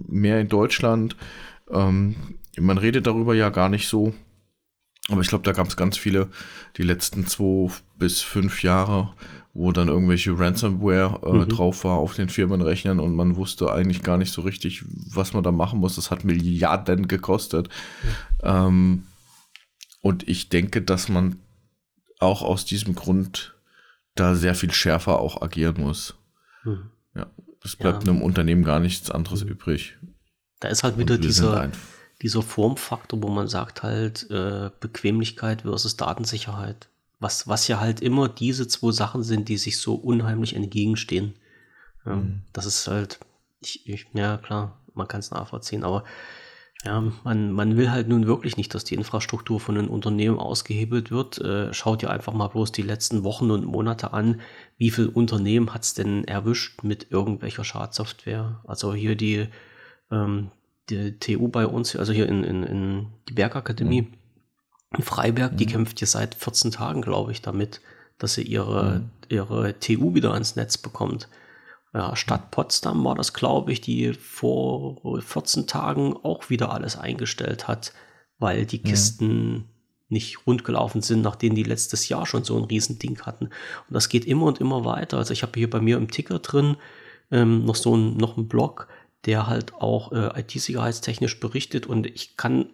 [0.07, 1.17] mehr in Deutschland.
[1.69, 4.13] Ähm, man redet darüber ja gar nicht so.
[5.09, 6.29] Aber ich glaube, da gab es ganz viele
[6.77, 9.13] die letzten zwei bis fünf Jahre,
[9.53, 11.49] wo dann irgendwelche Ransomware äh, mhm.
[11.49, 15.43] drauf war auf den Firmenrechnern und man wusste eigentlich gar nicht so richtig, was man
[15.43, 15.95] da machen muss.
[15.95, 17.67] Das hat Milliarden gekostet.
[17.67, 18.09] Mhm.
[18.43, 19.03] Ähm,
[20.01, 21.37] und ich denke, dass man
[22.19, 23.55] auch aus diesem Grund
[24.15, 26.15] da sehr viel schärfer auch agieren muss.
[26.63, 26.91] Mhm.
[27.13, 27.27] Ja,
[27.63, 28.11] es bleibt ja.
[28.11, 29.51] einem Unternehmen gar nichts anderes mhm.
[29.51, 29.97] übrig.
[30.61, 31.71] Da ist halt wieder dieser,
[32.21, 36.90] dieser Formfaktor, wo man sagt halt äh, Bequemlichkeit versus Datensicherheit
[37.21, 41.35] Was, was ja halt immer diese zwei Sachen sind, die sich so unheimlich entgegenstehen.
[42.03, 42.41] Mhm.
[42.51, 43.19] Das ist halt,
[43.61, 46.03] ich, ich, ja klar, man kann es nachvollziehen, aber
[46.83, 51.11] ja, man, man will halt nun wirklich nicht, dass die Infrastruktur von einem Unternehmen ausgehebelt
[51.11, 51.37] wird.
[51.37, 54.41] Äh, schaut dir einfach mal bloß die letzten Wochen und Monate an,
[54.77, 58.61] wie viel Unternehmen hat es denn erwischt mit irgendwelcher Schadsoftware.
[58.65, 59.47] Also hier die,
[60.09, 60.49] ähm,
[60.89, 64.13] die TU bei uns, also hier in, in, in die Bergakademie mhm.
[64.99, 65.57] Freiberg, mhm.
[65.57, 67.81] die kämpft hier seit 14 Tagen, glaube ich, damit,
[68.17, 69.09] dass sie ihre, mhm.
[69.29, 71.29] ihre TU wieder ans Netz bekommt
[71.93, 77.67] ja, Stadt Potsdam war das, glaube ich, die vor 14 Tagen auch wieder alles eingestellt
[77.67, 77.93] hat,
[78.39, 78.83] weil die mhm.
[78.83, 79.63] Kisten mhm.
[80.09, 83.45] nicht rundgelaufen sind, nachdem die letztes Jahr schon so ein Riesending hatten.
[83.45, 83.53] Und
[83.93, 85.17] das geht immer und immer weiter.
[85.17, 86.77] Also ich habe hier bei mir im Ticker drin
[87.29, 88.87] ähm, noch so ein, noch einen Blog,
[89.25, 92.69] der halt auch äh, IT-sicherheitstechnisch berichtet und ich kann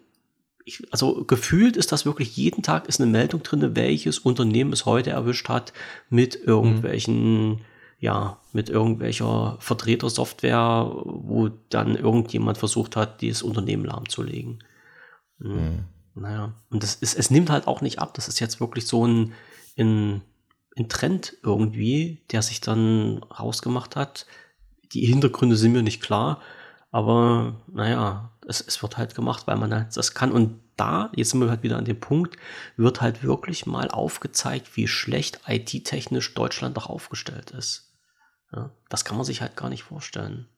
[0.68, 4.86] ich, also gefühlt ist das wirklich jeden Tag ist eine Meldung drin, welches Unternehmen es
[4.86, 5.72] heute erwischt hat
[6.10, 7.58] mit irgendwelchen mhm
[8.00, 14.62] ja, mit irgendwelcher Vertretersoftware, wo dann irgendjemand versucht hat, dieses Unternehmen lahmzulegen.
[15.38, 15.52] Mhm.
[15.52, 15.84] Mhm.
[16.14, 18.14] Naja, und das ist, es nimmt halt auch nicht ab.
[18.14, 19.32] Das ist jetzt wirklich so ein,
[19.76, 20.22] ein,
[20.76, 24.26] ein Trend irgendwie, der sich dann rausgemacht hat.
[24.92, 26.40] Die Hintergründe sind mir nicht klar,
[26.90, 30.32] aber naja, es, es wird halt gemacht, weil man halt das kann.
[30.32, 32.36] Und da, jetzt sind wir halt wieder an dem Punkt,
[32.76, 37.92] wird halt wirklich mal aufgezeigt, wie schlecht IT-technisch Deutschland doch aufgestellt ist.
[38.52, 40.48] Ja, das kann man sich halt gar nicht vorstellen.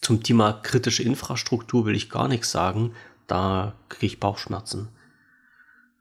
[0.00, 2.94] Zum Thema kritische Infrastruktur will ich gar nichts sagen.
[3.26, 4.88] Da kriege ich Bauchschmerzen.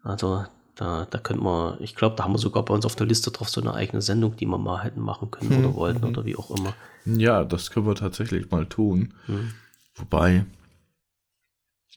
[0.04, 0.46] Also
[0.76, 3.32] da, da könnte man, ich glaube, da haben wir sogar bei uns auf der Liste
[3.32, 5.76] drauf so eine eigene Sendung, die wir mal hätten machen können hm, oder mhm.
[5.76, 6.74] wollten oder wie auch immer.
[7.06, 9.14] Ja, das können wir tatsächlich mal tun.
[9.28, 9.54] Mhm.
[9.96, 10.46] Wobei,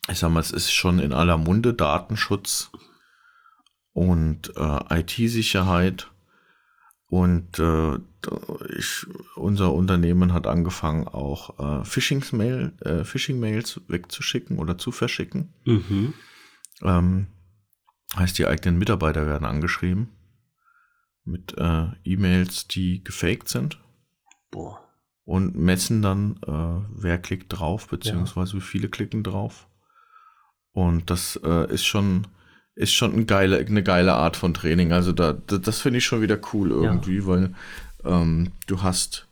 [0.09, 2.71] ich sag mal, es ist schon in aller Munde Datenschutz
[3.93, 6.11] und äh, IT-Sicherheit.
[7.11, 7.99] Und äh,
[8.79, 15.55] ich, unser Unternehmen hat angefangen, auch äh, äh, Phishing-Mails wegzuschicken oder zu verschicken.
[15.65, 16.13] Mhm.
[16.83, 17.27] Ähm,
[18.17, 20.09] heißt, die eigenen Mitarbeiter werden angeschrieben
[21.25, 23.79] mit äh, E-Mails, die gefaked sind.
[24.51, 24.81] Boah.
[25.25, 28.59] Und messen dann, äh, wer klickt drauf, beziehungsweise ja.
[28.59, 29.69] wie viele klicken drauf.
[30.73, 32.27] Und das äh, ist schon
[32.79, 34.93] ist schon eine geile, eine geile Art von Training.
[34.93, 37.27] Also da, das, das finde ich schon wieder cool irgendwie, ja.
[37.27, 37.55] weil
[38.05, 39.27] ähm, du hast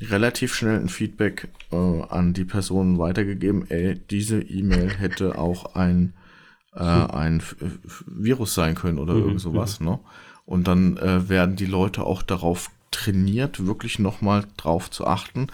[0.00, 6.12] relativ schnell ein Feedback äh, an die Person weitergegeben, ey, diese E-Mail hätte auch ein,
[6.74, 7.42] äh, ein
[8.06, 9.86] Virus sein können oder mhm, irgend sowas, mhm.
[9.86, 10.00] ne?
[10.44, 15.46] Und dann äh, werden die Leute auch darauf trainiert, wirklich nochmal drauf zu achten.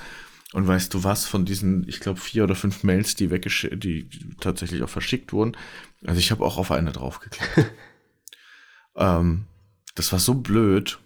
[0.55, 4.09] Und weißt du was, von diesen, ich glaube, vier oder fünf Mails, die weggeschickt, die
[4.40, 5.57] tatsächlich auch verschickt wurden,
[6.07, 7.70] also ich habe auch auf eine draufgeklickt.
[8.97, 9.45] ähm,
[9.95, 10.99] das war so blöd.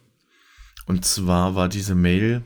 [0.86, 2.42] Und zwar war diese Mail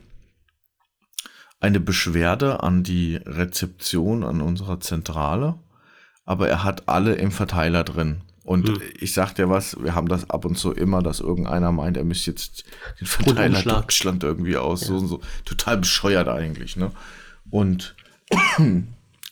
[1.60, 5.58] eine Beschwerde an die Rezeption an unserer Zentrale,
[6.26, 8.20] aber er hat alle im Verteiler drin.
[8.44, 8.80] Und hm.
[9.00, 12.04] ich sag dir was, wir haben das ab und zu immer, dass irgendeiner meint, er
[12.04, 12.64] müsste jetzt
[13.00, 14.86] den Verteiler Deutschland irgendwie aus, ja.
[14.88, 15.20] so und so.
[15.44, 16.92] Total bescheuert eigentlich, ne?
[17.50, 17.96] Und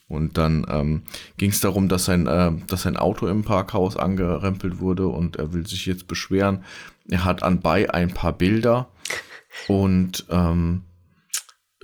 [0.09, 1.03] und dann ähm,
[1.37, 5.53] ging es darum, dass sein, äh, dass sein Auto im Parkhaus angerempelt wurde und er
[5.53, 6.65] will sich jetzt beschweren.
[7.09, 8.89] Er hat anbei ein paar Bilder
[9.69, 10.94] und ähm, äh,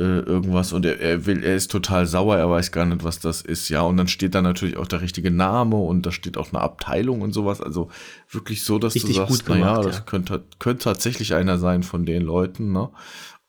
[0.02, 3.42] irgendwas und er, er, will, er ist total sauer, er weiß gar nicht, was das
[3.42, 3.82] ist, ja.
[3.82, 7.20] Und dann steht da natürlich auch der richtige Name und da steht auch eine Abteilung
[7.20, 7.60] und sowas.
[7.60, 7.90] Also
[8.30, 10.02] wirklich so, dass Richtig du sagst, naja, das ja.
[10.02, 12.88] könnte, könnte tatsächlich einer sein von den Leuten, ne?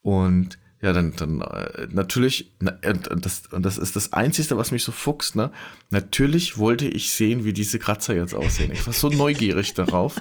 [0.02, 2.73] Und ja, dann, dann äh, natürlich, na,
[3.11, 5.52] und, das, und das ist das Einzige, was mich so fuchst, ne?
[5.91, 8.72] Natürlich wollte ich sehen, wie diese Kratzer jetzt aussehen.
[8.72, 10.15] Ich war so neugierig darauf,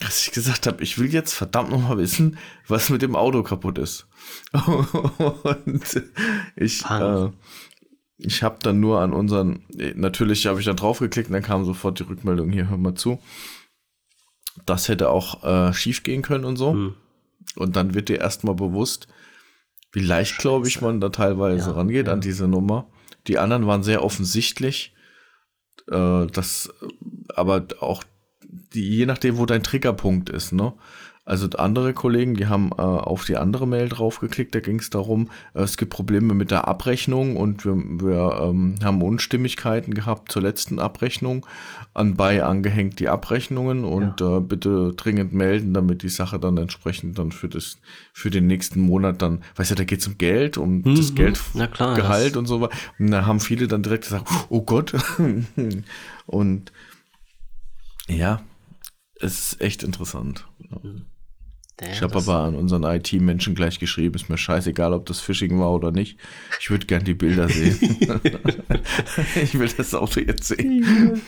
[0.00, 2.36] dass ich gesagt habe, ich will jetzt verdammt nochmal wissen,
[2.66, 4.06] was mit dem Auto kaputt ist.
[4.66, 6.02] und
[6.56, 7.28] ich, äh,
[8.18, 11.98] ich habe dann nur an unseren, natürlich habe ich dann draufgeklickt und dann kam sofort
[11.98, 13.20] die Rückmeldung, hier, hör mal zu.
[14.66, 16.72] Das hätte auch äh, schief gehen können und so.
[16.72, 16.94] Hm.
[17.56, 19.08] Und dann wird dir erstmal bewusst,
[19.92, 22.12] wie leicht, glaube ich, man da teilweise ja, rangeht ja.
[22.12, 22.90] an diese Nummer.
[23.26, 24.94] Die anderen waren sehr offensichtlich.
[25.90, 26.72] Äh, das,
[27.34, 28.04] aber auch
[28.74, 30.74] die, je nachdem, wo dein Triggerpunkt ist, ne?
[31.30, 35.30] Also andere Kollegen, die haben äh, auf die andere Mail draufgeklickt, da ging es darum,
[35.54, 40.42] äh, es gibt Probleme mit der Abrechnung und wir, wir ähm, haben Unstimmigkeiten gehabt zur
[40.42, 41.46] letzten Abrechnung.
[41.94, 44.38] Anbei angehängt die Abrechnungen und ja.
[44.38, 47.78] äh, bitte dringend melden, damit die Sache dann entsprechend dann für das
[48.12, 50.96] für den nächsten Monat dann, weißt du, da geht es um Geld, um mhm.
[50.96, 51.40] das Geld,
[51.72, 52.76] klar, Gehalt und so weiter.
[52.98, 54.94] Und da haben viele dann direkt gesagt, oh Gott.
[56.26, 56.72] und
[58.08, 58.42] ja,
[59.20, 60.48] es ist echt interessant.
[60.68, 60.90] Ja.
[61.80, 61.92] Hm.
[61.92, 65.72] ich habe aber an unseren IT-Menschen gleich geschrieben, ist mir scheißegal, ob das Phishing war
[65.72, 66.18] oder nicht.
[66.60, 67.78] Ich würde gern die Bilder sehen.
[69.42, 71.20] ich will das Auto jetzt sehen.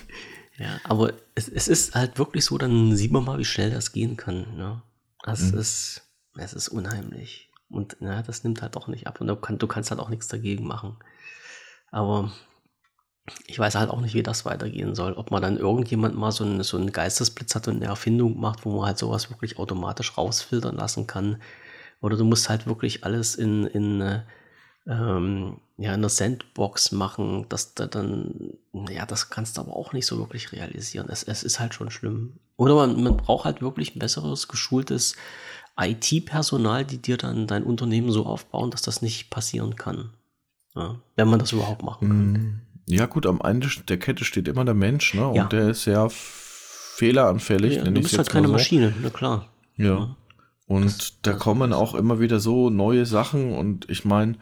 [0.58, 3.92] Ja, aber es, es, ist halt wirklich so, dann sieht man mal, wie schnell das
[3.92, 4.56] gehen kann.
[4.56, 4.82] Ne?
[5.24, 5.58] Das mhm.
[5.58, 6.02] ist,
[6.36, 7.50] es ist unheimlich.
[7.68, 9.20] Und ja, das nimmt halt auch nicht ab.
[9.20, 10.98] Und du, kann, du kannst halt auch nichts dagegen machen.
[11.90, 12.32] Aber
[13.46, 15.12] ich weiß halt auch nicht, wie das weitergehen soll.
[15.12, 18.64] Ob man dann irgendjemand mal so einen, so einen Geistesblitz hat und eine Erfindung macht,
[18.64, 21.40] wo man halt sowas wirklich automatisch rausfiltern lassen kann.
[22.00, 24.22] Oder du musst halt wirklich alles in, in, äh,
[24.88, 27.46] ähm, ja, in einer Sandbox machen.
[27.48, 28.54] dass da dann,
[28.90, 31.08] ja, das kannst du aber auch nicht so wirklich realisieren.
[31.08, 32.40] Es, es ist halt schon schlimm.
[32.56, 35.14] Oder man, man braucht halt wirklich ein besseres, geschultes
[35.78, 40.10] IT-Personal, die dir dann dein Unternehmen so aufbauen, dass das nicht passieren kann.
[40.74, 42.32] Ja, wenn man das überhaupt machen kann.
[42.32, 42.60] Mm.
[42.86, 45.28] Ja, gut, am Ende der Kette steht immer der Mensch, ne?
[45.28, 45.44] Und ja.
[45.44, 47.76] der ist sehr fehleranfällig.
[47.76, 48.52] Ja, du bist halt keine so.
[48.52, 49.48] Maschine, na klar.
[49.76, 49.86] Ja.
[49.86, 50.16] ja.
[50.66, 54.36] Und das, da kommen auch immer wieder so neue Sachen und ich meine,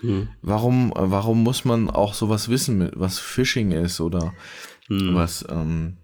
[0.00, 0.28] hm.
[0.42, 4.32] warum, warum muss man auch sowas wissen, was Phishing ist oder
[4.88, 5.14] hm.
[5.14, 5.96] was, ähm,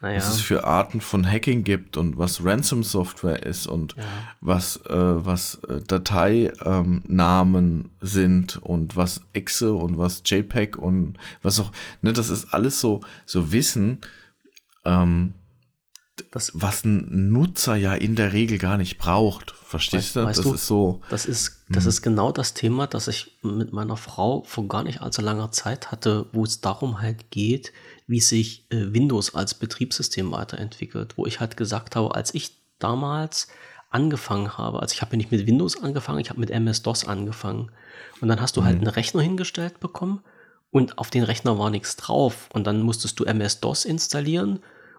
[0.00, 0.16] naja.
[0.16, 4.04] was es für Arten von Hacking gibt und was Ransom-Software ist und ja.
[4.40, 11.60] was, äh, was äh, Dateinamen ähm, sind und was Exe und was JPEG und was
[11.60, 11.72] auch,
[12.02, 14.00] ne, das ist alles so, so Wissen,
[14.84, 15.34] ähm,
[16.30, 19.52] das, was ein Nutzer ja in der Regel gar nicht braucht.
[19.52, 20.24] Verstehst du?
[20.24, 21.00] das du, ist so.
[21.10, 21.88] Das ist, das mhm.
[21.88, 25.90] ist genau das Thema, das ich mit meiner Frau vor gar nicht allzu langer Zeit
[25.90, 27.72] hatte, wo es darum halt geht,
[28.10, 33.46] wie sich äh, Windows als Betriebssystem weiterentwickelt, wo ich halt gesagt habe, als ich damals
[33.88, 37.70] angefangen habe, also ich habe ja nicht mit Windows angefangen, ich habe mit MS-DOS angefangen.
[38.20, 38.78] Und dann hast du halt mhm.
[38.78, 40.24] halt einen Rechner hingestellt bekommen
[40.72, 42.48] und auf den Rechner war nichts drauf.
[42.52, 44.58] Und dann musstest du MS-DOS installieren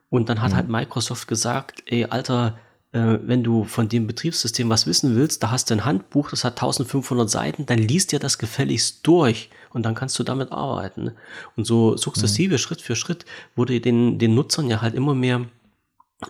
[0.10, 0.56] und dann hat mhm.
[0.56, 2.58] halt Microsoft gesagt, ey, Alter,
[2.94, 6.44] äh, wenn du von dem Betriebssystem was wissen willst, da hast du ein Handbuch, das
[6.44, 11.12] hat 1500 Seiten, dann liest dir das gefälligst durch und dann kannst du damit arbeiten.
[11.56, 12.58] Und so sukzessive, mhm.
[12.58, 15.46] Schritt für Schritt, wurde den, den Nutzern ja halt immer mehr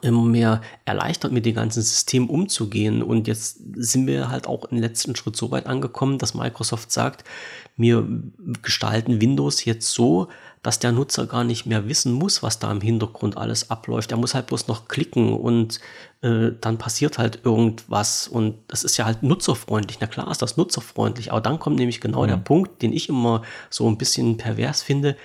[0.01, 3.03] immer mehr erleichtert, mit dem ganzen System umzugehen.
[3.03, 7.25] Und jetzt sind wir halt auch im letzten Schritt so weit angekommen, dass Microsoft sagt,
[7.75, 8.07] wir
[8.61, 10.29] gestalten Windows jetzt so,
[10.63, 14.11] dass der Nutzer gar nicht mehr wissen muss, was da im Hintergrund alles abläuft.
[14.11, 15.79] Er muss halt bloß noch klicken und
[16.21, 19.97] äh, dann passiert halt irgendwas und das ist ja halt nutzerfreundlich.
[19.99, 22.27] Na klar ist das nutzerfreundlich, aber dann kommt nämlich genau mhm.
[22.27, 25.17] der Punkt, den ich immer so ein bisschen pervers finde.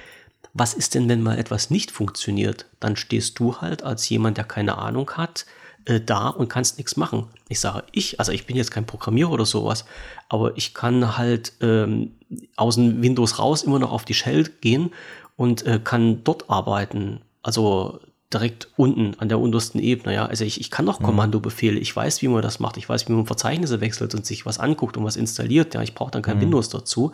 [0.54, 2.64] Was ist denn, wenn mal etwas nicht funktioniert?
[2.80, 5.44] Dann stehst du halt als jemand, der keine Ahnung hat,
[5.84, 7.26] äh, da und kannst nichts machen.
[7.50, 9.84] Ich sage ich, also ich bin jetzt kein Programmierer oder sowas,
[10.30, 12.12] aber ich kann halt ähm,
[12.56, 14.90] aus dem Windows raus immer noch auf die Shell gehen
[15.36, 17.20] und äh, kann dort arbeiten.
[17.42, 18.00] Also
[18.32, 20.14] direkt unten an der untersten Ebene.
[20.14, 21.04] Ja, also ich, ich kann noch mhm.
[21.04, 21.78] Kommandobefehle.
[21.78, 22.76] Ich weiß, wie man das macht.
[22.76, 25.74] Ich weiß, wie man Verzeichnisse wechselt und sich was anguckt und was installiert.
[25.74, 26.42] Ja, ich brauche dann kein mhm.
[26.42, 27.12] Windows dazu.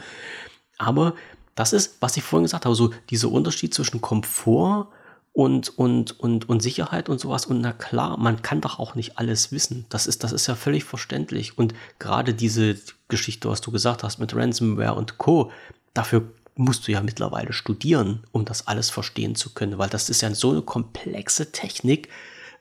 [0.79, 1.15] Aber
[1.55, 4.89] das ist, was ich vorhin gesagt habe, so dieser Unterschied zwischen Komfort
[5.35, 7.45] und, und, und, und Sicherheit und sowas.
[7.45, 9.85] Und na klar, man kann doch auch nicht alles wissen.
[9.91, 11.59] Das ist, das ist ja völlig verständlich.
[11.59, 12.77] Und gerade diese
[13.09, 15.51] Geschichte, was du gesagt hast mit Ransomware und Co.,
[15.93, 20.21] dafür musst du ja mittlerweile studieren, um das alles verstehen zu können, weil das ist
[20.21, 22.09] ja so eine komplexe Technik.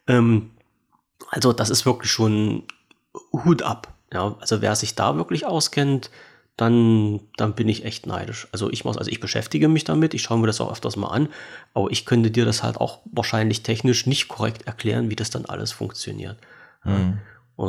[0.08, 0.52] Ähm,
[1.30, 2.64] also das ist wirklich schon
[3.32, 3.94] Hut ab.
[4.14, 6.10] Ja, also wer sich da wirklich auskennt,
[6.58, 8.48] dann, dann bin ich echt neidisch.
[8.52, 11.08] Also ich muss, also ich beschäftige mich damit, ich schaue mir das auch öfters mal
[11.08, 11.30] an,
[11.74, 15.46] aber ich könnte dir das halt auch wahrscheinlich technisch nicht korrekt erklären, wie das dann
[15.46, 16.38] alles funktioniert.
[16.84, 17.20] Mhm.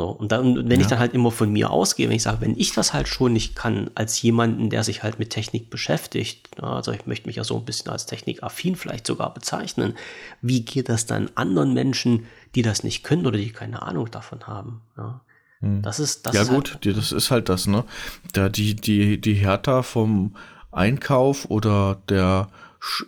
[0.01, 0.81] Und dann, wenn ja.
[0.81, 3.35] ich dann halt immer von mir ausgehe, wenn ich sage, wenn ich das halt schon
[3.35, 7.45] nicht kann, als jemanden, der sich halt mit Technik beschäftigt, also ich möchte mich ja
[7.45, 9.95] so ein bisschen als technikaffin vielleicht sogar bezeichnen,
[10.41, 14.47] wie geht das dann anderen Menschen, die das nicht können oder die keine Ahnung davon
[14.47, 14.81] haben?
[14.97, 15.21] Ja,
[15.61, 15.83] hm.
[15.83, 16.35] das ist das.
[16.35, 17.85] Ja, ist gut, halt, das ist halt das, ne?
[18.33, 20.37] Da die, die, die Hertha vom
[20.71, 22.49] Einkauf oder der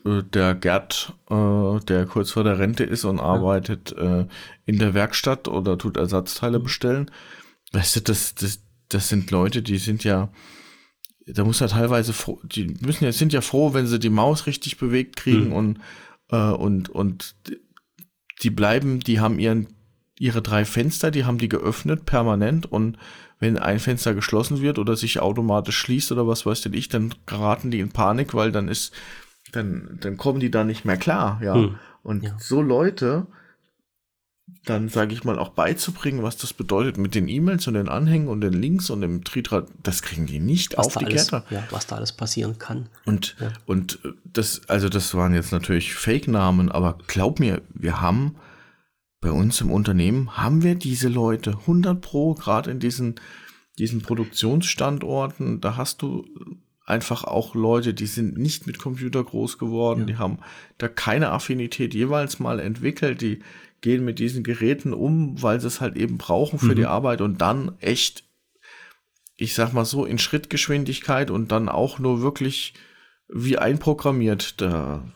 [0.05, 4.27] der Gerd, äh, der kurz vor der Rente ist und arbeitet äh,
[4.67, 6.63] in der Werkstatt oder tut Ersatzteile mhm.
[6.65, 7.11] bestellen.
[7.73, 10.31] Weißt du, das, das, das sind Leute, die sind ja,
[11.27, 14.47] da muss ja teilweise froh, die müssen ja, sind ja froh, wenn sie die Maus
[14.47, 15.53] richtig bewegt kriegen mhm.
[15.53, 15.81] und,
[16.31, 17.35] äh, und, und
[18.43, 19.69] die bleiben, die haben ihren,
[20.21, 22.97] ihre drei Fenster, die haben die geöffnet permanent und
[23.41, 27.13] wenn ein Fenster geschlossen wird oder sich automatisch schließt oder was weiß denn ich, dann
[27.27, 28.95] geraten die in Panik, weil dann ist
[29.55, 31.55] dann, dann kommen die da nicht mehr klar, ja.
[31.55, 31.77] Hm.
[32.03, 32.37] Und ja.
[32.39, 33.27] so Leute,
[34.65, 38.29] dann sage ich mal auch beizubringen, was das bedeutet mit den E-Mails und den Anhängen
[38.29, 41.45] und den Links und dem Tritra, das kriegen die nicht was auf die alles, Kette.
[41.51, 42.89] Ja, was da alles passieren kann.
[43.07, 43.53] Und, ja.
[43.67, 48.37] und das, also das waren jetzt natürlich Fake-Namen, aber glaub mir, wir haben
[49.21, 53.15] bei uns im Unternehmen, haben wir diese Leute 100 pro, gerade in diesen,
[53.79, 56.27] diesen Produktionsstandorten, da hast du
[56.85, 60.07] einfach auch Leute, die sind nicht mit Computer groß geworden, ja.
[60.07, 60.39] die haben
[60.79, 63.41] da keine Affinität jeweils mal entwickelt, die
[63.81, 66.77] gehen mit diesen Geräten um, weil sie es halt eben brauchen für mhm.
[66.77, 68.25] die Arbeit und dann echt,
[69.37, 72.75] ich sag mal so, in Schrittgeschwindigkeit und dann auch nur wirklich
[73.29, 74.61] wie einprogrammiert.
[74.61, 75.07] Da,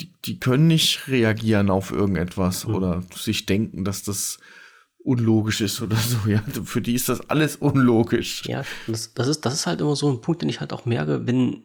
[0.00, 2.74] die, die können nicht reagieren auf irgendetwas mhm.
[2.74, 4.38] oder sich denken, dass das
[5.06, 6.28] unlogisch ist oder so.
[6.28, 8.44] Ja, für die ist das alles unlogisch.
[8.46, 10.84] Ja, das, das, ist, das ist halt immer so ein Punkt, den ich halt auch
[10.84, 11.62] merke, wenn,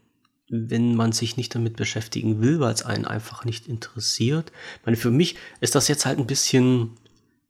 [0.49, 4.51] wenn man sich nicht damit beschäftigen will, weil es einen einfach nicht interessiert.
[4.79, 6.91] Ich meine, für mich ist das jetzt halt ein bisschen,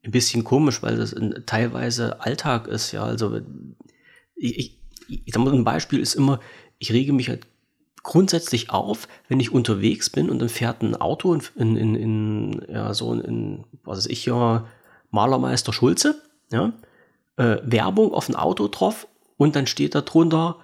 [0.03, 1.13] ein bisschen komisch, weil das
[1.45, 3.03] teilweise Alltag ist, ja.
[3.03, 3.41] Also
[4.35, 4.57] ich,
[5.07, 6.39] ich, ich ein Beispiel ist immer,
[6.79, 7.45] ich rege mich halt
[8.03, 12.65] grundsätzlich auf, wenn ich unterwegs bin und dann fährt ein Auto in, in, in, in
[12.69, 14.65] ja, so in, was weiß ich ja,
[15.11, 16.21] Malermeister Schulze,
[16.51, 16.73] ja,
[17.37, 19.07] äh, Werbung auf ein Auto drauf
[19.37, 20.57] und dann steht da drunter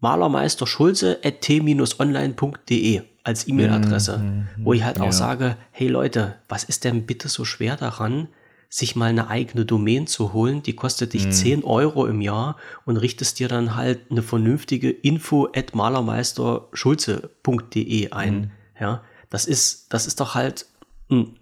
[0.00, 5.12] Malermeister Schulze at t-online.de als E-Mail-Adresse, mhm, wo ich halt auch ja.
[5.12, 8.28] sage, hey Leute, was ist denn bitte so schwer daran,
[8.68, 11.32] sich mal eine eigene Domain zu holen, die kostet dich mhm.
[11.32, 18.34] 10 Euro im Jahr und richtest dir dann halt eine vernünftige info at malermeisterschulze.de ein.
[18.34, 18.50] Mhm.
[18.78, 20.66] Ja, das ist, das ist doch halt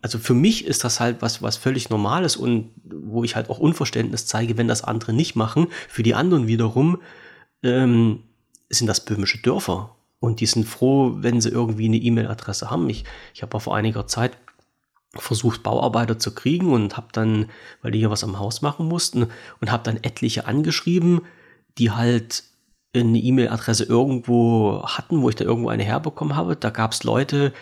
[0.03, 3.59] also für mich ist das halt was, was völlig Normales und wo ich halt auch
[3.59, 5.69] Unverständnis zeige, wenn das andere nicht machen.
[5.89, 7.01] Für die anderen wiederum
[7.63, 8.23] ähm,
[8.69, 12.91] sind das böhmische Dörfer und die sind froh, wenn sie irgendwie eine E-Mail-Adresse haben.
[12.91, 14.37] Ich, ich habe vor einiger Zeit
[15.17, 17.47] versucht, Bauarbeiter zu kriegen und habe dann,
[17.83, 19.29] weil die hier was am Haus machen mussten,
[19.61, 21.23] und habe dann etliche angeschrieben,
[21.79, 22.45] die halt
[22.95, 26.57] eine E-Mail-Adresse irgendwo hatten, wo ich da irgendwo eine herbekommen habe.
[26.57, 27.53] Da gab es Leute,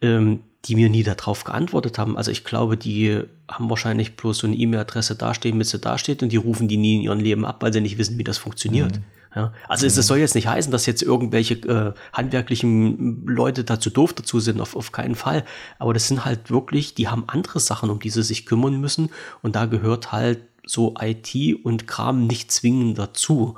[0.00, 2.16] ähm, die mir nie darauf geantwortet haben.
[2.16, 6.32] Also ich glaube, die haben wahrscheinlich bloß so eine E-Mail-Adresse dastehen, mit sie dasteht und
[6.32, 8.96] die rufen die nie in ihrem Leben ab, weil sie nicht wissen, wie das funktioniert.
[8.96, 9.04] Mhm.
[9.36, 9.88] Ja, also mhm.
[9.88, 14.60] es, soll jetzt nicht heißen, dass jetzt irgendwelche äh, handwerklichen Leute dazu doof dazu sind,
[14.60, 15.44] auf, auf keinen Fall.
[15.78, 19.10] Aber das sind halt wirklich, die haben andere Sachen, um die sie sich kümmern müssen.
[19.42, 23.56] Und da gehört halt so IT und Kram nicht zwingend dazu.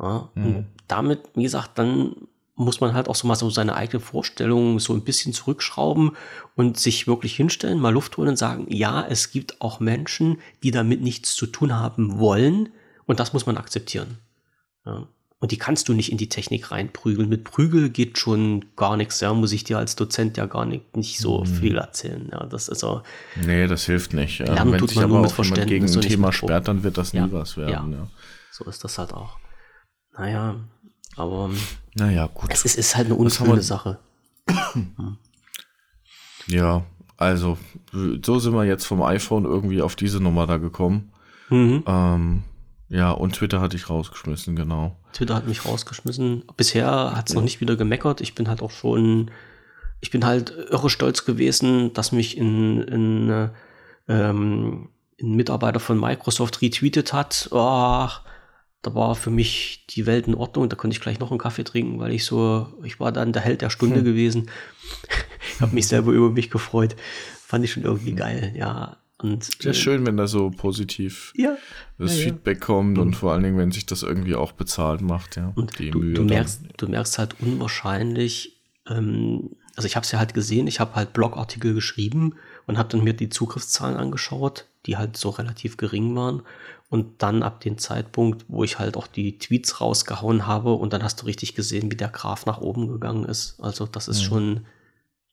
[0.00, 0.46] Ja, mhm.
[0.46, 2.14] Und damit, wie gesagt, dann
[2.58, 6.12] muss man halt auch so mal so seine eigene Vorstellung so ein bisschen zurückschrauben
[6.56, 10.72] und sich wirklich hinstellen, mal Luft holen und sagen, ja, es gibt auch Menschen, die
[10.72, 12.70] damit nichts zu tun haben wollen
[13.06, 14.18] und das muss man akzeptieren.
[14.84, 15.06] Ja.
[15.40, 17.28] Und die kannst du nicht in die Technik reinprügeln.
[17.28, 20.96] Mit Prügel geht schon gar nichts, ja, muss ich dir als Dozent ja gar nicht,
[20.96, 21.46] nicht so mhm.
[21.46, 22.28] viel erzählen.
[22.32, 23.02] Ja, das ist so.
[23.46, 24.40] Nee, das hilft nicht.
[24.40, 26.98] Lernen Wenn tut sich man aber nur mit Verständnis gegen ein Thema sperrt, dann wird
[26.98, 27.92] das nie ja, was werden.
[27.92, 27.98] Ja.
[27.98, 28.08] ja.
[28.50, 29.38] So ist das halt auch.
[30.18, 30.56] Naja,
[31.18, 31.50] aber
[31.94, 32.50] naja, gut.
[32.52, 33.98] Es ist, ist halt eine unschöne Sache.
[36.46, 36.84] ja,
[37.16, 37.58] also
[38.22, 41.12] so sind wir jetzt vom iPhone irgendwie auf diese Nummer da gekommen.
[41.50, 41.82] Mhm.
[41.86, 42.42] Ähm,
[42.88, 44.96] ja, und Twitter hatte ich rausgeschmissen, genau.
[45.12, 46.44] Twitter hat mich rausgeschmissen.
[46.56, 48.20] Bisher hat es noch nicht wieder gemeckert.
[48.20, 49.30] Ich bin halt auch schon,
[50.00, 53.50] ich bin halt irre stolz gewesen, dass mich in, in,
[54.08, 54.88] ähm,
[55.20, 57.48] ein Mitarbeiter von Microsoft retweetet hat.
[57.50, 58.08] Oh,
[58.82, 60.68] da war für mich die Welt in Ordnung.
[60.68, 63.42] Da konnte ich gleich noch einen Kaffee trinken, weil ich so, ich war dann der
[63.42, 64.04] Held der Stunde hm.
[64.04, 64.50] gewesen.
[65.54, 66.96] ich habe mich selber über mich gefreut.
[67.44, 68.98] Fand ich schon irgendwie geil, ja.
[69.20, 71.56] Und, Sehr äh, schön, wenn da so positiv ja,
[71.98, 75.00] das ja, Feedback kommt und, und, vor allen Dingen, wenn sich das irgendwie auch bezahlt
[75.00, 75.52] macht, ja.
[75.56, 80.12] Und die du, Mühe du merkst, du merkst halt unwahrscheinlich, ähm, also ich habe es
[80.12, 82.36] ja halt gesehen, ich habe halt Blogartikel geschrieben
[82.68, 86.42] und habe dann mir die Zugriffszahlen angeschaut, die halt so relativ gering waren
[86.88, 91.02] und dann ab dem Zeitpunkt, wo ich halt auch die Tweets rausgehauen habe und dann
[91.02, 93.60] hast du richtig gesehen, wie der Graph nach oben gegangen ist.
[93.60, 94.26] Also das ist mhm.
[94.26, 94.66] schon,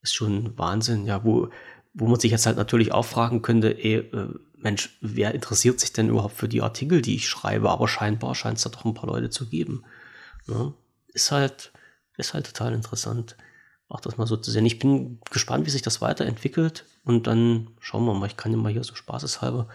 [0.02, 1.06] ist schon Wahnsinn.
[1.06, 1.50] Ja, wo,
[1.94, 4.28] wo man sich jetzt halt natürlich auch fragen könnte, ey, äh,
[4.58, 7.70] Mensch, wer interessiert sich denn überhaupt für die Artikel, die ich schreibe?
[7.70, 9.84] Aber scheinbar scheint es da doch ein paar Leute zu geben.
[10.48, 10.74] Ja, ne?
[11.14, 11.72] ist halt,
[12.18, 13.38] ist halt total interessant,
[13.88, 14.66] auch das mal so zu sehen.
[14.66, 18.26] Ich bin gespannt, wie sich das weiterentwickelt und dann schauen wir mal.
[18.26, 19.68] Ich kann ja mal hier so spaßeshalber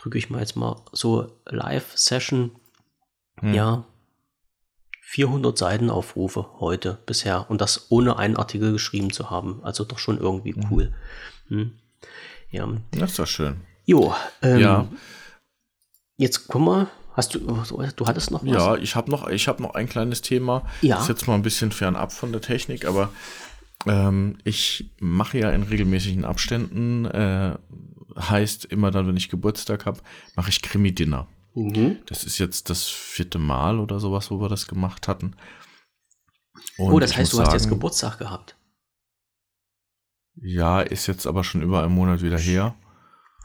[0.00, 2.52] drücke ich mal jetzt mal so Live-Session.
[3.40, 3.54] Hm.
[3.54, 3.84] Ja,
[5.02, 9.60] 400 Seitenaufrufe heute bisher und das ohne einen Artikel geschrieben zu haben.
[9.62, 10.66] Also doch schon irgendwie hm.
[10.70, 10.94] cool.
[11.48, 11.72] Hm.
[12.50, 12.68] Ja.
[12.92, 13.60] Das ist doch schön.
[13.84, 14.88] Jo, ähm, ja.
[16.16, 18.50] Jetzt guck mal, hast du, du hattest noch was?
[18.50, 20.66] Ja, ich habe noch, ich noch ein kleines Thema.
[20.82, 21.00] Ja.
[21.00, 23.10] Ist jetzt mal ein bisschen fernab von der Technik, aber
[23.86, 27.56] ähm, ich mache ja in regelmäßigen Abständen äh,
[28.18, 30.00] heißt immer dann, wenn ich Geburtstag habe,
[30.36, 31.26] mache ich Krimi-Dinner.
[31.54, 31.98] Mhm.
[32.06, 35.34] Das ist jetzt das vierte Mal oder sowas, wo wir das gemacht hatten.
[36.76, 38.56] Und oh, das heißt, du sagen, hast jetzt Geburtstag gehabt.
[40.40, 42.74] Ja, ist jetzt aber schon über einen Monat wieder her.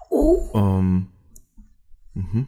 [0.10, 0.52] Oh.
[0.54, 1.08] Ähm,
[2.14, 2.48] mhm.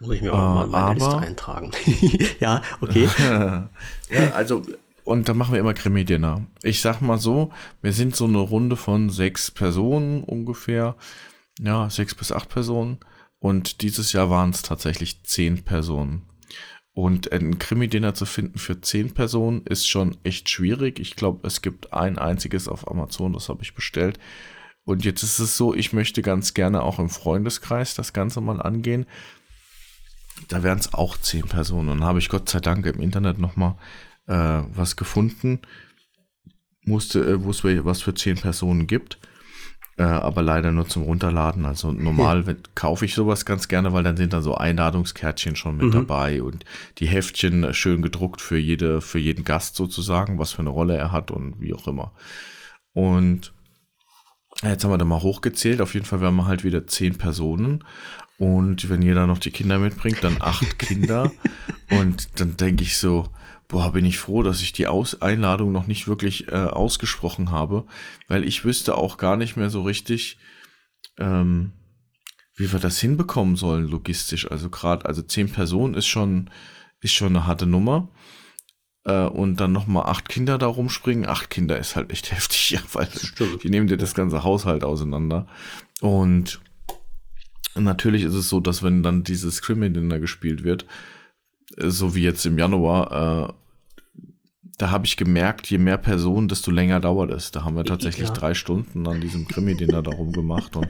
[0.00, 1.70] Muss ich mir auch äh, mal meine aber, Liste eintragen.
[2.40, 3.08] ja, okay.
[4.10, 4.62] ja, also,
[5.04, 6.46] und da machen wir immer Krimi-Dinner.
[6.62, 7.50] Ich sag mal so,
[7.82, 10.94] wir sind so eine Runde von sechs Personen ungefähr.
[11.62, 12.98] Ja, sechs bis acht Personen.
[13.38, 16.22] Und dieses Jahr waren es tatsächlich zehn Personen.
[16.92, 20.98] Und ein Krimi-Dinner zu finden für zehn Personen ist schon echt schwierig.
[20.98, 24.18] Ich glaube, es gibt ein einziges auf Amazon, das habe ich bestellt.
[24.84, 28.60] Und jetzt ist es so, ich möchte ganz gerne auch im Freundeskreis das Ganze mal
[28.60, 29.06] angehen.
[30.48, 31.90] Da wären es auch zehn Personen.
[31.90, 33.76] Und habe ich Gott sei Dank im Internet nochmal
[34.26, 35.60] äh, was gefunden,
[36.86, 39.18] äh, wo es was für zehn Personen gibt
[40.00, 41.66] äh, aber leider nur zum Runterladen.
[41.66, 45.76] Also normal wenn, kaufe ich sowas ganz gerne, weil dann sind da so Einladungskärtchen schon
[45.76, 45.92] mit mhm.
[45.92, 46.64] dabei und
[46.98, 51.12] die Heftchen schön gedruckt für jede, für jeden Gast sozusagen, was für eine Rolle er
[51.12, 52.12] hat und wie auch immer.
[52.94, 53.52] Und
[54.62, 55.82] jetzt haben wir da mal hochgezählt.
[55.82, 57.84] Auf jeden Fall werden wir halt wieder zehn Personen.
[58.38, 61.30] Und wenn jeder noch die Kinder mitbringt, dann acht Kinder.
[61.90, 63.28] Und dann denke ich so,
[63.70, 67.86] boah, bin ich froh, dass ich die Aus Einladung noch nicht wirklich äh, ausgesprochen habe,
[68.28, 70.38] weil ich wüsste auch gar nicht mehr so richtig,
[71.18, 71.72] ähm,
[72.56, 74.50] wie wir das hinbekommen sollen logistisch.
[74.50, 76.50] Also gerade, also zehn Personen ist schon,
[77.00, 78.08] ist schon eine harte Nummer.
[79.04, 81.26] Äh, und dann nochmal acht Kinder da rumspringen.
[81.26, 83.08] Acht Kinder ist halt echt heftig, ja, weil
[83.62, 85.46] die nehmen dir das ganze Haushalt auseinander.
[86.00, 86.60] Und
[87.76, 90.86] natürlich ist es so, dass wenn dann dieses Criminal gespielt wird,
[91.76, 93.59] so wie jetzt im Januar, äh,
[94.80, 97.50] da habe ich gemerkt, je mehr Personen, desto länger dauert es.
[97.50, 98.34] Da haben wir tatsächlich ja.
[98.34, 100.74] drei Stunden an diesem Krimi-Dinner darum gemacht.
[100.74, 100.88] Und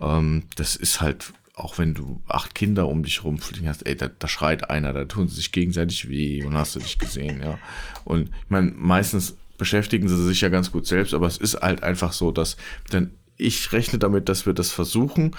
[0.00, 4.06] ähm, das ist halt, auch wenn du acht Kinder um dich rumfliegen hast, ey, da,
[4.06, 7.58] da schreit einer, da tun sie sich gegenseitig weh und hast du dich gesehen, ja.
[8.04, 11.82] Und ich meine, meistens beschäftigen sie sich ja ganz gut selbst, aber es ist halt
[11.82, 12.56] einfach so, dass,
[12.92, 15.32] denn ich rechne damit, dass wir das versuchen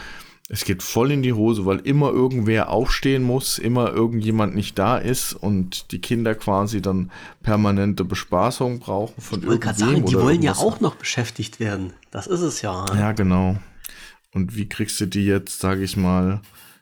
[0.49, 4.97] es geht voll in die Hose, weil immer irgendwer aufstehen muss, immer irgendjemand nicht da
[4.97, 7.11] ist und die Kinder quasi dann
[7.43, 9.75] permanente Bespaßung brauchen von ich irgendwem.
[9.75, 11.91] Sagen, die wollen ja auch noch beschäftigt werden.
[12.11, 12.85] Das ist es ja.
[12.95, 13.57] Ja, genau.
[14.31, 16.41] Und wie kriegst du die jetzt, sage ich mal,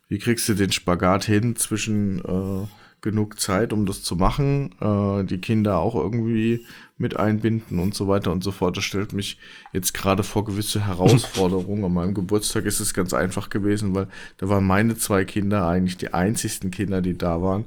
[0.10, 2.68] wie kriegst du den Spagat hin zwischen äh,
[3.06, 6.66] genug Zeit, um das zu machen, äh, die Kinder auch irgendwie
[6.98, 8.76] mit einbinden und so weiter und so fort.
[8.76, 9.38] Das stellt mich
[9.72, 11.86] jetzt gerade vor gewisse Herausforderungen.
[11.86, 14.08] An meinem Geburtstag ist es ganz einfach gewesen, weil
[14.38, 17.66] da waren meine zwei Kinder eigentlich die einzigsten Kinder, die da waren.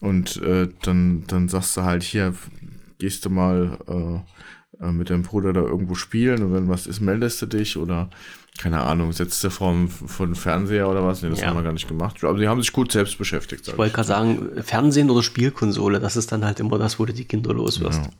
[0.00, 2.34] Und äh, dann, dann sagst du halt hier,
[2.98, 7.00] gehst du mal äh, äh mit deinem Bruder da irgendwo spielen und wenn was ist,
[7.00, 8.10] meldest du dich oder
[8.58, 11.22] keine Ahnung, setzt du vor, vor den Fernseher oder was?
[11.22, 11.48] Nee, das ja.
[11.48, 12.22] haben wir gar nicht gemacht.
[12.22, 13.66] Aber sie haben sich gut selbst beschäftigt.
[13.66, 17.12] Ich wollte gerade sagen, Fernsehen oder Spielkonsole, das ist dann halt immer das, wo du
[17.12, 18.10] die Kinder loswirst.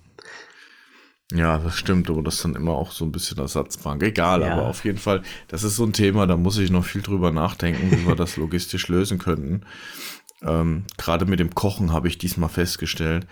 [1.30, 1.38] Ja.
[1.38, 1.58] ja.
[1.58, 4.02] das stimmt, aber das ist dann immer auch so ein bisschen Ersatzbank.
[4.02, 4.54] Egal, ja.
[4.54, 7.30] aber auf jeden Fall, das ist so ein Thema, da muss ich noch viel drüber
[7.30, 9.62] nachdenken, wie wir das logistisch lösen könnten.
[10.42, 13.28] Ähm, Gerade mit dem Kochen habe ich diesmal festgestellt,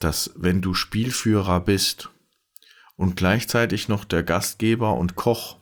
[0.00, 2.10] dass wenn du Spielführer bist
[2.96, 5.59] und gleichzeitig noch der Gastgeber und Koch,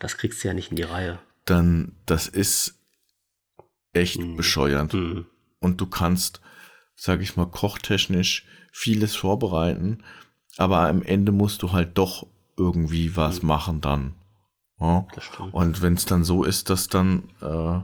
[0.00, 1.18] das kriegst du ja nicht in die Reihe.
[1.44, 2.78] Dann, das ist
[3.92, 4.36] echt mhm.
[4.36, 4.92] bescheuert.
[4.92, 5.26] Mhm.
[5.60, 6.40] Und du kannst,
[6.94, 10.04] sag ich mal, kochtechnisch vieles vorbereiten,
[10.56, 13.48] aber am Ende musst du halt doch irgendwie was mhm.
[13.48, 14.14] machen dann.
[14.80, 15.06] Ja?
[15.52, 17.80] Und wenn es dann so ist, dass dann äh,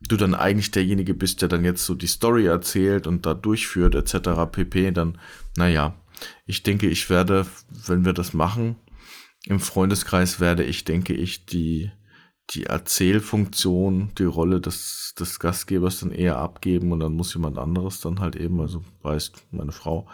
[0.00, 3.94] du dann eigentlich derjenige bist, der dann jetzt so die Story erzählt und da durchführt,
[3.94, 4.50] etc.
[4.50, 5.18] pp, dann,
[5.56, 5.94] naja,
[6.46, 7.46] ich denke, ich werde,
[7.86, 8.76] wenn wir das machen,
[9.46, 11.90] im Freundeskreis werde ich, denke ich, die,
[12.50, 18.00] die Erzählfunktion, die Rolle des, des Gastgebers dann eher abgeben und dann muss jemand anderes
[18.00, 20.08] dann halt eben, also weißt meine Frau,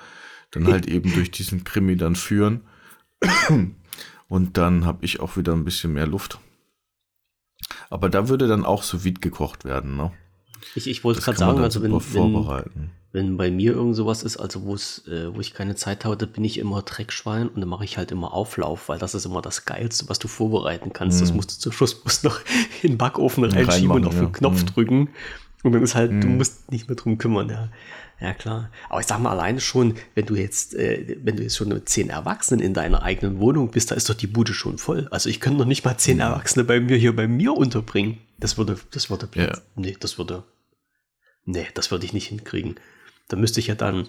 [0.51, 2.63] dann halt eben durch diesen Krimi dann führen.
[4.29, 6.39] Und dann habe ich auch wieder ein bisschen mehr Luft.
[7.91, 10.13] Aber da würde dann auch so vide gekocht werden, ne?
[10.75, 12.65] Ich, ich wollte gerade sagen, also wenn, wenn,
[13.13, 16.17] wenn bei mir irgend sowas ist, also wo es, äh, wo ich keine Zeit habe,
[16.17, 19.25] da bin ich immer Dreckschwein und dann mache ich halt immer Auflauf, weil das ist
[19.25, 21.19] immer das Geilste, was du vorbereiten kannst.
[21.19, 21.21] Mm.
[21.21, 21.37] Das mhm.
[21.37, 22.41] musst du zum Schluss bloß noch
[22.83, 24.31] in den Backofen reinschieben und auf den ja.
[24.31, 24.67] Knopf mm.
[24.67, 25.09] drücken.
[25.63, 26.21] Und dann ist halt, mm.
[26.21, 26.37] du mhm.
[26.39, 27.69] musst nicht mehr drum kümmern, ja.
[28.21, 28.71] Ja, klar.
[28.89, 31.89] Aber ich sag mal alleine schon, wenn du jetzt, äh, wenn du jetzt schon mit
[31.89, 35.09] zehn Erwachsenen in deiner eigenen Wohnung bist, da ist doch die Bude schon voll.
[35.11, 36.23] Also ich könnte noch nicht mal zehn mhm.
[36.23, 38.19] Erwachsene bei mir hier bei mir unterbringen.
[38.39, 39.59] Das würde, das würde, ja.
[39.77, 40.45] nee, das würde,
[41.45, 42.77] nee, das würde ich nicht hinkriegen.
[43.29, 44.09] Da müsste ich ja dann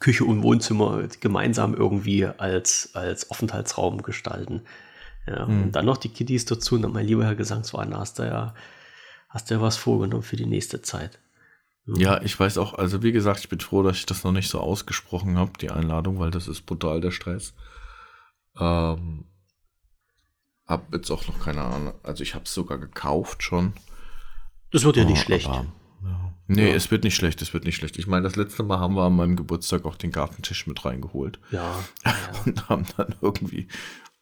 [0.00, 4.62] Küche und Wohnzimmer gemeinsam irgendwie als, als Aufenthaltsraum gestalten.
[5.26, 5.64] Ja, mhm.
[5.64, 6.76] Und dann noch die Kiddies dazu.
[6.76, 8.54] Und mein lieber Herr Gesangsverein, hast du ja,
[9.28, 11.18] hast du ja was vorgenommen für die nächste Zeit.
[11.84, 11.96] Mhm.
[11.96, 14.48] Ja, ich weiß auch, also wie gesagt, ich bin froh, dass ich das noch nicht
[14.48, 17.54] so ausgesprochen habe, die Einladung, weil das ist brutal der Stress.
[18.58, 19.24] Ähm,
[20.66, 23.74] hab jetzt auch noch keine Ahnung, also ich habe es sogar gekauft schon.
[24.72, 25.48] Das wird ja nicht oh, schlecht.
[26.48, 26.54] Ja.
[26.54, 26.74] Nee, ja.
[26.74, 27.98] es wird nicht schlecht, es wird nicht schlecht.
[27.98, 31.40] Ich meine, das letzte Mal haben wir an meinem Geburtstag auch den Gartentisch mit reingeholt.
[31.50, 31.84] Ja.
[32.04, 32.14] ja.
[32.46, 33.68] und haben dann irgendwie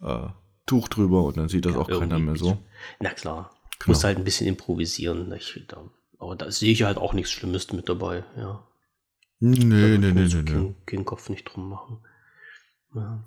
[0.01, 0.29] äh,
[0.67, 2.59] Tuch drüber und dann sieht das auch keiner mehr so.
[3.01, 3.51] Na klar.
[3.79, 3.91] Genau.
[3.91, 5.31] Musst halt ein bisschen improvisieren.
[5.33, 5.85] Ich, da,
[6.19, 8.67] aber da sehe ich halt auch nichts Schlimmes mit dabei, ja.
[9.41, 10.75] Nee, nee, nee, nee, nee.
[10.87, 11.99] Keinen Kopf nicht drum machen.
[12.95, 13.25] Ja.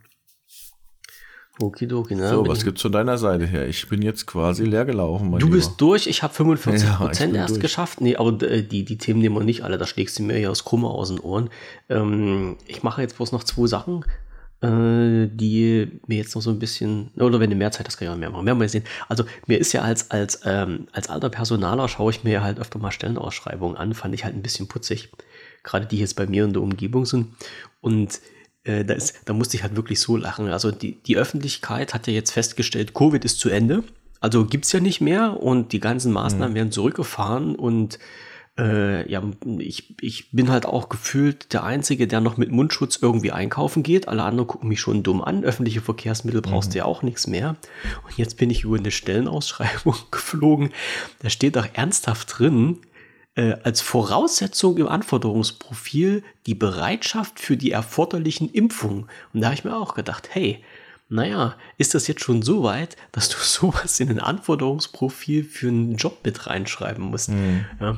[1.59, 2.29] Okidoki, ne?
[2.29, 3.67] So, was gibt's von deiner Seite her?
[3.67, 5.31] Ich bin jetzt quasi leer gelaufen.
[5.31, 5.51] du lieber.
[5.51, 7.61] bist durch, ich habe 45 ja, Prozent erst durch.
[7.61, 8.01] geschafft.
[8.01, 10.49] Nee, aber äh, die, die Themen nehmen wir nicht alle, da schlägst du mir ja
[10.49, 11.49] aus Krumme aus den Ohren.
[11.89, 14.05] Ähm, ich mache jetzt bloß noch zwei Sachen,
[14.61, 18.07] äh, die mir jetzt noch so ein bisschen, oder wenn du mehr Zeit hast, kann
[18.07, 18.45] ich auch mehr machen.
[18.45, 18.83] Werden wir sehen.
[19.07, 22.77] Also mir ist ja als, als, ähm, als alter Personaler schaue ich mir halt öfter
[22.77, 25.09] mal Stellenausschreibungen an, fand ich halt ein bisschen putzig.
[25.63, 27.33] Gerade die jetzt bei mir in der Umgebung sind.
[27.81, 28.19] Und
[28.67, 30.49] äh, da, ist, da musste ich halt wirklich so lachen.
[30.49, 33.83] Also die, die Öffentlichkeit hat ja jetzt festgestellt, Covid ist zu Ende.
[34.19, 36.55] Also gibt es ja nicht mehr und die ganzen Maßnahmen mhm.
[36.55, 37.99] werden zurückgefahren und
[38.57, 39.21] äh, ja,
[39.59, 44.07] ich, ich bin halt auch gefühlt der Einzige, der noch mit Mundschutz irgendwie einkaufen geht.
[44.07, 45.43] Alle anderen gucken mich schon dumm an.
[45.43, 46.73] Öffentliche Verkehrsmittel brauchst mhm.
[46.73, 47.55] du ja auch nichts mehr.
[48.05, 50.71] Und jetzt bin ich über eine Stellenausschreibung geflogen.
[51.19, 52.79] Da steht doch ernsthaft drin,
[53.63, 59.07] als Voraussetzung im Anforderungsprofil die Bereitschaft für die erforderlichen Impfungen.
[59.33, 60.63] Und da habe ich mir auch gedacht, hey,
[61.09, 65.95] naja, ist das jetzt schon so weit, dass du sowas in ein Anforderungsprofil für einen
[65.97, 67.29] Job mit reinschreiben musst?
[67.29, 67.65] Mhm.
[67.79, 67.97] Ja,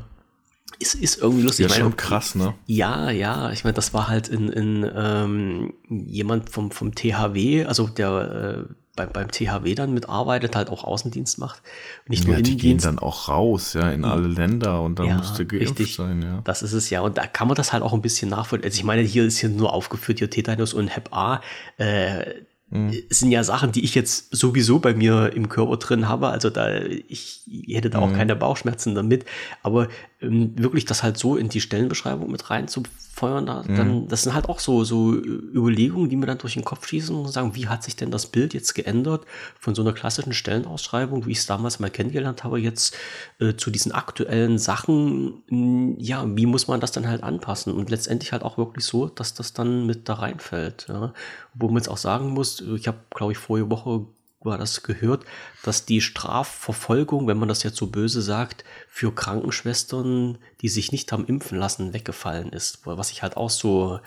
[0.80, 1.69] ist, ist irgendwie lustig.
[1.69, 2.53] Ja, schon krass, ne?
[2.65, 3.51] Ja, ja.
[3.51, 8.73] Ich meine, das war halt in, in ähm, jemand vom, vom THW, also der äh,
[8.95, 11.61] beim, beim THW dann mitarbeitet, halt auch Außendienst macht.
[12.07, 15.18] Nicht nur ja, die gehen dann auch raus, ja, in alle Länder und dann ja,
[15.18, 15.95] musste geimpft richtig.
[15.95, 16.41] sein, ja.
[16.43, 17.01] Das ist es ja.
[17.01, 18.65] Und da kann man das halt auch ein bisschen nachvollziehen.
[18.65, 21.41] Also ich meine, hier ist hier nur aufgeführt, hier Tetanus und Hep A.
[21.77, 22.26] Äh,
[22.72, 22.93] Mhm.
[23.10, 26.27] sind ja Sachen, die ich jetzt sowieso bei mir im Körper drin habe.
[26.27, 28.15] Also da, ich, hätte da auch mhm.
[28.15, 29.26] keine Bauchschmerzen damit.
[29.64, 29.88] Aber
[30.21, 33.75] wirklich das halt so in die Stellenbeschreibung mit reinzufeuern, da, mhm.
[33.75, 37.15] dann, das sind halt auch so, so Überlegungen, die mir dann durch den Kopf schießen
[37.15, 39.25] und sagen, wie hat sich denn das Bild jetzt geändert
[39.59, 42.97] von so einer klassischen Stellenausschreibung, wie ich es damals mal kennengelernt habe, jetzt
[43.39, 47.73] äh, zu diesen aktuellen Sachen, mh, ja, wie muss man das dann halt anpassen?
[47.73, 50.87] Und letztendlich halt auch wirklich so, dass das dann mit da reinfällt.
[50.89, 51.13] Ja?
[51.53, 54.05] Wo man jetzt auch sagen muss, ich habe, glaube ich, vorige Woche
[54.41, 55.26] war das gehört,
[55.64, 61.11] dass die Strafverfolgung, wenn man das jetzt so böse sagt, für Krankenschwestern, die sich nicht
[61.11, 62.86] haben impfen lassen, weggefallen ist.
[62.86, 63.99] Was ich halt auch so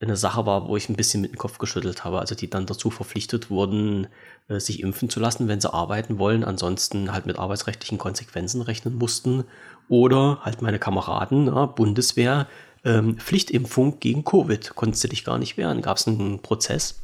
[0.00, 2.18] eine Sache war, wo ich ein bisschen mit dem Kopf geschüttelt habe.
[2.20, 4.08] Also die dann dazu verpflichtet wurden,
[4.48, 8.94] äh, sich impfen zu lassen, wenn sie arbeiten wollen, ansonsten halt mit arbeitsrechtlichen Konsequenzen rechnen
[8.96, 9.44] mussten.
[9.88, 12.48] Oder halt meine Kameraden, ja, Bundeswehr,
[12.84, 15.82] ähm, Pflichtimpfung gegen Covid, konntest du dich gar nicht wehren.
[15.82, 17.03] Gab es einen Prozess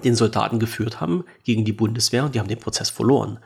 [0.00, 3.38] den Soldaten geführt haben gegen die Bundeswehr und die haben den Prozess verloren.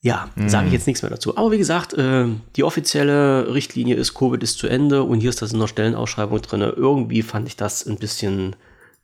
[0.00, 0.50] Ja, mhm.
[0.50, 1.36] sage ich jetzt nichts mehr dazu.
[1.38, 2.26] Aber wie gesagt, äh,
[2.56, 6.42] die offizielle Richtlinie ist, Covid ist zu Ende und hier ist das in der Stellenausschreibung
[6.42, 6.60] drin.
[6.60, 8.54] Irgendwie fand ich das ein bisschen,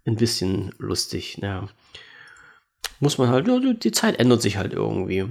[0.06, 1.38] ein bisschen lustig.
[1.40, 1.68] Ja.
[2.98, 5.24] Muss man halt, ja, die Zeit ändert sich halt irgendwie.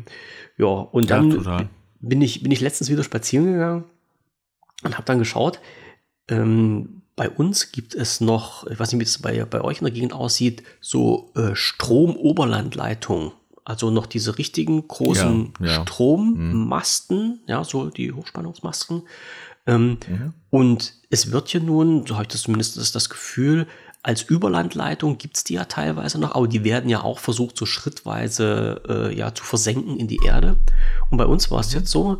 [0.58, 1.70] Ja, und dann ja,
[2.00, 3.84] bin, ich, bin ich letztens wieder spazieren gegangen
[4.84, 5.60] und habe dann geschaut,
[6.30, 9.84] ähm, bei uns gibt es noch, ich weiß nicht, wie es bei, bei euch in
[9.84, 13.34] der Gegend aussieht, so äh, Stromoberlandleitungen.
[13.66, 15.82] Also noch diese richtigen großen ja, ja.
[15.82, 17.40] Strommasten, mhm.
[17.46, 19.02] ja, so die Hochspannungsmasten.
[19.68, 20.34] Ähm, mhm.
[20.50, 23.68] Und es wird ja nun, so habe ich das zumindest das, das Gefühl,
[24.02, 27.66] als Überlandleitung gibt es die ja teilweise noch, aber die werden ja auch versucht, so
[27.66, 30.56] schrittweise äh, ja, zu versenken in die Erde.
[31.10, 31.80] Und bei uns war es mhm.
[31.80, 32.20] jetzt so,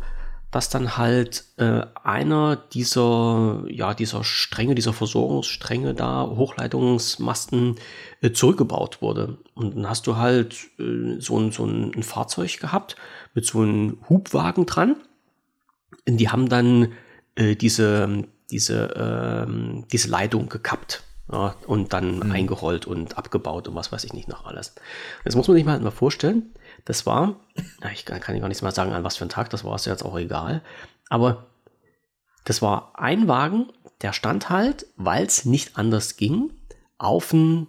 [0.50, 7.76] dass dann halt äh, einer dieser, ja, dieser Stränge, dieser Versorgungsstränge da, Hochleitungsmasten,
[8.20, 9.38] äh, zurückgebaut wurde.
[9.54, 12.96] Und dann hast du halt äh, so, ein, so ein, Fahrzeug gehabt
[13.34, 14.96] mit so einem Hubwagen dran.
[16.08, 16.92] Und die haben dann
[17.36, 21.04] äh, diese, diese, äh, diese Leitung gekappt.
[21.32, 22.32] Ja, und dann mhm.
[22.32, 24.74] eingerollt und abgebaut und was weiß ich nicht noch alles.
[25.24, 26.54] Das muss man sich mal, mal vorstellen.
[26.84, 27.36] Das war,
[27.92, 29.86] ich kann, kann gar nicht mal sagen, an was für ein Tag das war, ist
[29.86, 30.62] jetzt auch egal.
[31.08, 31.46] Aber
[32.44, 33.70] das war ein Wagen,
[34.02, 36.52] der stand halt, weil es nicht anders ging,
[36.98, 37.68] auf dem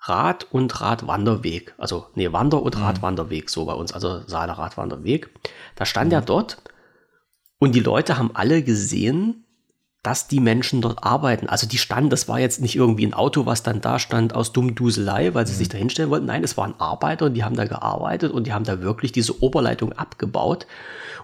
[0.00, 1.74] Rad- und Radwanderweg.
[1.78, 2.82] Also, nee, Wander- und mhm.
[2.82, 5.30] Radwanderweg, so bei uns, also Saaler Radwanderweg.
[5.76, 6.14] Da stand mhm.
[6.14, 6.62] er dort
[7.58, 9.44] und die Leute haben alle gesehen,
[10.02, 11.48] dass die Menschen dort arbeiten.
[11.48, 14.52] Also die standen, das war jetzt nicht irgendwie ein Auto, was dann da stand aus
[14.52, 15.58] Dummduselei, weil sie mhm.
[15.58, 16.26] sich da hinstellen wollten.
[16.26, 19.92] Nein, es waren Arbeiter, die haben da gearbeitet und die haben da wirklich diese Oberleitung
[19.92, 20.66] abgebaut.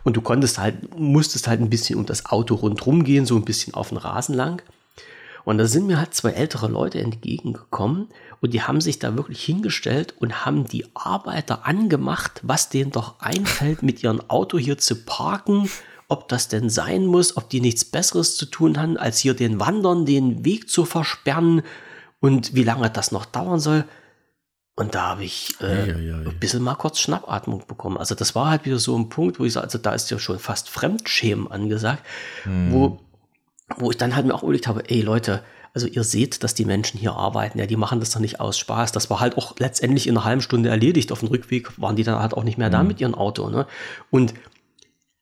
[0.03, 3.45] Und du konntest halt, musstest halt ein bisschen um das Auto rundherum gehen, so ein
[3.45, 4.61] bisschen auf den Rasen lang.
[5.45, 8.09] Und da sind mir halt zwei ältere Leute entgegengekommen
[8.41, 13.21] und die haben sich da wirklich hingestellt und haben die Arbeiter angemacht, was denen doch
[13.21, 15.69] einfällt, mit ihrem Auto hier zu parken
[16.15, 19.59] ob das denn sein muss, ob die nichts Besseres zu tun haben, als hier den
[19.59, 21.63] Wandern den Weg zu versperren
[22.21, 23.85] und wie lange das noch dauern soll.
[24.77, 27.99] Und da habe ich äh, ja, ja, ja, ein bisschen mal kurz Schnappatmung bekommen.
[27.99, 30.21] Also das war halt wieder so ein Punkt, wo ich sage, also da ist ja
[30.21, 32.05] schon fast Fremdschämen angesagt,
[32.45, 32.73] hm.
[32.73, 33.01] wo,
[33.77, 35.43] wo ich dann halt mir auch überlegt habe, ey Leute,
[35.75, 38.57] also ihr seht, dass die Menschen hier arbeiten, ja, die machen das doch nicht aus
[38.57, 38.93] Spaß.
[38.93, 41.11] Das war halt auch letztendlich in einer halben Stunde erledigt.
[41.11, 43.51] Auf dem Rückweg waren die dann halt auch nicht mehr da mit ihrem Auto.
[43.51, 43.67] Ne?
[44.11, 44.35] Und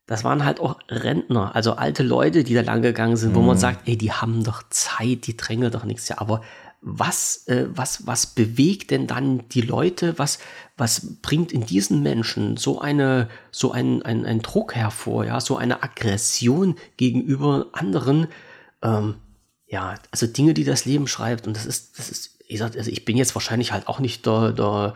[0.06, 3.36] das waren halt auch Rentner, also alte Leute, die da lang gegangen sind, mhm.
[3.36, 3.60] wo man mhm.
[3.60, 6.08] sagt, ey, die haben doch Zeit, die drängeln doch nichts.
[6.08, 6.42] Ja, aber
[6.80, 10.18] was, äh, was, was bewegt denn dann die Leute?
[10.18, 10.40] Was,
[10.76, 15.56] was bringt in diesen Menschen so eine, so ein, ein, ein Druck hervor, ja, so
[15.56, 18.26] eine Aggression gegenüber anderen?
[18.82, 19.14] Ähm,
[19.68, 21.46] ja, also Dinge, die das Leben schreibt.
[21.46, 24.26] Und das ist, das ist, ich sag, also ich bin jetzt wahrscheinlich halt auch nicht
[24.26, 24.94] der, der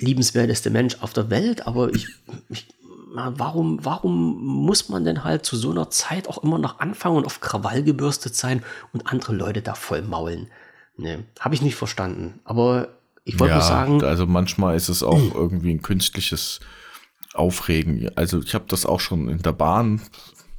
[0.00, 2.08] liebenswerteste Mensch auf der Welt, aber ich,
[2.48, 2.66] ich
[3.14, 7.26] warum, warum muss man denn halt zu so einer Zeit auch immer noch anfangen und
[7.26, 8.62] auf Krawall gebürstet sein
[8.92, 10.48] und andere Leute da voll maulen?
[10.96, 12.40] Ne, habe ich nicht verstanden.
[12.44, 12.88] Aber
[13.24, 14.04] ich wollte ja, nur sagen.
[14.04, 16.60] Also manchmal ist es auch irgendwie ein künstliches
[17.34, 18.10] Aufregen.
[18.16, 20.00] Also ich habe das auch schon in der Bahn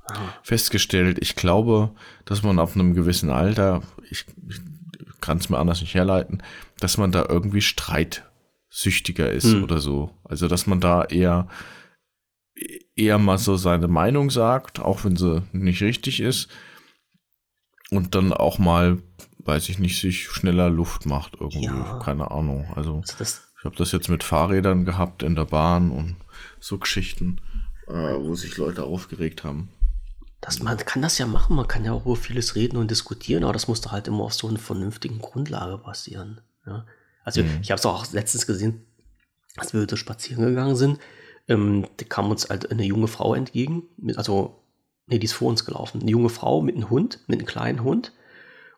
[0.09, 0.15] ah.
[0.43, 1.17] festgestellt.
[1.19, 1.91] Ich glaube,
[2.26, 4.61] dass man auf einem gewissen Alter, ich, ich
[5.19, 6.41] kann es mir anders nicht herleiten,
[6.80, 9.63] dass man da irgendwie streitsüchtiger ist hm.
[9.63, 10.11] oder so.
[10.23, 11.47] Also dass man da eher
[12.95, 16.49] eher mal so seine Meinung sagt, auch wenn sie nicht richtig ist.
[17.91, 18.99] Und dann auch mal,
[19.40, 21.65] weiß ich nicht, sich schneller Luft macht irgendwie.
[21.65, 21.99] Ja.
[22.03, 22.72] Keine Ahnung.
[22.76, 26.18] Also, also ich habe das jetzt mit Fahrrädern gehabt in der Bahn und
[26.60, 27.41] so Geschichten,
[27.88, 29.69] äh, wo sich Leute aufgeregt haben.
[30.41, 33.44] Das, man kann das ja machen, man kann ja auch über vieles reden und diskutieren,
[33.44, 36.40] aber das muss doch halt immer auf so einer vernünftigen Grundlage passieren.
[36.65, 36.86] Ja?
[37.26, 37.60] Also mhm.
[37.61, 38.86] ich habe es auch letztens gesehen,
[39.57, 40.99] als wir da spazieren gegangen sind,
[41.49, 44.61] ähm, da kam uns halt eine junge Frau entgegen, mit, also,
[45.07, 47.84] nee, die ist vor uns gelaufen, eine junge Frau mit einem Hund, mit einem kleinen
[47.84, 48.13] Hund.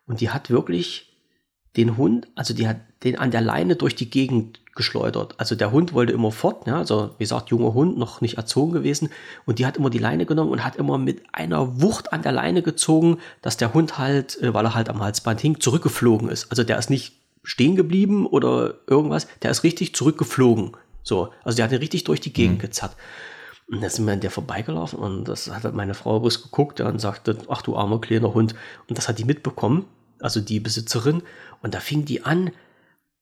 [0.08, 1.12] Und die hat wirklich
[1.78, 5.36] den Hund, also die hat den an der Leine durch die Gegend geschleudert.
[5.38, 8.72] Also der Hund wollte immer fort, ja, also wie gesagt, junger Hund, noch nicht erzogen
[8.72, 9.10] gewesen.
[9.46, 12.32] Und die hat immer die Leine genommen und hat immer mit einer Wucht an der
[12.32, 16.50] Leine gezogen, dass der Hund halt, äh, weil er halt am Halsband hing, zurückgeflogen ist.
[16.52, 20.72] Also der ist nicht stehen geblieben oder irgendwas, der ist richtig zurückgeflogen.
[21.04, 22.62] So, also die hat ihn richtig durch die Gegend mhm.
[22.62, 22.96] gezerrt.
[23.68, 26.82] Und dann sind wir an der vorbeigelaufen und das hat halt meine Frau bloß geguckt
[26.82, 28.54] und sagte, ach du armer kleiner Hund.
[28.90, 29.86] Und das hat die mitbekommen,
[30.20, 31.24] also die Besitzerin.
[31.62, 32.52] Und da fing die an,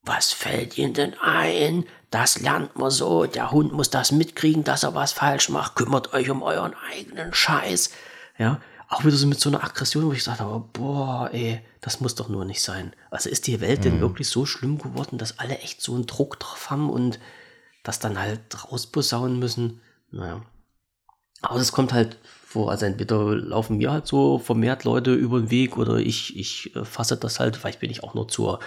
[0.04, 1.86] was fällt Ihnen denn ein?
[2.10, 3.26] Das lernt man so.
[3.26, 5.76] Der Hund muss das mitkriegen, dass er was falsch macht.
[5.76, 7.92] Kümmert euch um euren eigenen Scheiß.
[8.40, 12.02] Ja, auch wieder so mit so einer Aggression, wo ich gesagt habe, boah, ey, das
[12.02, 12.94] muss doch nur nicht sein.
[13.12, 13.84] Also ist die Welt mhm.
[13.84, 17.20] denn wirklich so schlimm geworden, dass alle echt so einen Druck drauf haben und
[17.84, 19.82] das dann halt rausposaunen müssen.
[20.12, 20.42] Naja.
[21.42, 22.72] Aber das kommt halt vor.
[22.72, 26.84] Also entweder laufen mir halt so vermehrt Leute über den Weg oder ich, ich äh,
[26.84, 28.60] fasse das halt, vielleicht bin ich auch nur zur,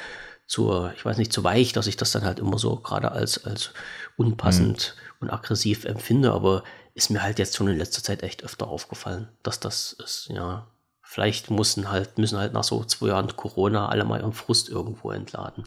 [0.47, 3.45] zur, ich weiß nicht, zu weich, dass ich das dann halt immer so gerade als,
[3.45, 3.73] als
[4.17, 5.17] unpassend mhm.
[5.21, 6.33] und aggressiv empfinde.
[6.33, 6.63] Aber
[6.95, 10.67] ist mir halt jetzt schon in letzter Zeit echt öfter aufgefallen, dass das ist, ja,
[11.13, 15.11] Vielleicht müssen halt, müssen halt nach so zwei Jahren Corona alle mal ihren Frust irgendwo
[15.11, 15.65] entladen.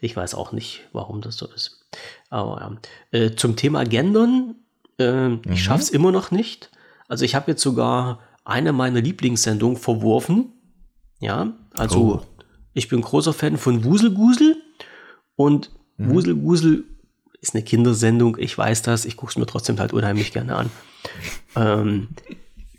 [0.00, 1.86] Ich weiß auch nicht, warum das so ist.
[2.30, 2.80] Aber
[3.12, 3.16] ja.
[3.16, 4.56] Äh, zum Thema Gendern,
[4.98, 5.42] äh, mhm.
[5.52, 6.72] ich schaff's immer noch nicht.
[7.06, 10.52] Also ich habe jetzt sogar eine meiner Lieblingssendungen verworfen.
[11.20, 12.22] Ja, also oh.
[12.74, 14.56] ich bin großer Fan von Wuselgusel
[15.36, 16.10] und mhm.
[16.10, 16.82] Wuselgusel
[17.40, 20.70] ist eine Kindersendung, ich weiß das, ich gucke es mir trotzdem halt unheimlich gerne an.
[21.56, 22.08] Ähm,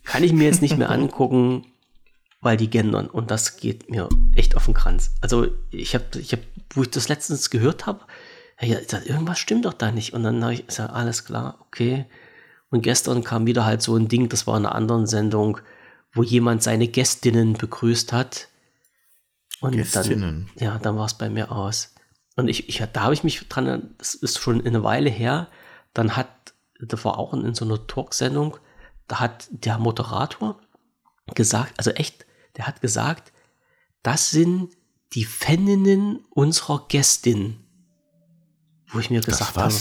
[0.04, 1.66] kann ich mir jetzt nicht mehr angucken,
[2.42, 5.12] weil die gendern und das geht mir echt auf den Kranz.
[5.22, 6.40] Also ich habe, ich hab,
[6.74, 8.02] wo ich das letztens gehört habe,
[8.62, 10.14] ja, irgendwas stimmt doch da nicht.
[10.14, 12.06] Und dann habe ich gesagt, alles klar, okay.
[12.70, 15.60] Und gestern kam wieder halt so ein Ding, das war in einer anderen Sendung,
[16.14, 18.50] wo jemand seine Gästinnen begrüßt hat.
[19.62, 20.50] Und Gästinnen.
[20.56, 21.94] dann, ja, dann war es bei mir aus.
[22.36, 25.48] Und ich, ich da habe ich mich dran, das ist schon eine Weile her,
[25.94, 26.30] dann hat,
[26.80, 28.58] das war auch in, in so einer Talksendung,
[29.08, 30.60] da hat der Moderator
[31.36, 32.26] gesagt, also echt
[32.60, 33.32] der hat gesagt,
[34.04, 34.76] das sind
[35.14, 37.56] die Faninnen unserer Gästin.
[38.90, 39.74] Wo ich mir gesagt habe,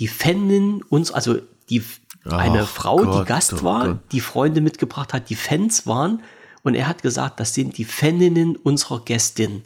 [0.00, 1.38] die Faninnen uns, also
[1.70, 1.84] die,
[2.24, 3.98] eine Frau, Gott, die Gast oh war, Gott.
[4.10, 6.24] die Freunde mitgebracht hat, die Fans waren
[6.64, 9.62] Und er hat gesagt, das sind die Faninnen unserer Gästin.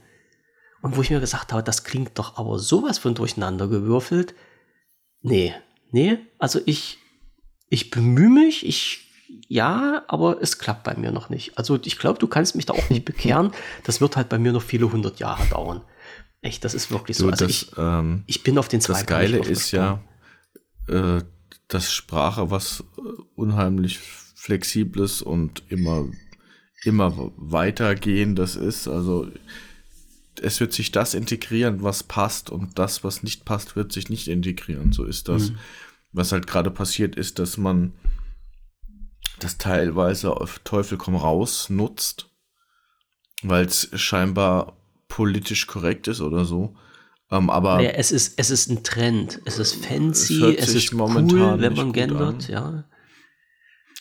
[0.82, 4.35] Und wo ich mir gesagt habe, das klingt doch aber sowas von durcheinander gewürfelt.
[5.23, 5.55] Nee,
[5.90, 6.99] nee, also ich,
[7.70, 11.59] ich bemühe mich, ich, ja, aber es klappt bei mir noch nicht.
[11.59, 13.52] Also ich glaube, du kannst mich da auch nicht bekehren.
[13.84, 15.82] Das wird halt bei mir noch viele hundert Jahre dauern.
[16.40, 17.24] Echt, das ist wirklich so.
[17.24, 19.00] Du, also das, ich, ähm, ich, bin auf den zweiten.
[19.00, 20.00] Das Geile ist ja,
[20.86, 21.22] äh,
[21.66, 23.00] dass Sprache was äh,
[23.34, 26.06] unheimlich flexibles und immer,
[26.84, 28.86] immer weitergehendes ist.
[28.86, 29.28] Also
[30.40, 34.28] es wird sich das integrieren, was passt und das, was nicht passt, wird sich nicht
[34.28, 34.92] integrieren.
[34.92, 35.50] So ist das.
[35.50, 35.59] Mhm.
[36.12, 37.92] Was halt gerade passiert ist, dass man
[39.39, 42.31] das teilweise auf Teufel komm raus nutzt,
[43.43, 44.77] weil es scheinbar
[45.09, 46.77] politisch korrekt ist oder so.
[47.31, 49.40] Ähm, aber ja, es ist es ist ein Trend.
[49.44, 50.55] Es ist fancy.
[50.56, 52.48] Es, es ist momentan cool, wenn man gendert.
[52.48, 52.85] Ja.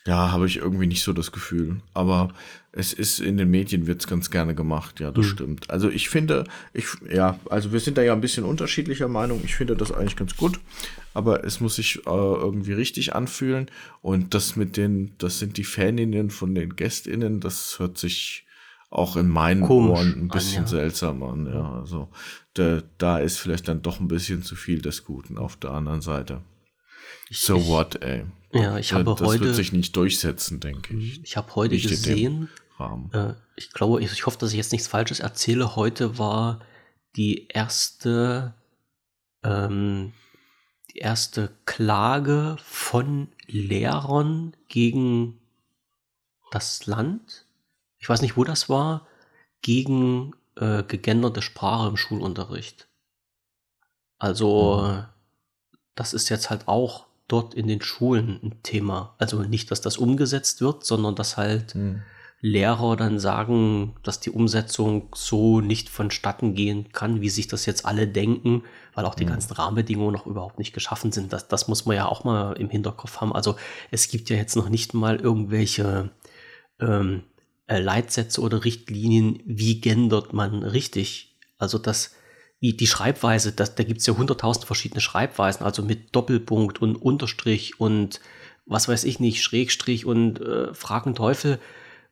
[0.06, 1.82] Ja, habe ich irgendwie nicht so das Gefühl.
[1.94, 2.30] Aber
[2.78, 5.30] es ist in den Medien wird es ganz gerne gemacht, ja, das mhm.
[5.30, 5.70] stimmt.
[5.72, 6.44] Also ich finde,
[6.74, 9.42] ich, ja, also wir sind da ja ein bisschen unterschiedlicher Meinung.
[9.44, 10.60] Ich finde das eigentlich ganz gut,
[11.16, 13.72] aber es muss sich äh, irgendwie richtig anfühlen.
[14.04, 18.46] Und das mit den, das sind die Faninnen von den GästInnen, das hört sich
[18.92, 20.70] auch in meinen Komisch Ohren ein bisschen an, ja.
[20.70, 21.48] seltsam an.
[21.48, 22.10] Ja, also
[22.54, 26.02] da, da ist vielleicht dann doch ein bisschen zu viel des Guten auf der anderen
[26.02, 26.42] Seite.
[27.32, 28.26] So ich, what, ey.
[28.54, 29.40] Ja, ich habe das heute.
[29.40, 31.24] Das wird sich nicht durchsetzen, denke ich.
[31.24, 32.50] Ich habe heute nicht gesehen.
[33.14, 35.76] Äh, ich glaube, ich, ich hoffe, dass ich jetzt nichts Falsches erzähle.
[35.76, 36.62] Heute war
[37.16, 38.54] die erste,
[39.44, 40.14] ähm,
[40.92, 45.40] die erste Klage von Lehrern gegen
[46.52, 47.46] das Land.
[48.00, 49.08] Ich weiß nicht, wo das war,
[49.62, 52.88] gegen äh, gegenderte Sprache im Schulunterricht.
[54.20, 55.06] Also, mhm.
[55.96, 59.16] das ist jetzt halt auch dort in den Schulen ein Thema.
[59.18, 62.04] Also nicht, dass das umgesetzt wird, sondern dass halt mhm.
[62.40, 67.86] Lehrer dann sagen, dass die Umsetzung so nicht vonstatten gehen kann, wie sich das jetzt
[67.86, 69.30] alle denken, weil auch die mhm.
[69.30, 71.34] ganzen Rahmenbedingungen noch überhaupt nicht geschaffen sind.
[71.34, 73.34] Das, das muss man ja auch mal im Hinterkopf haben.
[73.34, 73.56] Also
[73.90, 76.12] es gibt ja jetzt noch nicht mal irgendwelche
[76.80, 77.24] ähm,
[77.66, 81.36] äh, Leitsätze oder Richtlinien, wie gendert man richtig.
[81.58, 82.12] Also das
[82.62, 86.96] die, die Schreibweise, das, da gibt es ja hunderttausend verschiedene Schreibweisen, also mit Doppelpunkt und
[86.96, 88.20] Unterstrich und
[88.66, 91.60] was weiß ich nicht, Schrägstrich und äh, Fragen Teufel.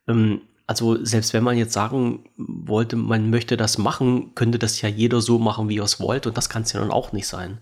[0.08, 4.90] Ähm, also selbst wenn man jetzt sagen wollte, man möchte das machen, könnte das ja
[4.90, 7.28] jeder so machen, wie er es wollte und das kann es ja dann auch nicht
[7.28, 7.60] sein.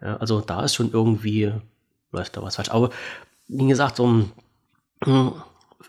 [0.00, 1.52] Ja, also da ist schon irgendwie,
[2.12, 2.70] läuft da was falsch.
[2.70, 2.90] Aber
[3.48, 4.30] wie gesagt, um,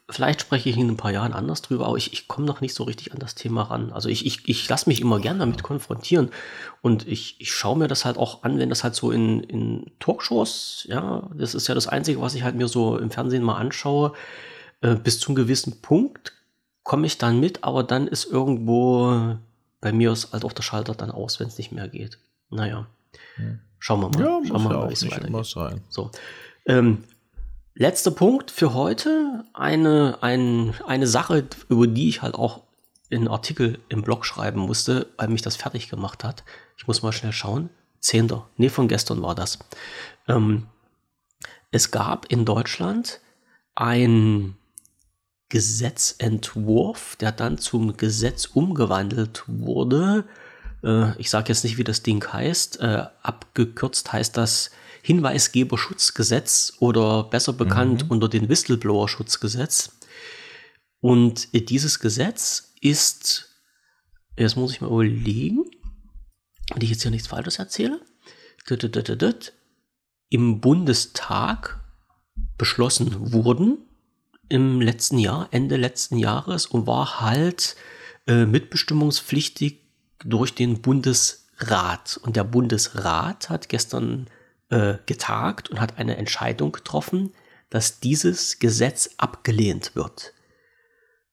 [0.09, 2.73] vielleicht spreche ich in ein paar Jahren anders drüber, aber ich, ich komme noch nicht
[2.73, 3.91] so richtig an das Thema ran.
[3.91, 6.29] Also ich, ich, ich lasse mich immer gern damit konfrontieren
[6.81, 9.91] und ich, ich schaue mir das halt auch an, wenn das halt so in, in
[9.99, 13.57] Talkshows, ja, das ist ja das Einzige, was ich halt mir so im Fernsehen mal
[13.57, 14.13] anschaue,
[14.81, 16.33] äh, bis zum gewissen Punkt
[16.83, 19.37] komme ich dann mit, aber dann ist irgendwo
[19.81, 22.17] bei mir ist halt auch der Schalter dann aus, wenn es nicht mehr geht.
[22.49, 22.87] Naja,
[23.35, 23.59] hm.
[23.79, 24.19] schauen wir mal.
[24.19, 25.81] Ja, schauen wir mal, wie es weitergeht.
[25.89, 26.11] So.
[26.65, 27.03] Ähm,
[27.77, 29.43] Letzter Punkt für heute.
[29.53, 32.61] Eine, ein, eine Sache, über die ich halt auch
[33.11, 36.45] einen Artikel im Blog schreiben musste, weil mich das fertig gemacht hat.
[36.77, 37.69] Ich muss mal schnell schauen.
[37.99, 38.47] Zehnter.
[38.55, 39.59] Nee, von gestern war das.
[40.29, 40.67] Ähm,
[41.71, 43.19] es gab in Deutschland
[43.75, 44.55] ein
[45.49, 50.25] Gesetzentwurf, der dann zum Gesetz umgewandelt wurde.
[50.83, 52.79] Äh, ich sage jetzt nicht, wie das Ding heißt.
[52.79, 54.71] Äh, abgekürzt heißt das
[55.03, 58.11] Hinweisgeberschutzgesetz oder besser bekannt mhm.
[58.11, 59.91] unter den Whistleblower-Schutzgesetz.
[60.99, 63.49] Und dieses Gesetz ist,
[64.37, 65.65] jetzt muss ich mal überlegen,
[66.73, 68.01] wenn ich jetzt hier nichts Falsches erzähle,
[70.29, 71.79] im Bundestag
[72.57, 73.84] beschlossen wurden
[74.49, 77.75] im letzten Jahr, Ende letzten Jahres und war halt
[78.27, 79.81] äh, mitbestimmungspflichtig
[80.23, 82.19] durch den Bundesrat.
[82.23, 84.27] Und der Bundesrat hat gestern
[84.69, 87.31] äh, getagt und hat eine Entscheidung getroffen,
[87.69, 90.33] dass dieses Gesetz abgelehnt wird.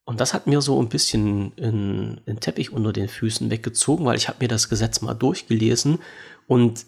[0.05, 4.29] Und das hat mir so ein bisschen einen Teppich unter den Füßen weggezogen, weil ich
[4.29, 6.01] habe mir das Gesetz mal durchgelesen
[6.49, 6.85] und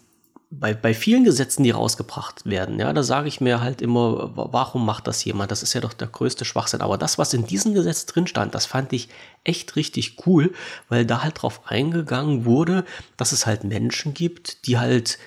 [0.49, 4.85] bei, bei vielen Gesetzen, die rausgebracht werden, ja, da sage ich mir halt immer, warum
[4.85, 5.51] macht das jemand?
[5.51, 6.81] Das ist ja doch der größte Schwachsinn.
[6.81, 9.09] Aber das, was in diesem Gesetz drin stand, das fand ich
[9.43, 10.53] echt richtig cool,
[10.89, 12.85] weil da halt drauf eingegangen wurde,
[13.17, 15.17] dass es halt Menschen gibt, die halt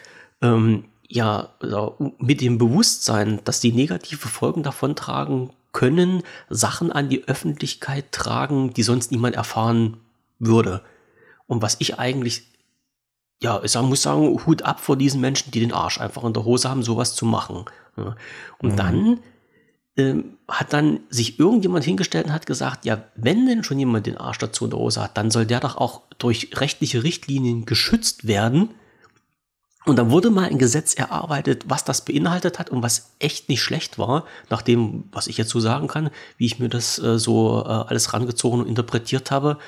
[0.40, 1.54] ähm, ja,
[2.18, 8.74] mit dem Bewusstsein, dass die negative Folgen davon tragen können, Sachen an die Öffentlichkeit tragen,
[8.74, 9.96] die sonst niemand erfahren
[10.38, 10.82] würde.
[11.46, 12.46] Und was ich eigentlich,
[13.40, 16.44] ja, ich muss sagen, Hut ab vor diesen Menschen, die den Arsch einfach in der
[16.44, 17.64] Hose haben, sowas zu machen.
[18.58, 18.76] Und mhm.
[18.76, 19.20] dann
[19.96, 24.16] ähm, hat dann sich irgendjemand hingestellt und hat gesagt, ja, wenn denn schon jemand den
[24.16, 28.26] Arsch dazu in der Hose hat, dann soll der doch auch durch rechtliche Richtlinien geschützt
[28.26, 28.70] werden.
[29.86, 33.62] Und dann wurde mal ein Gesetz erarbeitet, was das beinhaltet hat und was echt nicht
[33.62, 37.18] schlecht war, nach dem, was ich jetzt so sagen kann, wie ich mir das äh,
[37.18, 39.58] so äh, alles rangezogen und interpretiert habe.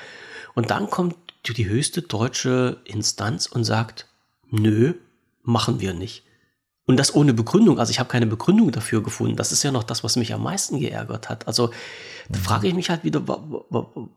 [0.53, 1.15] Und dann kommt
[1.47, 4.07] die höchste deutsche Instanz und sagt,
[4.49, 4.93] nö,
[5.43, 6.23] machen wir nicht.
[6.85, 7.79] Und das ohne Begründung.
[7.79, 9.37] Also ich habe keine Begründung dafür gefunden.
[9.37, 11.47] Das ist ja noch das, was mich am meisten geärgert hat.
[11.47, 11.67] Also
[12.29, 12.43] da mhm.
[12.43, 13.21] frage ich mich halt wieder,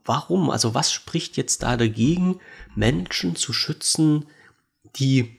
[0.04, 0.50] warum?
[0.50, 2.40] Also was spricht jetzt da dagegen,
[2.74, 4.26] Menschen zu schützen,
[4.96, 5.38] die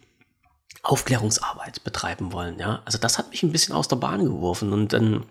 [0.83, 2.59] Aufklärungsarbeit betreiben wollen?
[2.59, 4.71] Ja, also das hat mich ein bisschen aus der Bahn geworfen.
[4.71, 5.25] Und dann,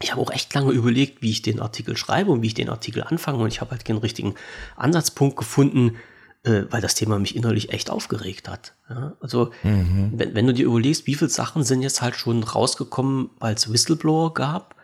[0.00, 2.70] ich habe auch echt lange überlegt, wie ich den Artikel schreibe und wie ich den
[2.70, 3.42] Artikel anfange.
[3.42, 4.34] Und ich habe halt keinen richtigen
[4.76, 5.96] Ansatzpunkt gefunden
[6.44, 8.74] äh, weil das Thema mich innerlich echt aufgeregt hat.
[8.88, 9.16] Ja?
[9.20, 10.12] Also, mhm.
[10.14, 13.72] wenn, wenn du dir überlegst, wie viele Sachen sind jetzt halt schon rausgekommen, weil es
[13.72, 14.74] Whistleblower gab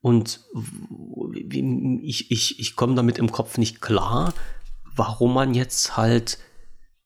[0.00, 0.40] und
[2.02, 4.34] ich, ich, ich komme damit im Kopf nicht klar,
[4.94, 6.38] warum man jetzt halt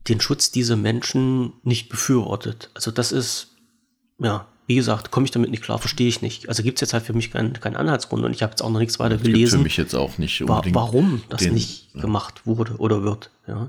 [0.08, 2.70] den Schutz dieser Menschen nicht befürwortet.
[2.74, 3.56] Also das ist,
[4.18, 6.48] ja, wie gesagt, komme ich damit nicht klar, verstehe ich nicht.
[6.48, 8.70] Also gibt es jetzt halt für mich keinen kein Anhaltsgrund und ich habe jetzt auch
[8.70, 9.58] noch nichts weiter gelesen.
[9.58, 10.74] Für mich jetzt auch nicht unbedingt.
[10.74, 12.00] Wa warum das den, nicht ja.
[12.00, 13.68] gemacht wurde oder wird, ja.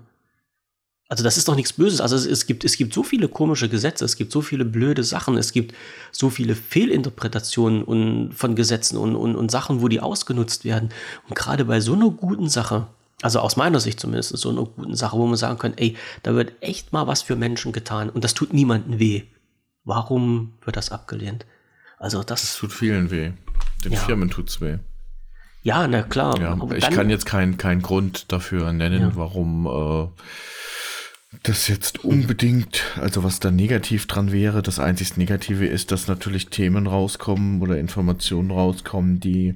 [1.07, 2.01] Also das ist doch nichts Böses.
[2.01, 5.03] Also es, es, gibt, es gibt so viele komische Gesetze, es gibt so viele blöde
[5.03, 5.75] Sachen, es gibt
[6.11, 10.89] so viele Fehlinterpretationen und, von Gesetzen und, und, und Sachen, wo die ausgenutzt werden.
[11.29, 12.87] Und gerade bei so einer guten Sache,
[13.21, 16.33] also aus meiner Sicht zumindest, so einer guten Sache, wo man sagen kann, ey, da
[16.33, 19.23] wird echt mal was für Menschen getan und das tut niemandem weh.
[19.85, 21.45] Warum wird das abgelehnt?
[21.97, 23.31] Also das, das tut vielen weh.
[23.83, 23.99] Den ja.
[23.99, 24.79] Firmen tut's weh.
[25.61, 26.39] Ja, na klar.
[26.39, 29.15] Ja, ich dann, kann jetzt keinen keinen Grund dafür nennen, ja.
[29.15, 30.07] warum äh,
[31.43, 36.47] das jetzt unbedingt, also was da negativ dran wäre, das einzig Negative ist, dass natürlich
[36.47, 39.55] Themen rauskommen oder Informationen rauskommen, die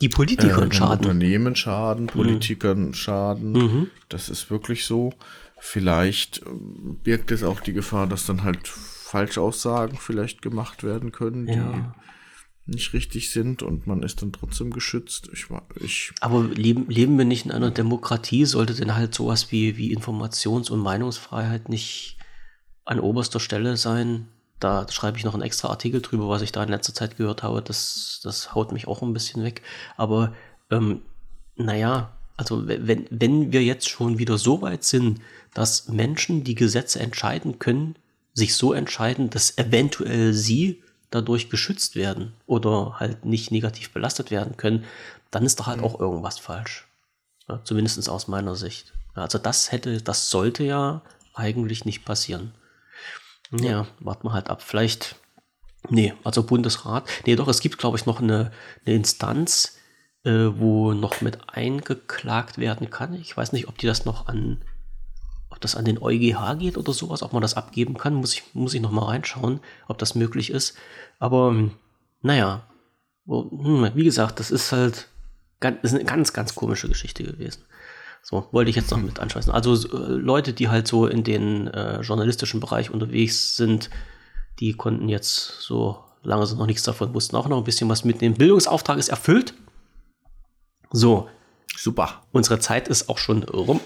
[0.00, 1.06] die Politikern äh, schaden.
[1.06, 2.94] Unternehmen schaden, Politikern mhm.
[2.94, 3.52] schaden.
[3.52, 3.90] Mhm.
[4.08, 5.12] Das ist wirklich so.
[5.58, 6.50] Vielleicht äh,
[7.04, 8.72] birgt es auch die Gefahr, dass dann halt
[9.12, 11.94] Falschaussagen vielleicht gemacht werden können, ja
[12.66, 15.28] nicht richtig sind und man ist dann trotzdem geschützt.
[15.32, 15.46] Ich,
[15.80, 18.44] ich Aber leben, leben wir nicht in einer Demokratie?
[18.44, 22.18] Sollte denn halt sowas wie, wie Informations- und Meinungsfreiheit nicht
[22.84, 24.28] an oberster Stelle sein?
[24.60, 27.42] Da schreibe ich noch einen extra Artikel drüber, was ich da in letzter Zeit gehört
[27.42, 27.62] habe.
[27.62, 29.62] Das, das haut mich auch ein bisschen weg.
[29.96, 30.32] Aber
[30.70, 31.02] ähm,
[31.56, 35.20] naja, also wenn, wenn wir jetzt schon wieder so weit sind,
[35.52, 37.96] dass Menschen die Gesetze entscheiden können,
[38.34, 44.56] sich so entscheiden, dass eventuell sie dadurch geschützt werden oder halt nicht negativ belastet werden
[44.56, 44.84] können,
[45.30, 45.84] dann ist doch halt mhm.
[45.84, 46.86] auch irgendwas falsch.
[47.48, 48.92] Ja, Zumindest aus meiner Sicht.
[49.14, 51.02] Also das hätte, das sollte ja
[51.34, 52.54] eigentlich nicht passieren.
[53.50, 54.62] Ja, ja warten wir halt ab.
[54.62, 55.16] Vielleicht,
[55.90, 57.08] nee, also Bundesrat.
[57.26, 58.52] Nee, doch, es gibt, glaube ich, noch eine,
[58.86, 59.76] eine Instanz,
[60.24, 63.14] äh, wo noch mit eingeklagt werden kann.
[63.14, 64.62] Ich weiß nicht, ob die das noch an
[65.64, 68.74] das an den EuGH geht oder sowas, ob man das abgeben kann, muss ich, muss
[68.74, 70.76] ich noch mal reinschauen, ob das möglich ist.
[71.18, 71.54] Aber
[72.20, 72.66] naja,
[73.26, 75.08] hm, wie gesagt, das ist halt
[75.62, 77.62] das ist eine ganz, ganz komische Geschichte gewesen.
[78.22, 79.52] So, wollte ich jetzt noch mit anschließen.
[79.52, 83.90] Also äh, Leute, die halt so in den äh, journalistischen Bereich unterwegs sind,
[84.60, 88.04] die konnten jetzt so lange sie noch nichts davon wussten, auch noch ein bisschen was
[88.04, 88.36] mitnehmen.
[88.36, 89.54] Bildungsauftrag ist erfüllt.
[90.92, 91.28] So.
[91.76, 92.22] Super.
[92.32, 93.80] Unsere Zeit ist auch schon rum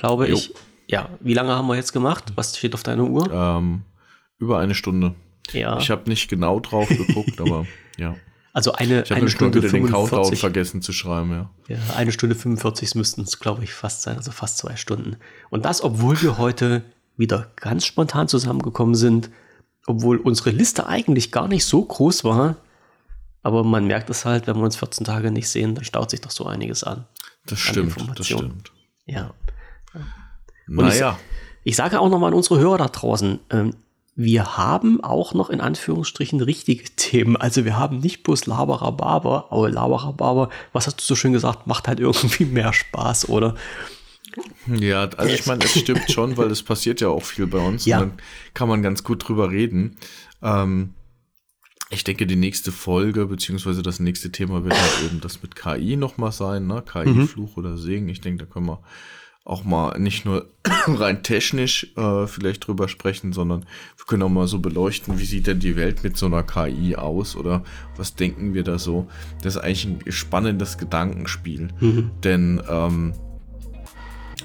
[0.00, 0.36] glaube jo.
[0.36, 0.52] ich.
[0.86, 2.32] Ja, wie lange haben wir jetzt gemacht?
[2.34, 3.30] Was steht auf deiner Uhr?
[3.32, 3.82] Ähm,
[4.38, 5.14] über eine Stunde.
[5.52, 5.78] Ja.
[5.78, 7.66] Ich habe nicht genau drauf geguckt, aber
[7.96, 8.16] ja.
[8.52, 9.70] Also eine, ich eine Stunde wieder 45.
[9.70, 11.50] den Countdown vergessen zu schreiben, ja.
[11.68, 15.16] ja eine Stunde 45 müssten es, glaube ich, fast sein, also fast zwei Stunden.
[15.50, 16.82] Und das, obwohl wir heute
[17.16, 19.30] wieder ganz spontan zusammengekommen sind,
[19.86, 22.56] obwohl unsere Liste eigentlich gar nicht so groß war.
[23.42, 26.20] Aber man merkt es halt, wenn wir uns 14 Tage nicht sehen, dann staut sich
[26.20, 27.06] doch so einiges an.
[27.46, 28.72] Das stimmt, das stimmt.
[29.06, 29.32] Ja.
[30.66, 31.18] Naja.
[31.64, 33.74] Ich, ich, sage auch nochmal an unsere Hörer da draußen, ähm,
[34.16, 37.36] wir haben auch noch in Anführungsstrichen richtige Themen.
[37.36, 41.88] Also wir haben nicht bloß Laberababer, aber Laberababer, was hast du so schön gesagt, macht
[41.88, 43.54] halt irgendwie mehr Spaß, oder?
[44.66, 47.84] Ja, also ich meine, es stimmt schon, weil es passiert ja auch viel bei uns
[47.84, 47.98] ja.
[48.00, 48.18] und dann
[48.54, 49.96] kann man ganz gut drüber reden.
[50.42, 50.94] Ähm,
[51.88, 55.96] ich denke, die nächste Folge, beziehungsweise das nächste Thema wird halt eben das mit KI
[55.96, 56.84] nochmal sein, ne?
[56.86, 57.62] KI-Fluch mhm.
[57.64, 58.08] oder Segen.
[58.08, 58.80] Ich denke, da können wir
[59.44, 60.48] auch mal nicht nur
[60.86, 63.60] rein technisch äh, vielleicht drüber sprechen, sondern
[63.96, 66.96] wir können auch mal so beleuchten, wie sieht denn die Welt mit so einer KI
[66.96, 67.64] aus oder
[67.96, 69.08] was denken wir da so.
[69.42, 72.10] Das ist eigentlich ein spannendes Gedankenspiel, mhm.
[72.22, 73.14] denn ähm,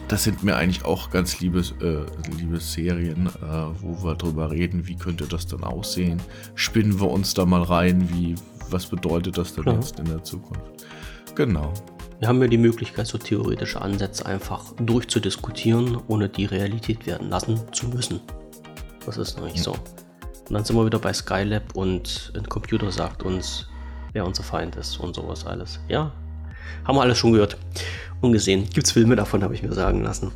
[0.08, 4.88] das sind mir eigentlich auch ganz liebe, äh, liebe Serien, äh, wo wir drüber reden,
[4.88, 6.22] wie könnte das dann aussehen.
[6.54, 8.36] Spinnen wir uns da mal rein, wie,
[8.70, 10.86] was bedeutet das denn jetzt in der Zukunft?
[11.36, 11.74] Genau.
[12.20, 17.60] Wir haben ja die Möglichkeit, so theoretische Ansätze einfach durchzudiskutieren, ohne die Realität werden lassen
[17.74, 18.22] zu müssen.
[19.06, 19.72] Das ist noch nicht so.
[19.72, 23.68] Und dann sind wir wieder bei Skylab und ein Computer sagt uns,
[24.14, 25.80] wer unser Feind ist und sowas alles.
[25.90, 26.14] Ja,
[26.86, 27.58] haben wir alles schon gehört
[28.22, 28.64] und gesehen.
[28.70, 30.32] Gibt es Filme davon, habe ich mir sagen lassen.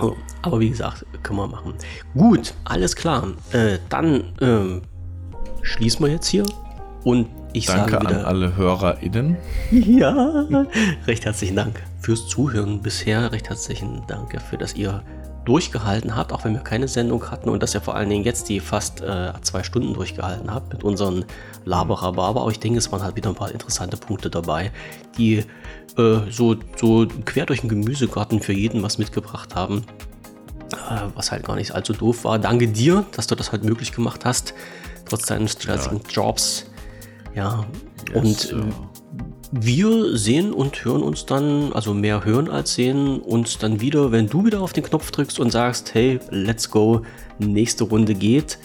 [0.00, 1.74] Oh, aber wie gesagt, können wir machen.
[2.14, 3.28] Gut, alles klar.
[3.52, 4.82] Äh, dann ähm,
[5.62, 6.46] schließen wir jetzt hier
[7.04, 9.36] und ich Danke wieder, an alle HörerInnen.
[9.70, 10.46] Ja,
[11.06, 13.32] recht herzlichen Dank fürs Zuhören bisher.
[13.32, 15.02] Recht herzlichen Dank dafür, dass ihr
[15.44, 18.48] durchgehalten habt, auch wenn wir keine Sendung hatten und dass ihr vor allen Dingen jetzt
[18.48, 21.24] die fast äh, zwei Stunden durchgehalten habt mit unseren
[21.64, 22.40] Laberababer.
[22.40, 24.70] Aber ich denke, es waren halt wieder ein paar interessante Punkte dabei,
[25.16, 25.44] die
[25.96, 29.84] äh, so, so quer durch den Gemüsegarten für jeden was mitgebracht haben,
[30.72, 32.38] äh, was halt gar nicht allzu doof war.
[32.38, 34.54] Danke dir, dass du das halt möglich gemacht hast,
[35.08, 36.10] trotz deines stressigen ja.
[36.10, 36.69] Jobs.
[37.34, 37.64] Ja,
[38.12, 38.64] yes, und äh,
[39.52, 44.28] wir sehen und hören uns dann, also mehr hören als sehen, uns dann wieder, wenn
[44.28, 47.02] du wieder auf den Knopf drückst und sagst, hey, let's go,
[47.38, 48.58] nächste Runde geht.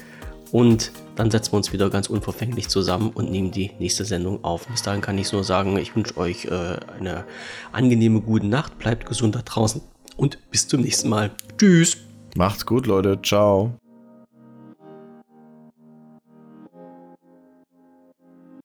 [0.51, 4.67] Und dann setzen wir uns wieder ganz unverfänglich zusammen und nehmen die nächste Sendung auf.
[4.67, 7.25] Bis dahin kann ich nur sagen, ich wünsche euch äh, eine
[7.71, 9.81] angenehme gute Nacht, bleibt gesund da draußen
[10.17, 11.31] und bis zum nächsten Mal.
[11.57, 11.97] Tschüss.
[12.35, 13.19] Macht's gut, Leute.
[13.21, 13.73] Ciao.